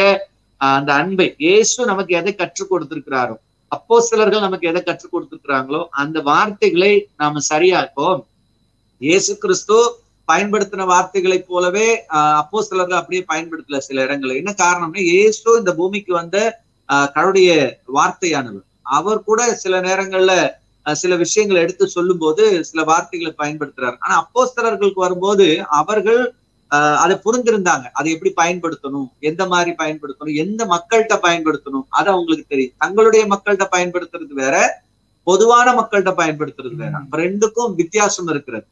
[0.60, 3.36] அந்த அன்பை இயேசு நமக்கு எதை கற்றுக் கொடுத்திருக்கிறாரோ
[3.72, 8.20] அப்போ சிலர்கள் நமக்கு எதை கற்றுக் கொடுத்திருக்கிறாங்களோ அந்த வார்த்தைகளை நாம சரியாக்கோம்.
[9.00, 9.78] இயேசு கிறிஸ்து
[10.32, 11.88] பயன்படுத்தின வார்த்தைகளைப் போலவே
[12.40, 14.36] அப்போ சிலர்கள் அப்படியே பயன்படுத்தல சில இடங்கள்ல.
[14.36, 16.36] என்ன காரணம்னா இயேசு இந்த பூமிக்கு வந்த
[16.88, 17.52] ஆஹ், கடவுளுடைய
[17.94, 18.64] வார்த்தையானவர்.
[18.96, 20.32] அவர் கூட சில நேரங்கள்ல
[20.86, 23.96] சில விஷயங்களை எடுத்து சொல்லும்போது சில வார்த்தைகளை பயன்படுத்துறாரு.
[23.98, 25.46] ஆனா அப்போஸ்தலர்களுக்கு வரும்போது
[25.80, 26.20] அவர்கள்
[27.02, 27.86] அதை புரிந்திருந்தாங்க.
[27.98, 29.08] அதை எப்படி பயன்படுத்தணும்?
[29.20, 30.36] எந்த மாதிரி பயன்படுத்தணும்?
[30.44, 31.86] எந்த மக்கள்கிட்ட பயன்படுத்தணும்?
[31.98, 32.74] அது அவங்களுக்கு தெரியும்.
[32.78, 34.56] தங்களுடைய மக்கள்கிட்ட பயன்படுத்துறது வேற
[35.26, 36.92] பொதுவான மக்கள்கிட்ட பயன்படுத்துறது வேற.
[37.22, 38.66] ரெண்டுக்கும் வித்தியாசம் இருக்கிறது.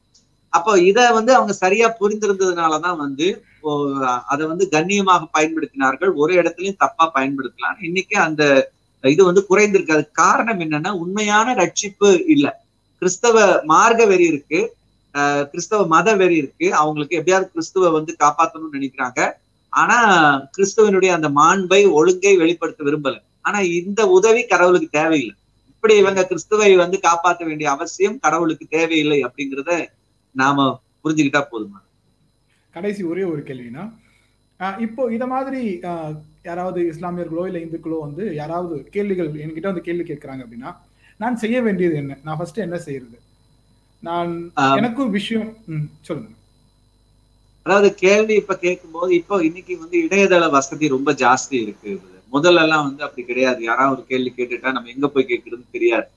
[0.54, 3.26] அப்போ இத வந்து அவங்க சரியா புரிந்திருந்ததுனாலதான் வந்து
[4.32, 6.10] அதை வந்து கண்ணியமாக பயன்படுத்தினார்கள்.
[6.14, 8.42] ஒரு இடத்துலயும் தப்பா பயன்படுத்தலாம் இன்னைக்கு அந்த
[9.04, 9.96] இது வந்து குறைந்திருக்கு.
[9.96, 12.46] அதுக்கு காரணம் என்னன்னா உண்மையான ரட்சிப்பு இல்ல.
[13.02, 14.60] கிறிஸ்தவ மார்க்க வெறி இருக்கு.
[15.14, 16.66] ஆஹ் கிறிஸ்தவ மத வெறி இருக்கு.
[16.74, 19.20] அவங்களுக்கு எப்படியாவது கிறிஸ்துவ வந்து காப்பாத்தணும்னு நினைக்கிறாங்க.
[19.72, 19.98] ஆனா
[20.56, 23.16] கிறிஸ்துவனுடைய அந்த மாண்பை ஒழுங்கை வெளிப்படுத்த விரும்பல.
[23.40, 25.34] ஆனா இந்த உதவி கடவுளுக்கு தேவையில்லை.
[25.70, 29.72] இப்படி இவங்க கிறிஸ்துவை வந்து காப்பாற்ற வேண்டிய அவசியம் கடவுளுக்கு தேவையில்லை அப்படிங்கிறத
[30.34, 30.66] நாம
[31.02, 31.78] புரிஞ்சுக்கிட்டா போதுமா?
[32.74, 33.84] கடைசி ஒரே ஒரு கேள்வினா
[34.86, 35.60] இப்போ இத மாதிரி
[36.48, 40.70] யாராவது இஸ்லாமியர்களோ இல்ல இந்துக்களோ வந்து யாராவது கேள்விகள் என்கிட்ட வந்து கேள்வி கேட்கறாங்க அப்படின்னா
[41.20, 42.12] நான் செய்ய வேண்டியது என்ன?
[42.26, 43.18] நான் ஃபர்ஸ்ட் என்ன செய்யறது?
[44.02, 44.32] நான்
[44.78, 45.50] எனக்கும் விஷயம்
[46.08, 46.30] சொல்லுங்க.
[47.66, 51.92] அதாவது கேள்வி இப்ப கேட்கும்போது இப்போ இன்னைக்கு வந்து இணையதள வசதி ரொம்ப ஜாஸ்தி இருக்கு.
[52.32, 53.60] முதல்ல எல்லாம் வந்து அப்படி கிடையாது.
[53.68, 56.08] யாராவது ஒரு கேள்வி கேட்டுட்டா நம்ம எங்க போய் கேட்கறதுன்னு தெரியாது.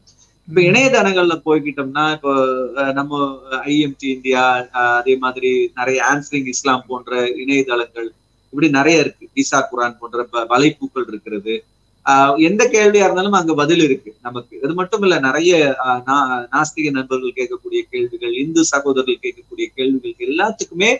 [0.47, 8.07] இப்ப இணையதளங்கள்ல போய்கிட்டோம்னா இப்போ நம்ம ஐஎம்டி இந்தியா அதே மாதிரி நிறைய ஆன்சரிங் இஸ்லாம் போன்ற இணையதளங்கள்
[8.45, 9.29] இப்படி நிறைய இருக்கு.
[9.35, 11.63] ஈசா குரான் போன்ற வலைப்பூக்கள் இருக்கிறது.
[12.05, 14.59] ஆஹ் எந்த கேள்வியா இருந்தாலும் அங்க பதில் இருக்கு நமக்கு.
[14.63, 20.97] அது மட்டும் இல்ல நிறைய நா- நாஸ்திக நண்பர்கள் கேட்கக்கூடிய கேள்விகள் இந்து சகோதரர்கள் கேட்கக்கூடிய கேள்விகள் எல்லாத்துக்குமே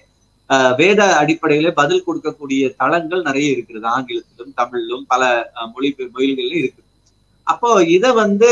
[0.49, 3.85] ஆஹ் வேத அடிப்படையில பதில் கொடுக்கக்கூடிய தளங்கள் நிறைய இருக்கிறது.
[3.85, 6.83] ஆங்கிலத்திலும் தமிழிலும் பல மொழி மொழிகளிலும் இருக்கு
[7.47, 8.49] அப்போ இத வந்து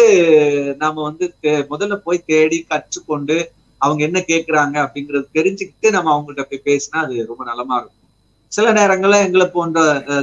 [0.77, 1.25] நாம வந்து
[1.71, 3.37] முதல்ல போய் தேடி கற்றுக்கொண்டு
[3.81, 8.01] அவங்க என்ன கேட்கறாங்க அப்படிங்கறது தெரிஞ்சுக்கிட்டு நம்ம அவங்கள்ட்ட போய் பேசினா அது ரொம்ப நலமா இருக்கும்.
[8.51, 9.79] சில நேரங்கள்ல எங்களை போன்ற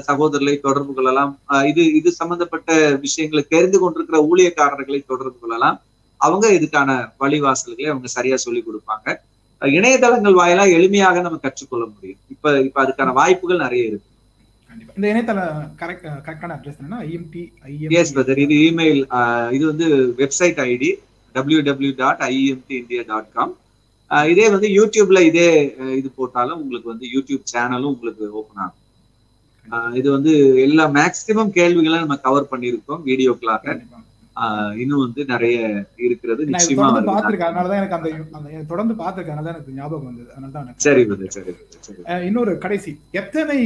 [0.09, 2.71] சகோதரர்களை தொடர்பு கொள்ளலாம் அஹ், இது இது சம்பந்தப்பட்ட
[3.03, 5.79] விஷயங்களை தெரிந்து கொண்டிருக்கிற ஊழியக்காரர்களை தொடர்பு கொள்ளலாம்
[6.21, 9.07] அவங்க இதுக்கான வழிவாசல்களை அவங்க சரியா சொல்லி கொடுப்பாங்க.
[9.63, 12.21] இணையதளங்கள் வாயிலா எளிமையாக நம்ம கற்றுக்கொள்ள முடியும்.
[12.29, 14.09] இப்ப இப்ப அதுக்கான வாய்ப்புகள் நிறைய இருக்கு.
[14.73, 14.93] கண்டிப்பா.
[14.99, 15.41] இந்த இணையதள
[15.81, 17.43] கரெக்ட் கரெக்டான அட்ரஸ் என்னன்னா ஐஎம்டி
[18.01, 19.03] எஸ் பிரதர் இது இமெயில்
[19.57, 19.87] இது வந்து
[20.21, 20.91] website ID
[21.35, 23.53] W W dot IMD India dot com
[24.33, 25.47] இதே வந்து யூடியூப்ல இதே
[25.99, 28.79] இது போட்டாலும் உங்களுக்கு வந்து யூடியூப் சேனலும் உங்களுக்கு ஓப்பன் ஆகும்.
[29.99, 30.33] இது வந்து
[30.67, 33.77] எல்லா மேக்சிமம் கேள்விகளை நம்ம கவர் பண்ணியிருக்கோம் வீடியோக்களாக
[34.77, 35.57] இன்னும் வந்து நிறைய
[35.99, 36.85] இருக்கிறது நிச்சயமா.
[37.09, 37.49] பார்த்திருக்கேன்.
[37.51, 38.11] அதனாலதான் எனக்கு அந்த
[38.71, 39.35] தொடர்ந்து பார்த்திருக்கேன்.
[39.35, 40.29] அதனால தான் எனக்கு ஞாபகம் வந்தது.
[40.33, 41.03] அதனால தான் எனக்கு சரி
[41.37, 41.53] சரி
[42.29, 42.93] இன்னொரு கடைசி.
[43.21, 43.59] எத்தனை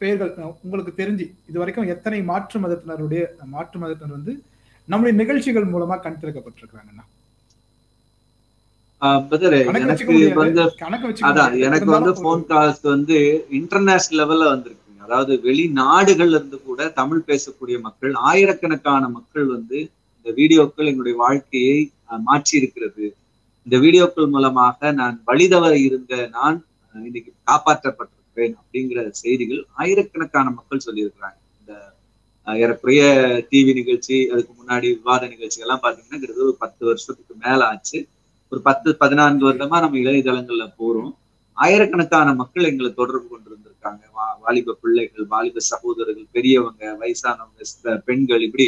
[0.00, 4.34] பேர்கள் அஹ் உங்களுக்கு தெரிஞ்சு இது வரைக்கும் எத்தனை மாற்று மதத்தினருடைய மாற்று மதத்தினர் வந்து
[4.88, 7.06] நம்முடைய நிகழ்ச்சிகள் மூலமா கண் திறக்கப்பட்டிருக்கிறாங்கண்ணா
[9.72, 10.62] எனக்கு வந்து
[11.28, 11.54] அதான்.
[11.66, 13.16] எனக்கு வந்து போன் கால்ஸ் வந்து
[13.58, 19.78] இன்டர்நேஷனல் லெவல்ல வந்திருக்குங்க அதாவது வெளிநாடுகள்ல இருந்து கூட தமிழ் பேசக்கூடிய மக்கள் ஆயிரக்கணக்கான மக்கள் வந்து
[20.24, 21.78] இந்த வீடியோக்கள் எங்களுடைய வாழ்க்கையை
[22.26, 23.04] மாற்றி இருக்கிறது
[23.66, 26.58] இந்த வீடியோக்கள் மூலமாக நான் வழிதவற இருந்த நான்
[26.94, 31.38] இன்னைக்கு காப்பாற்றப்பட்டிருக்கிறேன் அப்படிங்கிற செய்திகள் ஆயிரக்கணக்கான மக்கள் சொல்லியிருக்கிறாங்க.
[31.60, 31.72] இந்த
[32.46, 33.02] ஏறக்குறைய
[33.50, 37.98] டிவி நிகழ்ச்சி அதுக்கு முன்னாடி விவாத நிகழ்ச்சி எல்லாம் பாத்தீங்கன்னா கிட்டத்தட்ட ஒரு பத்து வருஷத்துக்கு மேல ஆச்சு.
[38.52, 41.12] ஒரு பத்து பதினான்கு வருடமா நம்ம இளையதளங்கள்ல போறோம்.
[41.56, 44.02] ஆயிரக்கணக்கான மக்கள் எங்களை தொடர்பு கொண்டு இருந்திருக்காங்க
[44.44, 48.66] வாலிப பிள்ளைகள் வாலிப சகோதரர்கள் பெரியவங்க வயசானவங்க பெண்கள் இப்படி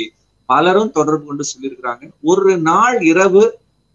[0.49, 2.05] பலரும் தொடர்பு கொண்டு சொல்லியிருக்கிறாங்க.
[2.31, 3.45] ஒரு நாள் இரவு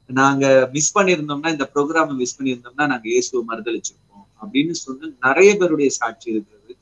[0.09, 0.45] நாங்க
[0.75, 6.73] மிஸ் பண்ணியிருந்தோம்னா இந்த ப்ரோக்ராம் மிஸ் பண்ணியிருந்தோம்னா நாங்க இயேசுவை மறுதளிச்சிருப்போம் அப்படின்னு சொன்ன நிறைய பேருடைய சாட்சி இருக்கிறது.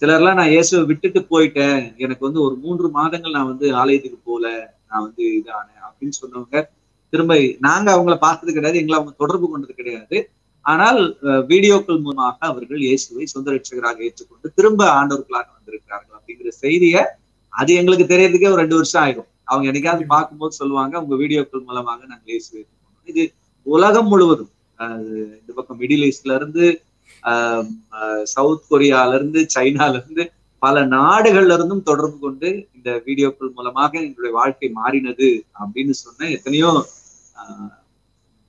[0.00, 1.80] சிலர்லாம் நான் இயேசுவை விட்டுட்டு போயிட்டேன்.
[2.04, 4.44] எனக்கு வந்து ஒரு மூன்று மாதங்கள் நான் வந்து ஆலயத்துக்கு போல
[4.90, 6.56] நான் வந்து இதானேன் அப்படின்னு சொன்னவங்க
[7.12, 7.34] திரும்ப
[7.66, 10.16] நாங்க அவங்கள பார்த்தது கிடையாது எங்களை அவங்க தொடர்பு கொண்டது கிடையாது.
[10.64, 11.00] ஆனால்
[11.50, 17.02] வீடியோக்கள் மூலமாக அவர்கள் இயேசுவை சொந்த ரட்சகராக ஏற்றுக்கொண்டு திரும்ப ஆண்டவர்களாக வந்திருக்கிறார்கள் அப்படிங்கிற செய்தியை
[17.60, 19.28] அது எங்களுக்கு தெரியறதுக்கே ஒரு ரெண்டு வருஷம் ஆயிடும்.
[19.50, 22.62] அவங்க என்னைக்காவது பார்க்கும்போது சொல்லுவாங்க உங்க வீடியோக்கள் மூலமாக நாங்கள் இயேசுவை
[23.10, 23.22] இது
[23.66, 24.50] உலகம் முழுவதும்.
[25.40, 26.64] இந்த பக்கம் மிடில் ஈஸ்ட்ல இருந்து
[28.34, 30.24] சவுத் கொரியால இருந்து சைனால இருந்து
[30.62, 35.28] பல நாடுகள்ல இருந்தும் தொடர்பு கொண்டு இந்த வீடியோக்கள் மூலமாக எங்களுடைய வாழ்க்கை மாறினது
[35.62, 36.70] அப்படின்னு சொன்ன எத்தனையோ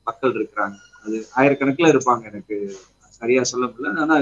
[0.08, 0.78] மக்கள் இருக்கிறாங்க.
[1.04, 2.56] அது ஆயிரக்கணக்கில் இருப்பாங்க எனக்கு
[3.20, 4.04] சரியா சொல்ல முடியல.
[4.06, 4.16] ஆனா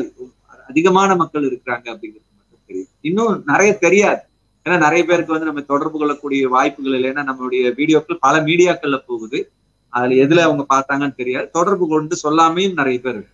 [0.70, 2.92] அதிகமான மக்கள் இருக்கிறாங்க அப்படிங்கிறது மட்டும் தெரியும்.
[3.10, 4.22] இன்னும் நிறைய தெரியாது.
[4.66, 9.40] ஏன்னா நிறைய பேருக்கு வந்து நம்ம தொடர்பு கொள்ளக்கூடிய வாய்ப்புகள் இல்லை ஏன்னா நம்மளுடைய வீடியோக்கள் பல மீடியாக்கள்ல போகுது.
[9.94, 11.48] அதுல எதுல அவங்க பார்த்தாங்கன்னு தெரியாது.
[11.58, 13.34] தொடர்பு கொண்டு சொல்லாமையும் நிறைய பேர் இருக்கு.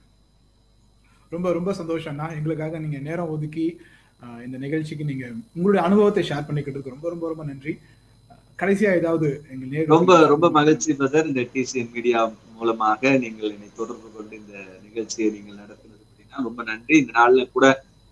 [1.36, 3.66] ரொம்ப ரொம்ப சந்தோஷம்னா எங்களுக்காக நீங்க நேரம் ஒதுக்கி
[4.46, 5.26] இந்த நிகழ்ச்சிக்கு நீங்க
[5.56, 7.74] உங்களுடைய அனுபவத்தை ஷேர் பண்ணிக்கிட்டு ரொம்ப ரொம்ப ரொம்ப நன்றி.
[8.62, 12.20] கடைசியா ஏதாவது எங்க ரொம்ப ரொம்ப மகிழ்ச்சி பதர் இந்த டிசிஎன் மீடியா
[12.58, 14.56] மூலமாக நீங்கள் என்னை தொடர்பு கொண்டு இந்த
[14.88, 16.94] நிகழ்ச்சியை நீங்கள் நடத்துனது அப்படின்னா ரொம்ப நன்றி.
[17.04, 17.66] இந்த நாள்ல கூட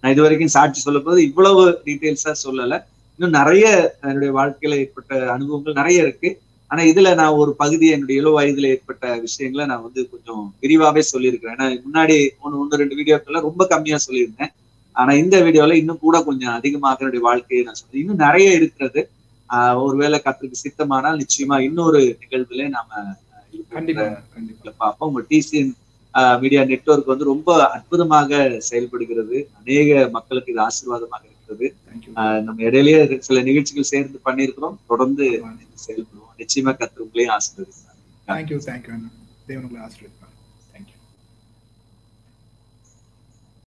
[0.04, 2.78] நான் இது வரைக்கும் சாட்சி சொல்லும் போது இவ்வளவு டீட்டெயில்ஸா சொல்லல.
[3.20, 3.66] இன்னும் நிறைய
[4.02, 6.30] என்னுடைய வாழ்க்கையில ஏற்பட்ட அனுபவங்கள் நிறைய இருக்கு.
[6.72, 11.56] ஆனா இதுல நான் ஒரு பகுதி என்னுடைய இளவு வயதுல ஏற்பட்ட விஷயங்களை நான் வந்து கொஞ்சம் விரிவாவே சொல்லியிருக்கிறேன்.
[11.58, 14.52] ஏன்னா முன்னாடி ஒன்று ஒன்று ரெண்டு வீடியோக்கள்ல ரொம்ப கம்மியா சொல்லியிருந்தேன்.
[14.96, 18.02] ஆனா இந்த வீடியோல இன்னும் கூட கொஞ்சம் அதிகமாக என்னுடைய வாழ்க்கையை நான் சொல்றேன்.
[18.04, 19.02] இன்னும் நிறைய இருக்கிறது.
[19.50, 22.90] ஆஹ் ஒருவேளை கத்திரிக்கு சித்தமானால் நிச்சயமா இன்னொரு நிகழ்வுல நாம
[24.78, 25.10] பார்ப்போம்.
[25.10, 25.74] உங்க டிசிஎன்
[26.42, 28.32] மீடியா நெட்ஒர்க் வந்து ரொம்ப அற்புதமாக
[28.70, 29.38] செயல்படுகிறது.
[29.60, 34.78] அநேக மக்களுக்கு இது ஆசீர்வாதமாக இருக்கிறது நம்ம இடையிலேயே சில நிகழ்ச்சிகள் சேர்ந்து பண்ணியிருக்கிறோம்.
[34.88, 35.44] தொடர்ந்து
[35.88, 36.32] செயல்படுவோம்.
[36.38, 37.36] நிச்சயமா கத்து உங்களையும்
[38.28, 38.58] தேங்க்யூ
[39.46, 40.19] தேவன் உங்களை ஆசீர்வதிப்பார்.